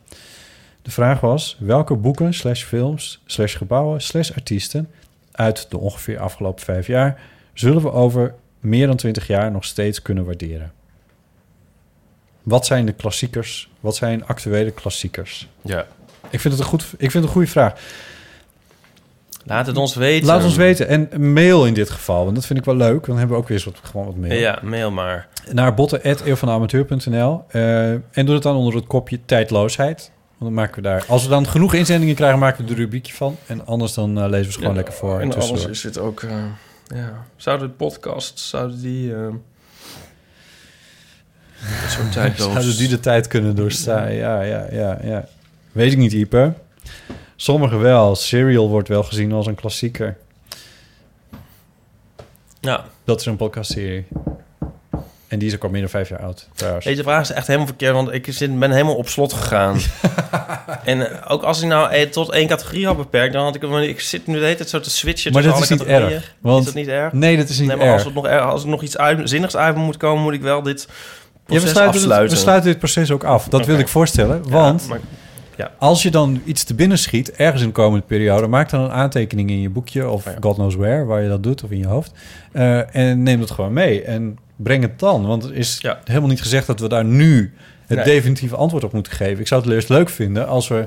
[0.81, 4.89] De vraag was, welke boeken, slash films, slash gebouwen, slash artiesten...
[5.35, 7.21] uit de ongeveer afgelopen vijf jaar...
[7.53, 10.71] zullen we over meer dan twintig jaar nog steeds kunnen waarderen?
[12.43, 13.69] Wat zijn de klassiekers?
[13.79, 15.47] Wat zijn actuele klassiekers?
[15.61, 15.85] Ja.
[16.29, 17.73] Ik vind het een, goed, ik vind het een goede vraag.
[19.45, 20.27] Laat het ons weten.
[20.27, 20.87] Laat ons weten.
[20.87, 23.05] En mail in dit geval, want dat vind ik wel leuk.
[23.05, 24.33] Dan hebben we ook weer wat, gewoon wat mail.
[24.33, 25.27] Ja, mail maar.
[25.51, 30.11] Naar botten.eeuwvanamateur.nl uh, En doe het dan onder het kopje tijdloosheid.
[30.37, 31.05] Want dan maken we daar...
[31.07, 33.37] Als we dan genoeg inzendingen krijgen, maken we er een rubriekje van.
[33.47, 35.19] En anders dan eh, lezen we ze gewoon Ja, lekker voor.
[35.19, 35.61] En tussendoor.
[35.63, 36.21] anders is het ook...
[36.23, 36.43] eh,
[36.87, 37.25] ja.
[37.35, 39.13] Zouden de podcasts, zouden die...
[41.89, 42.51] zo'n tijdloos...
[42.51, 44.13] Zouden die de tijd kunnen doorstaan?
[44.13, 45.27] Ja, ja, ja, ja.
[45.71, 46.53] Weet ik niet, Ipe.
[47.35, 48.15] Sommigen wel.
[48.15, 50.17] Serial wordt wel gezien als een klassieker.
[52.59, 52.85] Ja.
[53.03, 54.05] Dat is een podcastserie.
[55.27, 56.85] En die is ook al meer dan vijf jaar oud, trouwens.
[56.85, 59.77] Deze vraag is echt helemaal verkeerd, want ik zit, ben helemaal op slot gegaan.
[60.83, 63.63] en eh, ook als ik nou eh, tot één categorie had beperkt, dan had ik...
[63.89, 66.59] Ik zit nu de hele tijd zo te switchen Maar dat is niet erg, want-
[66.59, 67.13] is dat niet erg?
[67.13, 67.95] Nee, dat is niet nee, maar erg.
[67.95, 70.41] Als, het nog, er- als er nog iets uit, zinnigs uit moet komen, moet ik
[70.41, 70.87] wel dit
[71.47, 72.35] Ja, we, het- afsluiten.
[72.35, 73.47] we sluiten dit proces ook af.
[73.47, 74.41] Dat wil ik voorstellen.
[74.45, 74.99] Ja, Want maar-
[75.57, 75.71] ja.
[75.77, 78.91] als je dan iets te binnen schiet, ergens in de komende periode, maak dan een
[78.91, 80.33] aantekening in je boekje of Oh.
[80.39, 82.11] God knows where, waar je dat doet, of in je hoofd.
[82.51, 85.25] Eh, en neem dat gewoon mee en breng het dan.
[85.25, 85.99] Want er is Ja.
[86.03, 87.53] helemaal niet gezegd dat we daar nu
[87.87, 88.05] het Nee.
[88.05, 89.39] definitieve antwoord op moeten geven.
[89.39, 90.85] Ik zou het eerst leuk vinden als we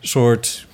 [0.00, 0.66] soort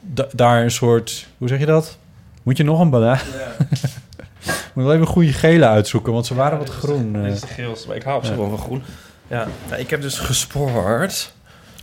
[0.00, 1.98] da- daar een soort, hoe zeg je dat?
[2.42, 3.18] Moet je nog een banaan?
[4.74, 7.16] Moet wel even goede gele uitzoeken, want ze waren wat groen.
[7.16, 7.22] eh.
[7.22, 8.82] Dit is de geelste, maar ik hou op zich wel van groen.
[9.28, 11.32] Ja, nou, ik heb dus gespoord.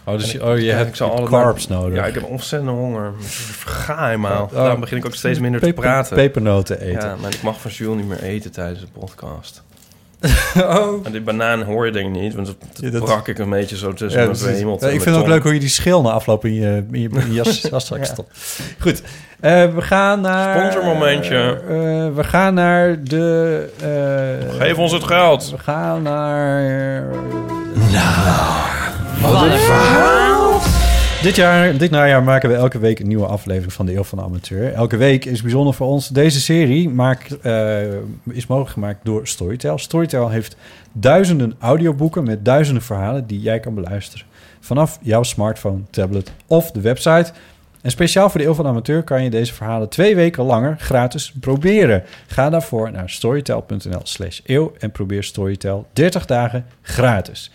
[0.06, 1.98] Oh, dus je- oh, je hebt ik zal altijd carbs nodig.
[1.98, 3.08] Ja, ik heb ontzettend honger.
[3.20, 4.44] Ik verga helemaal.
[4.44, 4.54] Oh.
[4.54, 6.16] Daarom begin ik ook steeds minder te praten.
[6.16, 7.10] Pepernoten eten.
[7.10, 9.64] Ja, maar ik mag van Jules niet meer eten tijdens de podcast.
[10.58, 11.06] oh.
[11.06, 13.50] En die banaan hoor je denk ik niet, want dat, Ja, dat- brak ik een
[13.50, 14.78] beetje zo tussen Ja, mijn hemel.
[14.80, 17.02] ja, ik vind het ook leuk hoe je die schil na afloop in je, in
[17.02, 18.04] je, in je jas, jaszak Ja.
[18.04, 18.38] stopt.
[18.80, 19.02] Goed,
[19.40, 20.60] eh, we gaan naar...
[20.60, 21.62] Sponsormomentje.
[21.68, 23.70] eh, we gaan naar de...
[24.50, 25.50] eh, Geef ons het geld.
[25.52, 27.04] We gaan naar...
[31.22, 34.18] Dit, jaar, dit najaar maken we elke week een nieuwe aflevering van de Eeuw van
[34.18, 34.74] de Amateur.
[34.74, 36.08] Elke week is bijzonder voor ons.
[36.08, 37.82] Deze serie maakt, eh,
[38.30, 39.78] is mogelijk gemaakt door Storytel.
[39.78, 40.56] Storytel heeft
[40.92, 44.26] duizenden audioboeken met duizenden verhalen die jij kan beluisteren.
[44.60, 47.32] Vanaf jouw smartphone, tablet of de website.
[47.82, 50.76] En speciaal voor de Eeuw van de Amateur kan je deze verhalen twee weken langer
[50.80, 52.04] gratis proberen.
[52.28, 57.52] Ga daarvoor naar storytel.nl slash eeuw en probeer Storytel 30 dagen gratis.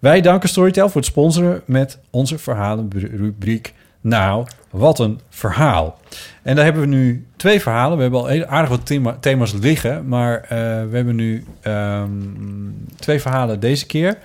[0.00, 3.72] Wij danken Storytel voor het sponsoren met onze verhalenrubriek.
[4.00, 5.98] Nou, wat een verhaal.
[6.42, 7.96] En daar hebben we nu twee verhalen.
[7.96, 10.08] We hebben al aardig wat thema- thema's liggen.
[10.08, 10.48] Maar eh,
[10.90, 12.10] we hebben nu ehm,
[12.96, 14.18] twee verhalen deze keer.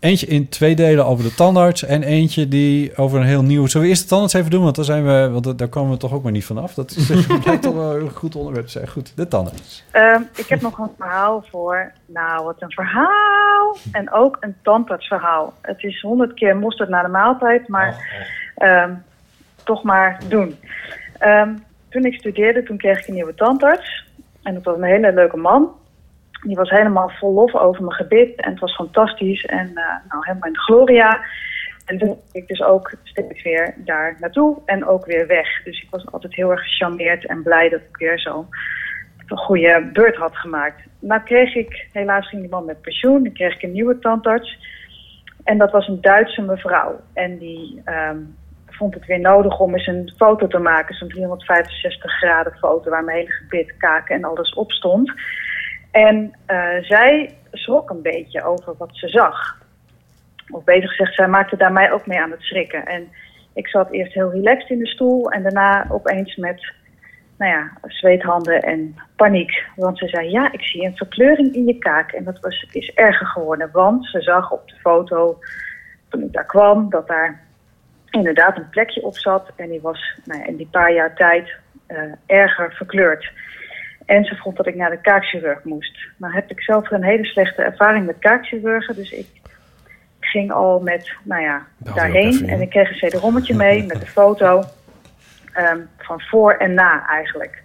[0.00, 1.84] Eentje in twee delen over de tandarts.
[1.84, 3.66] En eentje die over een heel nieuw...
[3.66, 4.62] Zullen we eerst de tandarts even doen?
[4.62, 6.74] Want, daar zijn we, want daar komen we toch ook maar niet vanaf.
[6.74, 8.88] Dat is, lijkt toch wel een goed onderwerp te zijn.
[8.88, 9.84] Goed, de tandarts.
[9.90, 11.92] Ehm, ik heb nog een verhaal voor.
[12.06, 13.76] Nou, wat een verhaal.
[13.92, 15.54] En ook een tandartsverhaal.
[15.60, 17.96] Het is honderd keer mosterd na de maaltijd, maar
[18.54, 18.92] ehm,
[19.64, 20.56] toch maar doen.
[21.18, 21.50] Ehm,
[21.88, 24.06] toen ik studeerde, toen kreeg ik een nieuwe tandarts.
[24.42, 25.68] En dat was een hele leuke man.
[26.42, 28.40] Die was helemaal vol lof over mijn gebit.
[28.40, 29.44] En het was fantastisch.
[29.44, 31.20] En eh, nou, helemaal in de gloria.
[31.84, 35.62] En toen ging ik dus ook steeds weer daar naartoe en ook weer weg.
[35.62, 38.46] Dus ik was altijd heel erg gecharmeerd en blij dat ik weer zo
[39.26, 40.82] een goede beurt had gemaakt.
[40.98, 44.58] Nou kreeg ik, helaas ging die man met pensioen, dan kreeg ik een nieuwe tandarts.
[45.44, 47.00] En dat was een Duitse mevrouw.
[47.12, 48.18] En die ehm,
[48.66, 50.94] vond het weer nodig om eens een foto te maken.
[50.94, 55.12] Zo'n 365 graden foto waar mijn hele gebit, kaken en alles op stond.
[56.06, 59.62] En eh, zij schrok een beetje over wat ze zag.
[60.48, 62.86] Of beter gezegd, zij maakte daar mij ook mee aan het schrikken.
[62.86, 63.08] En
[63.52, 66.72] ik zat eerst heel relaxed in de stoel en daarna opeens met
[67.38, 69.64] nou ja, zweethanden en paniek.
[69.76, 72.12] Want ze zei, ja, ik zie een verkleuring in je kaak.
[72.12, 75.38] En dat was, is erger geworden, want ze zag op de foto,
[76.08, 77.40] toen ik daar kwam, dat daar
[78.10, 79.50] inderdaad een plekje op zat.
[79.56, 81.50] En die was nou ja, in die paar jaar tijd
[81.86, 83.32] eh, erger verkleurd.
[84.08, 85.98] En ze vond dat ik naar de kaakchirurg moest.
[86.16, 89.26] Nou heb ik zelf een hele slechte ervaring met kaakchirurgen, dus ik
[90.20, 92.48] ging al met, nou ja, daarheen.
[92.48, 94.62] En ik kreeg een cd-rommetje mee met de foto
[95.52, 97.62] ehm, van voor en na eigenlijk.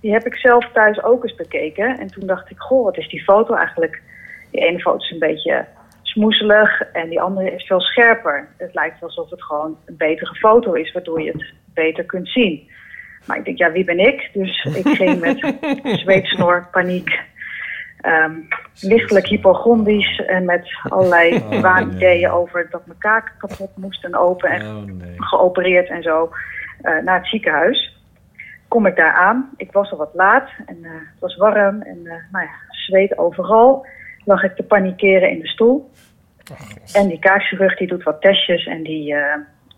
[0.00, 1.98] Die heb ik zelf thuis ook eens bekeken.
[1.98, 4.02] En toen dacht ik, goh, wat is die foto eigenlijk?
[4.50, 5.66] Die ene foto is een beetje
[6.02, 8.48] smoezelig en die andere is veel scherper.
[8.56, 12.70] Het lijkt alsof het gewoon een betere foto is, waardoor je het beter kunt zien.
[13.28, 14.30] Maar ik denk, ja, wie ben ik?
[14.32, 15.54] Dus ik ging met
[16.02, 17.20] zweetsnor, paniek,
[18.00, 18.32] ehm,
[18.80, 22.30] lichtelijk hypochondisch en met allerlei Oh, waanideeën nee.
[22.30, 25.14] over dat mijn kaak kapot moest en open en Oh nee.
[25.16, 26.30] geopereerd en zo
[26.80, 27.96] eh, naar het ziekenhuis.
[28.68, 29.50] Kom ik daar aan.
[29.56, 33.18] Ik was al wat laat en eh, het was warm en eh, nou ja, zweet
[33.18, 33.86] overal.
[34.24, 35.90] Lag ik te panikeren in de stoel.
[36.92, 39.14] En die kaakchirurg die doet wat testjes en die,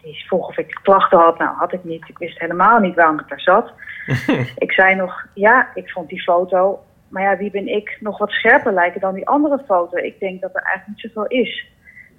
[0.02, 1.38] die vroeg of ik klachten had.
[1.38, 2.08] Nou, had ik niet.
[2.08, 3.72] Ik wist helemaal niet waarom ik daar zat.
[4.64, 8.30] ik zei nog, ja, ik vond die foto, maar ja, wie ben ik, nog wat
[8.30, 9.96] scherper lijken dan die andere foto.
[9.96, 11.66] Ik denk dat er eigenlijk niet zoveel is.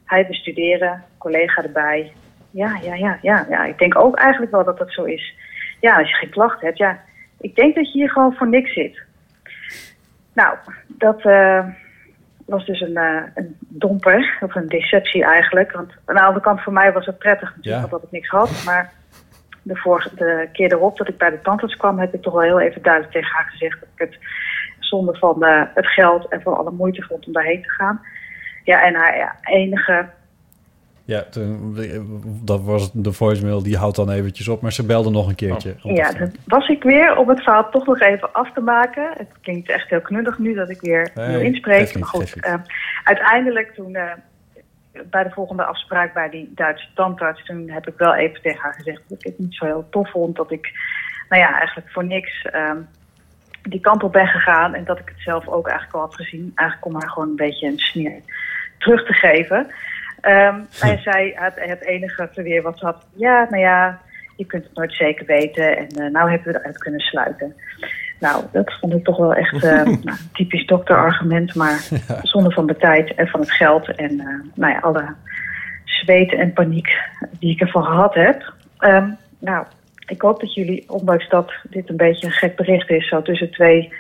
[0.06, 2.12] Hij bestuderen, collega erbij.
[2.52, 3.66] Ja, ja, ja, ja, ja.
[3.66, 5.36] Ik denk ook eigenlijk wel dat dat zo is.
[5.80, 7.00] Ja, als je geen klachten hebt, ja.
[7.40, 9.02] Ik denk dat je hier gewoon voor niks zit.
[10.34, 11.66] Nou, dat eh,
[12.46, 15.72] was dus een, eh, een domper, of een deceptie eigenlijk.
[15.72, 17.90] Want aan de andere kant voor mij was het prettig natuurlijk, Ja.
[17.90, 18.64] dat ik niks had.
[18.66, 18.92] Maar
[19.62, 22.42] de, vorige, de keer erop dat ik bij de tandarts kwam, heb ik toch wel
[22.42, 24.18] heel even duidelijk tegen haar gezegd dat ik het
[24.80, 28.02] zonder van eh, het geld en van alle moeite vond om daarheen te gaan.
[28.64, 30.10] Ja, en haar ja, enige
[31.12, 31.78] Ja, toen,
[32.44, 34.62] dat was de voicemail, die houdt dan eventjes op.
[34.62, 35.76] Maar ze belde nog een keertje.
[35.76, 36.20] te Ja, vragen.
[36.20, 39.10] dan was ik weer om het verhaal toch nog even af te maken.
[39.18, 42.46] Het klinkt echt heel knullig nu dat ik weer wil niet, Maar goed, geeft niet.
[42.46, 42.54] eh,
[43.04, 44.12] uiteindelijk toen eh,
[45.10, 47.46] bij de volgende afspraak bij die Duitse tandarts...
[47.46, 50.12] toen heb ik wel even tegen haar gezegd dat ik het niet zo heel tof
[50.12, 50.36] vond.
[50.36, 50.72] Dat ik,
[51.30, 52.78] nou ja, eigenlijk voor niks ehm,
[53.62, 54.74] die kant op ben gegaan.
[54.74, 56.52] En dat ik het zelf ook eigenlijk al had gezien.
[56.56, 58.20] Eigenlijk om haar gewoon een beetje een sneer
[58.78, 59.68] terug te geven.
[60.22, 63.06] Ehm hij zei het, het enige verweer wat ze had.
[63.14, 64.00] Ja, nou ja,
[64.36, 65.78] je kunt het nooit zeker weten.
[65.78, 67.56] En eh, nou hebben we eruit kunnen sluiten.
[68.22, 71.56] Nou, dat vond ik toch wel echt eh, nou, een typisch dokterargument.
[71.56, 71.88] Maar
[72.34, 73.96] zonder van de tijd en van het geld.
[73.96, 74.26] En eh,
[74.56, 75.16] nou ja, alle
[75.86, 76.90] zweet en paniek
[77.40, 78.54] die ik ervan gehad heb.
[78.78, 79.66] Ehm, nou,
[80.06, 83.08] ik hoop dat jullie, ondanks dat dit een beetje een gek bericht is...
[83.08, 83.94] zo tussen twee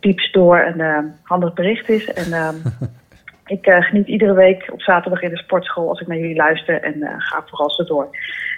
[0.00, 2.12] pieps door een eh, handig bericht is.
[2.12, 2.32] En
[3.52, 6.82] ik eh, geniet iedere week op zaterdag in de sportschool als ik naar jullie luister.
[6.82, 8.08] En eh, ga vooral zo door.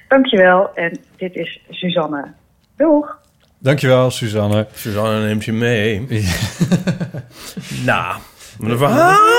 [0.09, 0.71] Dankjewel.
[0.75, 2.33] En dit is Suzanne.
[2.77, 3.19] Doeg!
[3.59, 4.67] Dankjewel, Suzanne.
[4.73, 6.07] Suzanne neemt je mee.
[7.87, 8.17] nou,
[8.59, 9.33] met een verhaal.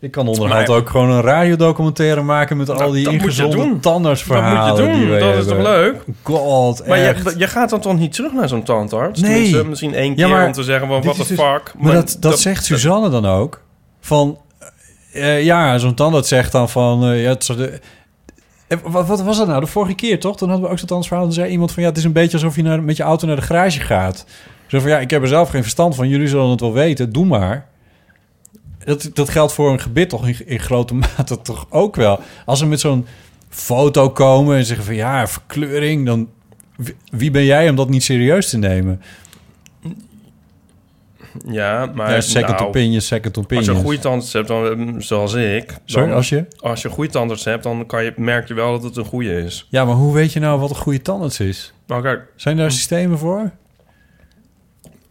[0.00, 2.56] Ik kan onderhand Maar- ook gewoon een radiodocumentaire maken...
[2.56, 5.64] met al Nou, die dat ingezonde tandartsverhalen Dat moet je doen, dat is hebben.
[5.64, 6.02] toch leuk?
[6.22, 7.32] God, Maar echt.
[7.32, 9.20] je, je gaat dan toch niet terug naar zo'n tandarts?
[9.20, 9.30] Nee.
[9.32, 11.72] Tenminste, Misschien één keer Ja, maar om te zeggen, van, what the dus- fuck.
[11.78, 13.62] Maar, dat, dat, zegt Suzanne dan ook.
[14.00, 14.38] Van,
[15.12, 17.04] eh, ja, zo'n tandarts zegt dan van...
[17.04, 17.80] eh, ja, het de,
[18.72, 19.60] Eh, wat, wat was dat nou?
[19.60, 20.36] De vorige keer, toch?
[20.36, 21.26] Toen hadden we ook zo'n tandartsverhaal.
[21.26, 21.82] Dan zei iemand van...
[21.82, 24.26] Ja, het is een beetje alsof je naar, met je auto naar de garage gaat.
[24.66, 26.08] Zo van, ja, ik heb er zelf geen verstand van.
[26.08, 27.12] Jullie zullen het wel weten.
[27.12, 27.66] Doe maar.
[28.84, 32.20] Dat, dat geldt voor een gebit toch in, in grote mate toch ook wel.
[32.46, 33.06] Als ze met zo'n
[33.48, 34.94] foto komen en zeggen van...
[34.94, 36.28] Ja, verkleuring, dan...
[37.10, 39.02] Wie ben jij om dat niet serieus te nemen?
[41.46, 42.10] Ja, maar...
[42.12, 43.64] Ja, second nou, opinion, second Als opinion.
[43.72, 45.66] je een goede tandarts hebt, dan, eh, zoals ik...
[45.66, 46.46] Dan, Sorry, als je?
[46.58, 49.04] Als je een goede tandarts hebt, dan kan je, merk je wel dat het een
[49.04, 49.66] goede is.
[49.70, 51.72] Ja, maar hoe weet je nou wat een goede tandarts is?
[51.86, 53.50] Nou kijk, Zijn daar systemen voor?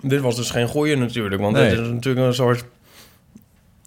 [0.02, 1.42] dit was dus geen goede natuurlijk.
[1.42, 1.70] Want Nee.
[1.70, 2.66] dit is natuurlijk een soort...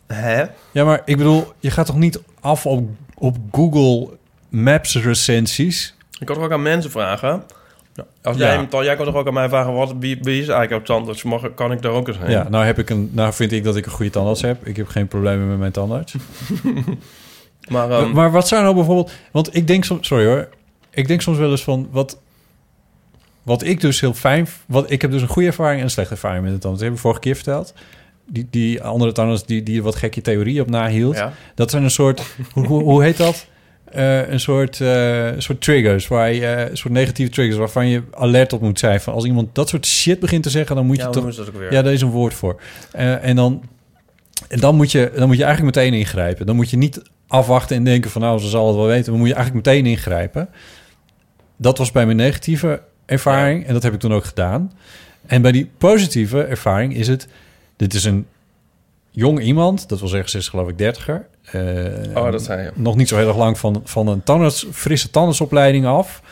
[0.07, 0.45] Hè?
[0.71, 4.17] Ja, maar ik bedoel, je gaat toch niet af op, op Google
[4.49, 5.95] Maps recensies?
[6.21, 7.43] Ik toch ook aan mensen vragen...
[7.95, 8.55] Nou, Als Ja.
[8.55, 10.83] jij, dan, jij kan toch ook aan mij vragen, wat, wie, wie is eigenlijk jouw
[10.83, 11.23] tandarts?
[11.23, 12.31] Mag, kan ik daar ook eens heen?
[12.31, 14.67] Ja, nou heb ik een, nou vind ik dat ik een goede tandarts heb.
[14.67, 16.15] Ik heb geen problemen met mijn tandarts.
[17.69, 20.49] Maar, ehm, maar wat zou nou bijvoorbeeld, want ik denk soms, sorry hoor,
[20.91, 22.19] ik denk soms wel eens van wat,
[23.43, 26.13] wat ik dus heel fijn, wat ik heb dus een goede ervaring en een slechte
[26.13, 26.81] ervaring met de tandarts.
[26.81, 27.75] Dat heb ik vorige keer verteld.
[28.27, 31.17] die, die andere tandarts die, die wat gekke theorieën op nahield.
[31.17, 31.33] Ja.
[31.55, 32.23] Dat zijn een soort,
[32.53, 33.47] hoe, hoe heet dat?
[33.95, 38.03] Eh, een soort, eh, soort triggers, waar je, eh, een soort negatieve triggers, waarvan je
[38.11, 39.01] alert op moet zijn.
[39.01, 41.15] Van als iemand dat soort shit begint te zeggen, dan moet je Ja, toch.
[41.17, 41.73] noemen ze dat ook weer?
[41.73, 42.61] Ja, daar is een woord voor.
[42.93, 43.63] En dan,
[44.49, 46.47] en dan, moet je, dan moet je eigenlijk meteen ingrijpen.
[46.47, 49.11] Dan moet je niet afwachten en denken van nou, ze zal het wel weten.
[49.11, 50.49] Dan moet je eigenlijk meteen ingrijpen.
[51.57, 54.73] Dat was bij mijn negatieve ervaring en dat heb ik toen ook gedaan.
[55.27, 57.29] En bij die positieve ervaring is het,
[57.77, 58.27] dit is een
[59.15, 61.27] jong iemand, dat wil zeggen, ze is geloof ik dertiger.
[61.51, 61.61] Eh,
[62.15, 62.71] Oh, dat zei je.
[62.75, 66.23] Nog niet zo heel erg lang van, van een tandarts, frisse tandartsopleiding af.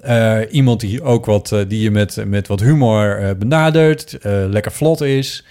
[0.00, 4.18] Eh, iemand die ook wat, eh, die je met, met wat humor benadert,
[4.48, 5.44] lekker vlot is.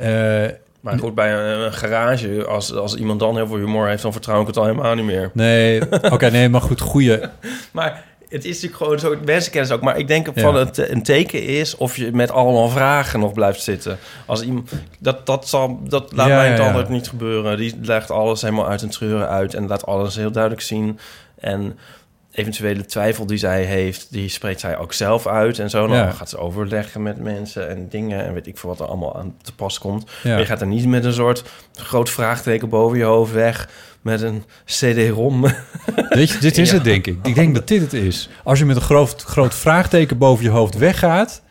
[0.00, 0.52] Ja.
[0.80, 4.12] Maar goed, bij een, een garage, als, als iemand dan heel veel humor heeft, dan
[4.12, 5.30] vertrouw ik het al helemaal niet meer.
[5.32, 5.80] nee,
[6.10, 7.30] oké, nee, maar goed, goede.
[7.72, 8.04] Maar
[8.34, 9.80] het is natuurlijk gewoon zo, mensenkennis ook.
[9.80, 10.42] Maar ik denk Ja.
[10.42, 13.98] van het een teken is of je met allemaal vragen nog blijft zitten.
[14.26, 16.66] Als iemand, dat, dat, zal, dat laat Ja, mij het ja.
[16.66, 17.56] altijd niet gebeuren.
[17.56, 20.98] Die legt alles helemaal uit een treuren uit en laat alles heel duidelijk zien.
[21.40, 21.78] En
[22.32, 25.86] eventuele twijfel die zij heeft, die spreekt zij ook zelf uit en zo.
[25.86, 26.10] Dan Ja.
[26.10, 29.34] gaat ze overleggen met mensen en dingen en weet ik veel wat er allemaal aan
[29.42, 30.10] te pas komt.
[30.22, 30.30] Ja.
[30.30, 31.42] Maar je gaat er niet met een soort
[31.74, 33.68] groot vraagteken boven je hoofd weg
[34.04, 35.46] met een CD-ROM.
[36.10, 36.74] Je, dit is Ja.
[36.74, 37.18] het denk ik.
[37.22, 38.28] Ik denk dat dit het is.
[38.44, 41.42] Als je met een groot, groot vraagteken boven je hoofd weggaat,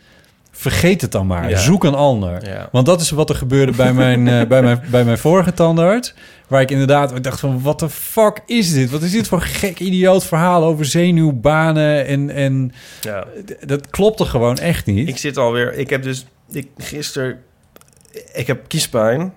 [0.51, 1.49] vergeet het dan maar.
[1.49, 1.57] Ja.
[1.57, 2.47] Zoek een ander.
[2.47, 2.69] Ja.
[2.71, 6.13] Want dat is wat er gebeurde bij mijn, eh, bij mijn, bij mijn vorige tandarts.
[6.47, 8.89] Waar ik inderdaad ik dacht van, wat de fuck is dit?
[8.89, 12.05] Wat is dit voor gek idioot verhaal over zenuwbanen?
[12.05, 12.71] En, en
[13.01, 13.25] ja.
[13.65, 15.07] dat klopte gewoon echt niet.
[15.07, 15.73] Ik zit alweer.
[15.73, 17.39] Ik heb dus ik, gisteren.
[18.34, 19.34] Ik heb kiespijn.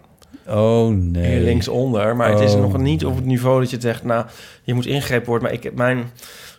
[0.49, 1.31] Oh nee.
[1.31, 2.17] Hier linksonder.
[2.17, 2.61] Maar het is Oh.
[2.61, 4.05] nog niet op het niveau dat je zegt.
[4.05, 4.25] Nou,
[4.63, 5.45] je moet ingrepen worden.
[5.45, 6.11] Maar ik heb mijn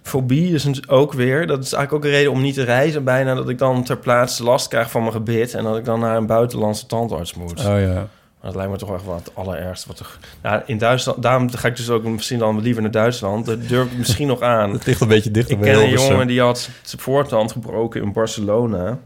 [0.02, 1.48] fobie is dus ook weer.
[1.48, 3.04] Dat is eigenlijk ook een reden om niet te reizen.
[3.04, 5.54] Bijna dat ik dan ter plaatse last krijg van mijn gebit.
[5.54, 7.60] En dat ik dan naar een buitenlandse tandarts moet.
[7.60, 8.08] Oh ja.
[8.42, 9.88] Dat lijkt me toch echt wel het allerergste.
[9.88, 13.46] Wat er, nou, in Duitsland, daarom ga ik dus ook misschien dan liever naar Duitsland.
[13.46, 14.72] Dat durf ik misschien nog aan.
[14.74, 18.02] Het ligt een beetje dichter Ik bij ken een jongen die had zijn voortand gebroken
[18.02, 18.98] in Barcelona.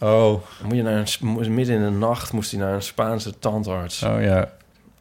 [0.00, 3.38] Oh, Dan moet je naar een, midden in de nacht moest hij naar een Spaanse
[3.38, 4.02] tandarts.
[4.02, 4.48] oh ja.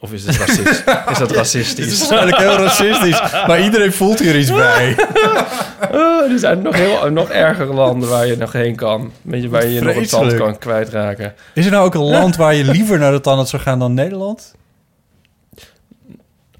[0.01, 0.83] Of is het racist?
[1.11, 1.97] is dat Dit is racistisch?
[1.97, 3.21] waarschijnlijk heel racistisch.
[3.47, 4.95] Maar iedereen voelt hier iets bij.
[5.91, 9.11] Oh, er zijn nog, heel, nog ergere landen waar je nog heen kan.
[9.21, 11.33] Weet je, waar je je nog een tand kan kwijtraken.
[11.53, 13.93] Is er nou ook een land waar je liever naar de tandarts zou gaan dan
[13.93, 14.55] Nederland?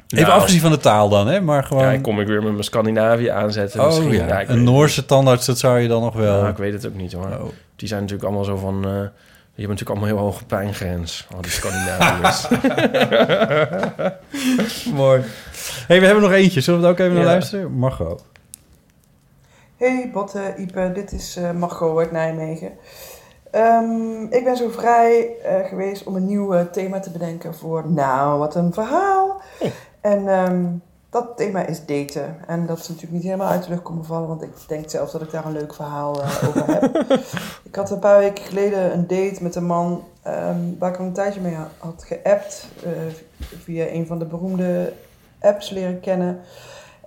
[0.07, 1.41] Even Nou, afgezien van de taal dan, hè?
[1.41, 1.84] Maar gewoon...
[1.84, 3.80] Ja, dan kom ik weer met mijn Scandinavië aanzetten.
[3.80, 4.28] oh misschien.
[4.28, 6.38] ja, een Noorse tandarts, dat zou je dan nog wel...
[6.38, 7.26] Nou, ik weet het ook niet hoor.
[7.26, 7.49] Oh.
[7.80, 8.76] Die zijn natuurlijk allemaal zo van...
[8.76, 8.92] eh,
[9.56, 11.28] die hebben natuurlijk allemaal heel hoge pijngrens.
[11.36, 12.50] Al die Scandinaviërs.
[15.02, 15.22] Mooi.
[15.88, 16.62] hey, we hebben nog eentje.
[16.62, 17.72] Zullen we er ook even naar luisteren?
[17.72, 18.26] Margot.
[19.78, 22.72] Hey Botte, Ipe, dit is eh Margot uit Nijmegen.
[23.52, 27.92] Ehm, ik ben zo vrij eh, geweest om een nieuw eh, thema te bedenken voor,
[27.92, 29.42] nou, wat een verhaal.
[30.02, 30.66] En ehm,
[31.10, 32.36] dat thema is daten.
[32.48, 35.11] En dat is natuurlijk niet helemaal uit de lucht komen vallen, want ik denk zelfs
[35.11, 36.95] dat ik daar een leuk verhaal eh, over heb.
[37.69, 41.06] ik had een paar weken geleden een date met een man ehm, waar ik al
[41.06, 42.68] een tijdje mee had geappt.
[42.84, 42.91] eh,
[43.64, 44.94] via een van de beroemde
[45.40, 46.40] apps leren kennen.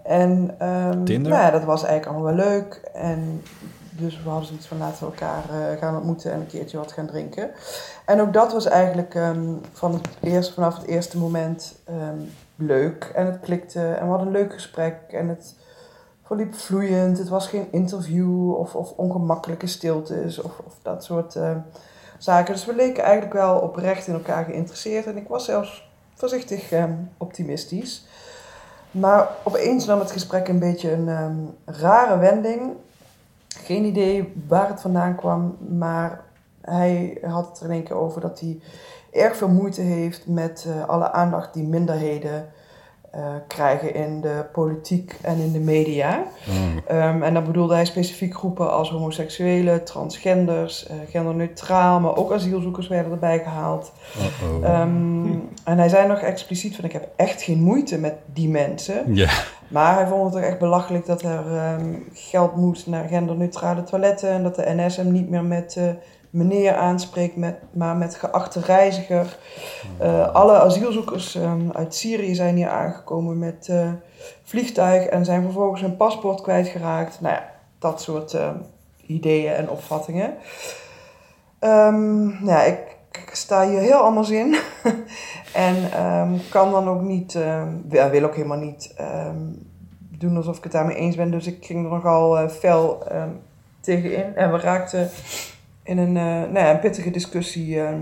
[0.02, 1.02] En ehm?
[1.02, 2.90] Nou ja, dat was eigenlijk allemaal wel leuk.
[2.94, 3.42] En
[3.90, 6.92] dus we hadden zoiets van laten we elkaar eh, gaan ontmoeten en een keertje wat
[6.92, 7.50] gaan drinken.
[8.06, 11.74] En ook dat was eigenlijk ehm, van het eerste, vanaf het eerste moment
[12.66, 13.10] leuk.
[13.14, 15.54] En het klikte en we hadden een leuk gesprek en het
[16.22, 17.18] verliep vloeiend.
[17.18, 21.56] Het was geen interview of, of ongemakkelijke stiltes of, of dat soort eh,
[22.18, 22.54] zaken.
[22.54, 25.06] Dus we leken eigenlijk wel oprecht in elkaar geïnteresseerd.
[25.06, 28.06] En ik was zelfs voorzichtig ehm, optimistisch.
[28.90, 32.72] Maar opeens nam het gesprek een beetje een ehm, rare wending.
[33.48, 36.20] Geen idee waar het vandaan kwam, maar
[36.60, 38.60] hij had het er in één keer over dat hij
[39.12, 42.48] erg veel moeite heeft met eh, alle aandacht die minderheden
[43.12, 46.22] eh, krijgen in de politiek en in de media.
[46.86, 52.88] Ehm, en dan bedoelde hij specifiek groepen als homoseksuelen, transgenders, eh, genderneutraal, maar ook asielzoekers
[52.88, 53.92] werden erbij gehaald.
[54.62, 55.30] Ehm,
[55.64, 59.02] en hij zei nog expliciet van ik heb echt geen moeite met die mensen.
[59.68, 64.30] Maar hij vond het toch echt belachelijk dat er ehm, geld moest naar genderneutrale toiletten.
[64.30, 65.80] En dat de NS hem niet meer met
[66.32, 69.38] meneer aanspreekt, met, maar met geachte reiziger.
[69.98, 73.92] Eh, alle asielzoekers ehm, uit Syrië zijn hier aangekomen met eh,
[74.42, 77.20] vliegtuig en zijn vervolgens hun paspoort kwijtgeraakt.
[77.20, 78.56] Nou ja, dat soort ehm,
[79.06, 80.34] ideeën en opvattingen.
[81.60, 82.78] Nou ja, ik,
[83.32, 84.56] sta hier heel anders in.
[85.52, 85.74] en
[86.50, 87.38] kan dan ook niet,
[87.88, 88.94] wil ook helemaal niet
[90.22, 91.30] doen alsof ik het daarmee eens ben.
[91.30, 93.04] Dus ik ging er nogal eh, fel
[93.80, 94.36] tegenin.
[94.36, 95.10] En we raakten
[95.82, 98.00] in een, eh, nou een pittige discussie ehm,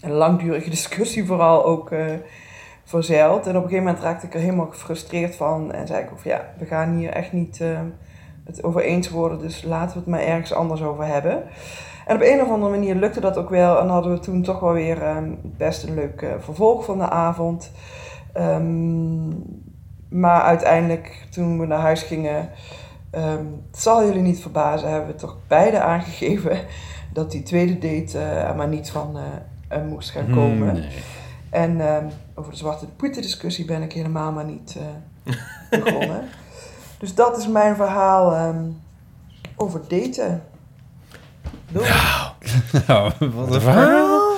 [0.00, 2.12] een langdurige discussie vooral ook eh
[2.88, 3.46] verzeild.
[3.46, 5.72] En op een gegeven moment raakte ik er helemaal gefrustreerd van.
[5.72, 7.80] En zei ik van ja, we gaan hier echt niet eh,
[8.44, 9.38] het over eens worden.
[9.38, 11.42] Dus laten we het maar ergens anders over hebben.
[12.06, 13.80] En op een of andere manier lukte dat ook wel.
[13.80, 17.08] En hadden we toen toch wel weer ehm, best een leuk eh, vervolg van de
[17.08, 17.72] avond.
[18.32, 19.28] Ehm,
[20.08, 22.50] maar uiteindelijk, toen we naar huis gingen,
[23.10, 26.60] ehm, het zal jullie niet verbazen, hebben we toch beide aangegeven
[27.12, 30.70] dat die tweede date eh, er maar niet van eh, eh, moest gaan komen.
[30.70, 31.02] Hmm, nee.
[31.50, 34.76] En ehm, over de zwarte pieten discussie ben ik helemaal maar niet
[35.24, 35.34] eh,
[35.84, 36.24] begonnen.
[36.98, 38.64] Dus dat is mijn verhaal ehm,
[39.56, 40.42] over daten.
[41.72, 41.86] Doei.
[42.86, 44.36] Nou, wat een verhaal.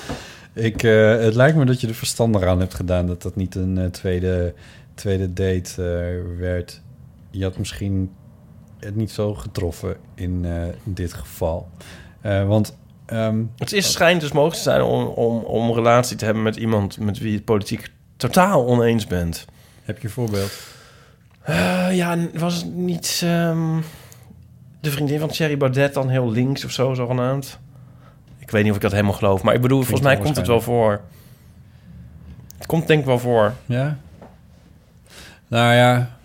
[0.53, 3.55] Ik, eh, het lijkt me dat je er verstandig aan hebt gedaan dat dat niet
[3.55, 4.55] een eh, tweede,
[4.95, 6.83] tweede date eh, werd.
[7.31, 8.11] Je had misschien
[8.81, 11.69] het niet zo getroffen in, eh, dit geval.
[12.21, 12.77] Eh, want
[13.07, 16.43] ehm, Het is schijnt dus mogelijk te zijn om, om, om een relatie te hebben
[16.43, 19.47] met iemand met wie je het politiek totaal oneens bent.
[19.85, 20.53] heb je een voorbeeld?
[21.43, 23.81] Eh, ja, was het niet ehm,
[24.81, 27.59] de vriendin van Thierry Baudet dan heel links of zo, zogenaamd?
[28.39, 30.47] Ik weet niet of ik dat helemaal geloof, maar ik bedoel, volgens mij komt het
[30.47, 31.01] wel voor.
[32.57, 33.55] Het komt denk ik wel voor.
[33.67, 33.99] Ja?
[35.49, 36.19] Nou ja.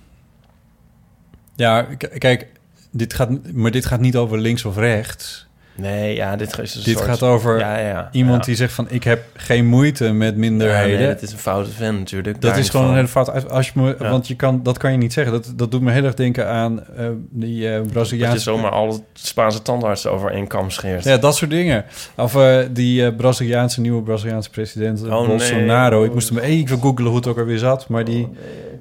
[1.56, 1.88] Ja,
[2.18, 2.48] kijk,
[2.91, 5.44] dit gaat, maar dit gaat niet over links of rechts.
[5.77, 8.45] Nee, ja, dit is een Dit soort- gaat over Ja, ja, iemand ja.
[8.45, 8.88] die zegt van...
[8.90, 10.98] ik heb geen moeite met minderheden.
[10.99, 12.41] Nee, dat is een foute fan natuurlijk.
[12.41, 12.91] Dat is gewoon van.
[12.91, 13.30] een hele fout.
[13.30, 13.95] uit- Als je me.
[13.99, 15.34] Want je kan, dat kan je niet zeggen.
[15.34, 18.40] Dat, dat doet me heel erg denken aan eh, die eh Dat je Braziliaanse...
[18.40, 21.03] zomaar alle Spaanse tandartsen over één kam scheert.
[21.03, 21.86] Ja, dat soort dingen.
[22.18, 25.27] Of eh, die Braziliaanse, nieuwe Braziliaanse president Oh, nee.
[25.27, 26.03] Bolsonaro.
[26.03, 27.88] Ik moest hem even googlen hoe het ook alweer zat.
[27.90, 28.27] Maar die,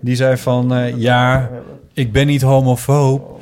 [0.00, 0.92] die zei van...
[0.96, 1.50] ja,
[1.94, 3.40] ik ben niet homofoob.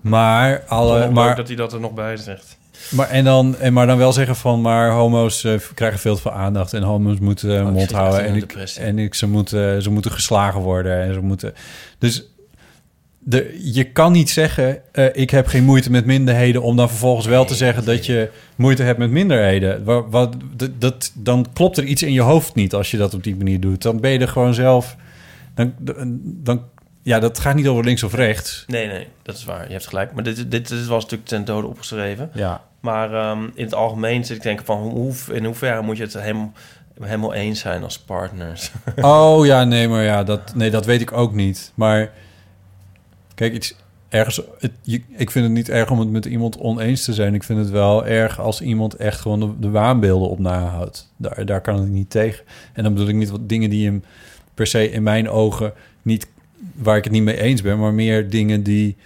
[0.00, 0.98] Maar alle...
[0.98, 2.58] maar Maar, dat hij dat er nog bij zegt.
[2.90, 4.60] maar, en dan, en maar dan wel zeggen van...
[4.60, 6.72] maar homo's eh, krijgen veel te veel aandacht...
[6.72, 8.24] en homo's moeten Oh, ik mond houden.
[8.24, 11.02] En, ik, en ik, ze, moeten, ze moeten geslagen worden.
[11.02, 11.54] En ze moeten...
[11.98, 12.24] Dus
[13.18, 16.62] de, je kan niet zeggen, eh, ik heb geen moeite met minderheden...
[16.62, 19.84] om dan vervolgens wel te zeggen dat je moeite hebt met minderheden.
[19.84, 23.14] Wat, wat, dat, dat, dan klopt er iets in je hoofd niet als je dat
[23.14, 23.82] op die manier doet.
[23.82, 24.96] Dan ben je er gewoon zelf...
[25.54, 25.74] Dan,
[26.22, 26.62] dan,
[27.10, 28.64] ja, dat gaat niet over links of rechts.
[28.66, 29.66] Nee, nee, dat is waar.
[29.66, 30.12] Je hebt gelijk.
[30.12, 32.30] Maar dit, dit, dit was natuurlijk ten dode opgeschreven.
[32.34, 32.62] Ja.
[32.80, 34.78] Maar ehm, in het algemeen zit ik denken van...
[34.78, 36.52] Hoe, in hoeverre moet je het helemaal,
[37.00, 38.70] helemaal eens zijn als partners?
[39.00, 41.72] Oh ja, nee, maar ja, dat, nee, dat weet ik ook niet.
[41.74, 42.10] Maar
[43.34, 43.74] kijk, iets
[44.08, 44.40] ergens.
[44.58, 47.34] Het, je, ik vind het niet erg om het met iemand oneens te zijn.
[47.34, 51.12] Ik vind het wel erg als iemand echt gewoon de, de waanbeelden op nahoudt.
[51.16, 52.44] Daar, daar kan ik niet tegen.
[52.72, 54.04] En dan bedoel ik niet wat dingen die hem
[54.54, 55.72] per se in mijn ogen
[56.02, 56.26] niet
[56.82, 58.96] waar ik het niet mee eens ben, maar meer dingen die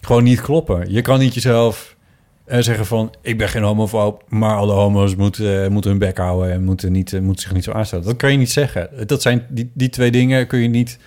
[0.00, 0.92] gewoon niet kloppen.
[0.92, 1.96] Je kan niet jezelf
[2.44, 6.16] eh, zeggen van ik ben geen homofoob, maar alle homo's moeten, eh, moeten hun bek
[6.16, 8.04] houden en moeten, niet, eh, moeten zich niet zo aanstellen.
[8.04, 9.06] Dat kan je niet zeggen.
[9.06, 10.98] Dat zijn die, die twee dingen kun je niet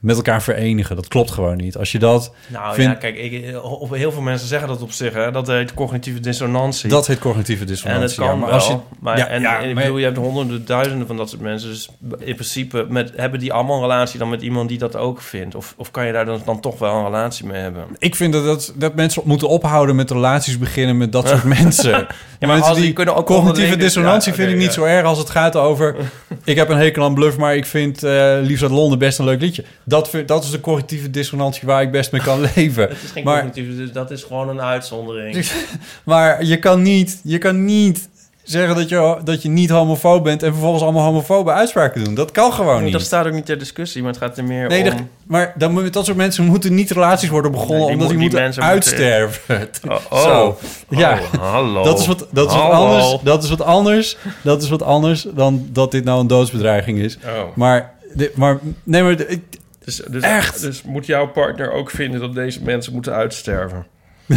[0.00, 0.96] met elkaar verenigen.
[0.96, 1.76] Dat klopt gewoon niet.
[1.76, 4.92] Als je dat nou vindt, ja, kijk, ik, op, heel veel mensen zeggen dat op
[4.92, 5.12] zich.
[5.12, 6.90] Hè, dat heet cognitieve dissonantie.
[6.90, 8.04] dat heet cognitieve En dissonantie.
[8.06, 8.54] het kan ja, maar wel.
[8.54, 11.16] als je, maar, ja, en, ja, en ik maar- bedoel, je hebt honderden, duizenden van
[11.16, 11.68] dat soort mensen.
[11.68, 15.20] Dus in principe met, hebben die allemaal een relatie dan met iemand die dat ook
[15.20, 15.54] vindt?
[15.54, 17.84] Of, of kan je daar dan, dan toch wel een relatie mee hebben?
[17.98, 21.90] ik vind dat, dat, dat mensen moeten ophouden met relaties beginnen met dat soort mensen.
[21.90, 25.04] maar mensen als die die kunnen ook cognitieve onderlinge- dissonantie vind ik niet zo erg
[25.06, 25.96] als het gaat over...
[26.44, 29.24] ik heb een hekel aan Bluff, maar ik vind eh Liefst uit Londen best een
[29.24, 29.64] leuk liedje.
[29.90, 32.88] Dat, dat is de cognitieve dissonantie waar ik best mee kan leven.
[32.88, 35.46] Het is geen maar, cognitieve, dus dat is gewoon een uitzondering.
[36.04, 38.08] maar je kan niet, je kan niet
[38.42, 40.42] zeggen dat je, dat je niet homofoob bent...
[40.42, 42.14] en vervolgens allemaal homofobe uitspraken doen.
[42.14, 42.92] Dat kan gewoon niet.
[42.92, 44.88] Dat staat ook niet ter discussie, maar het gaat er meer Nee, om...
[44.90, 44.96] dat-
[45.26, 47.76] maar dan moet, dat soort mensen moeten niet relaties worden begonnen...
[47.78, 49.68] Nee, die omdat die moet- die moeten uitsterven.
[49.88, 50.22] Oh, oh.
[50.22, 50.58] Zo.
[50.88, 51.84] Ja, Oh, hallo.
[51.84, 53.16] Dat is wat, dat is wat anders.
[53.22, 54.16] Dat is wat anders.
[54.42, 57.18] Dat is wat anders dan dat dit nou een doodsbedreiging is.
[57.26, 57.56] Oh.
[57.56, 57.92] Maar,
[58.34, 59.40] maar nee, maar ik,
[59.84, 60.60] Dus, dus, Echt?
[60.60, 63.86] Dus moet jouw partner ook vinden dat deze mensen moeten uitsterven?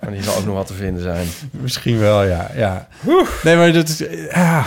[0.00, 1.26] maar die zal ook nog wat te vinden zijn.
[1.50, 2.50] misschien wel, ja.
[2.54, 2.88] ja.
[3.42, 3.98] Nee, maar dat is.
[4.30, 4.66] Ja.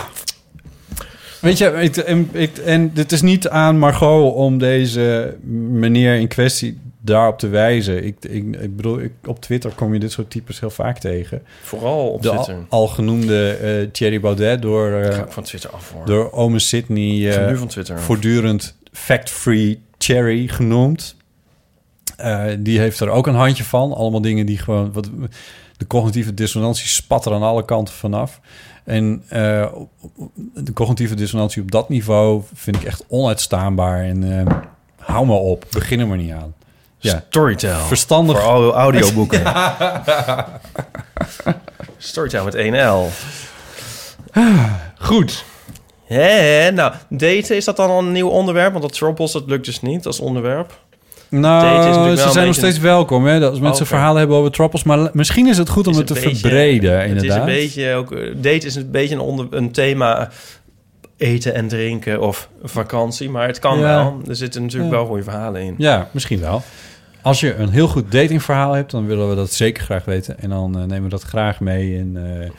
[1.40, 5.36] Weet je, ik, en, ik, en het is niet aan Margot om deze
[5.70, 8.04] meneer in kwestie daarop te wijzen.
[8.04, 11.42] Ik, ik, ik bedoel, ik, op Twitter kom je dit soort types heel vaak tegen.
[11.62, 12.54] Vooral op De Twitter.
[12.54, 16.06] al, al genoemde eh, Thierry Baudet door, eh, Ga ik van Twitter af hoor.
[16.06, 21.16] door ome Sydney eh, nu van Twitter voortdurend fact-free Cherry genoemd.
[22.58, 23.92] Die heeft er ook een handje van.
[23.92, 24.92] Allemaal dingen die gewoon...
[24.92, 25.10] Wat,
[25.76, 28.40] de cognitieve dissonantie spat er aan alle kanten vanaf.
[28.84, 29.22] En
[30.54, 34.02] de cognitieve dissonantie op dat niveau vind ik echt onuitstaanbaar.
[34.02, 34.46] En
[34.96, 35.66] hou maar op.
[35.70, 36.54] Begin er maar niet aan.
[37.02, 37.24] Ja.
[37.28, 37.78] Storytel.
[37.78, 38.40] Verstandig.
[38.42, 39.40] Voor audioboeken.
[39.42, 40.46] Ja.
[41.98, 43.12] Storytel met 1L.
[44.98, 45.44] Goed.
[46.04, 48.70] Hé, nou, daten, is dat dan al een nieuw onderwerp?
[48.72, 50.78] Want dat troubles, dat lukt dus niet als onderwerp.
[51.28, 53.40] Nou, ze zijn nog beetje- steeds welkom, hè?
[53.40, 54.82] Dat als mensen verhalen hebben over troppels.
[54.82, 57.30] Maar misschien is het goed om het te beetje- verbreden, Het inderdaad.
[57.36, 58.12] is een beetje ook...
[58.12, 60.28] eh, Date is een beetje een, onder, een thema
[61.16, 63.30] eten en drinken of vakantie.
[63.30, 63.84] Maar het kan Ja.
[63.84, 64.20] wel.
[64.28, 64.96] Er zitten natuurlijk Ja.
[64.98, 65.74] wel goede verhalen in.
[65.78, 66.62] Ja, misschien wel.
[67.22, 70.38] Als je een heel goed datingverhaal hebt, dan willen we dat zeker graag weten.
[70.38, 72.50] En dan eh, nemen we dat graag mee in, eh,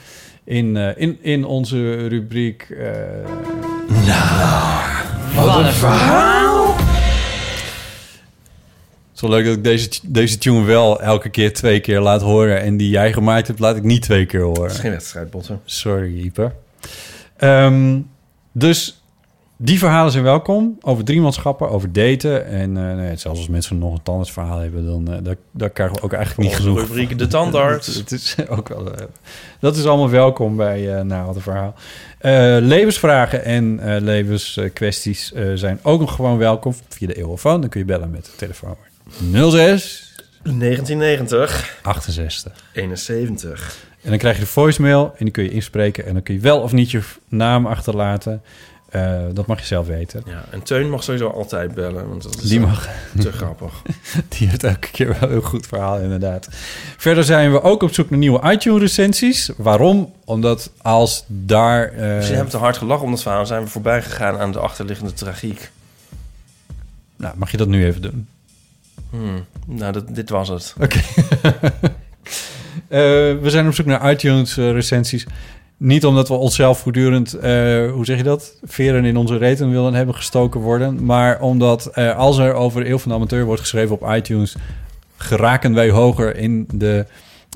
[0.57, 2.67] in, eh, in, in onze rubriek.
[2.69, 2.91] eh,
[5.35, 6.75] Wat een verhaal!
[9.11, 12.61] Zo leuk dat ik deze, deze tune wel elke keer twee keer laat horen.
[12.61, 14.63] En die jij gemaakt hebt, laat ik niet twee keer horen.
[14.63, 15.31] Het is geen wedstrijd.
[15.65, 16.53] Sorry, Ieper.
[17.37, 17.99] Ehm,
[18.51, 19.00] dus
[19.63, 20.77] die verhalen zijn welkom.
[20.81, 22.45] Over driemanschappen, over daten.
[22.45, 24.85] En eh, nee, zelfs als mensen nog een tandartsverhaal hebben...
[24.85, 27.87] dan eh, daar, daar krijgen we ook eigenlijk niet genoeg rubriek De Tandarts.
[27.95, 29.05] Het, het is ook wel, eh,
[29.59, 31.75] dat is allemaal welkom bij uh, Nou, wat een verhaal.
[32.21, 37.61] Eh, levensvragen en eh, levenskwesties eh, zijn ook nog gewoon welkom via de eeuwofoon.
[37.61, 38.75] Dan kun je bellen met de telefoon
[39.51, 40.13] 06
[40.43, 41.79] 1990.
[41.81, 42.51] 68.
[42.73, 43.89] 71.
[44.03, 46.05] En dan krijg je de voicemail en die kun je inspreken.
[46.05, 48.41] En dan kun je wel of niet je naam achterlaten.
[48.95, 50.23] Uh, dat mag je zelf weten.
[50.25, 52.89] Ja, en Teun mag sowieso altijd bellen, want dat is die mag.
[53.19, 53.81] te grappig.
[54.37, 56.47] Die heeft elke keer wel een heel goed verhaal, inderdaad.
[56.97, 59.51] Verder zijn we ook op zoek naar nieuwe iTunes-recensies.
[59.57, 60.13] Waarom?
[60.25, 61.93] Omdat als daar...
[61.93, 61.99] Uh...
[61.99, 63.45] Misschien hebben we te hard gelachen om dat verhaal.
[63.45, 65.71] zijn we voorbij gegaan aan de achterliggende tragiek.
[67.15, 68.27] Nou, mag je dat nu even doen?
[69.09, 69.45] Hmm.
[69.65, 70.73] Nou, dat, dit was het.
[70.81, 71.01] Oké.
[71.41, 71.61] Okay.
[73.33, 75.25] uh, we zijn op zoek naar iTunes-recensies.
[75.83, 77.41] Niet omdat we onszelf voortdurend, uh,
[77.91, 81.05] hoe zeg je dat, veren in onze reten willen hebben gestoken worden.
[81.05, 84.55] Maar omdat uh, als er over de eeuw van de amateur wordt geschreven op iTunes,
[85.17, 87.05] geraken wij hoger in, de,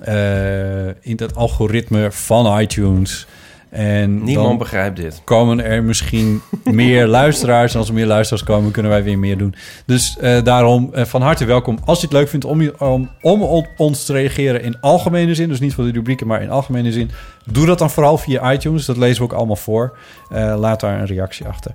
[0.07, 3.27] uh, in het algoritme van iTunes.
[3.75, 5.21] En Niemand begrijpt dit.
[5.23, 7.73] Komen er misschien meer luisteraars.
[7.73, 9.55] En als er meer luisteraars komen, kunnen wij weer meer doen.
[9.85, 11.77] Dus uh, daarom uh, van harte welkom.
[11.85, 15.49] Als je het leuk vindt om, om, om op ons te reageren in algemene zin.
[15.49, 17.11] Dus niet voor de rubrieken, maar in algemene zin.
[17.45, 18.85] Doe dat dan vooral via iTunes.
[18.85, 19.97] Dat lezen we ook allemaal voor.
[20.31, 21.71] Uh, laat daar een reactie achter.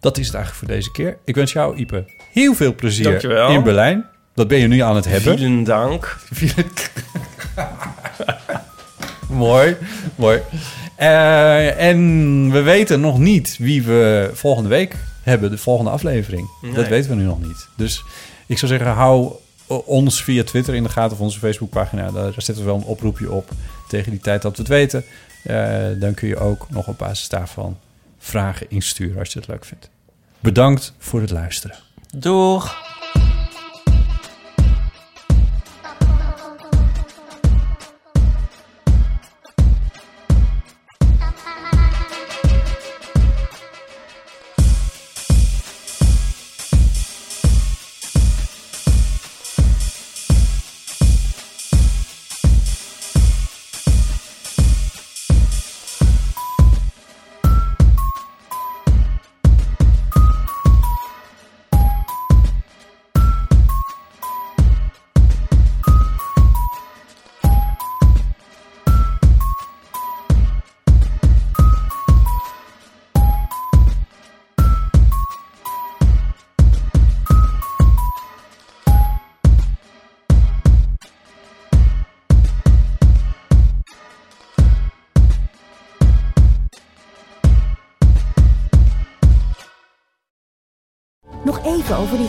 [0.00, 1.18] Dat is het eigenlijk voor deze keer.
[1.24, 3.48] Ik wens jou, Ipe, heel veel plezier Dankjewel.
[3.48, 4.06] in Berlijn.
[4.34, 5.38] Dat ben je nu aan het hebben.
[5.38, 6.16] Vielen dank.
[9.28, 9.76] mooi,
[10.14, 10.40] mooi.
[11.00, 16.48] Uh, en we weten nog niet wie we volgende week hebben, de volgende aflevering.
[16.62, 16.72] Nee.
[16.72, 17.68] Dat weten we nu nog niet.
[17.76, 18.04] Dus
[18.46, 19.32] ik zou zeggen, hou
[19.66, 22.10] ons via Twitter in de gaten of onze Facebookpagina.
[22.10, 23.50] Daar zetten we wel een oproepje op
[23.88, 25.04] tegen die tijd dat we het weten.
[25.44, 27.78] Uh, dan kun je ook nog op basis daarvan
[28.18, 29.90] vragen insturen als je het leuk vindt.
[30.40, 31.76] Bedankt voor het luisteren.
[32.16, 32.76] Doeg!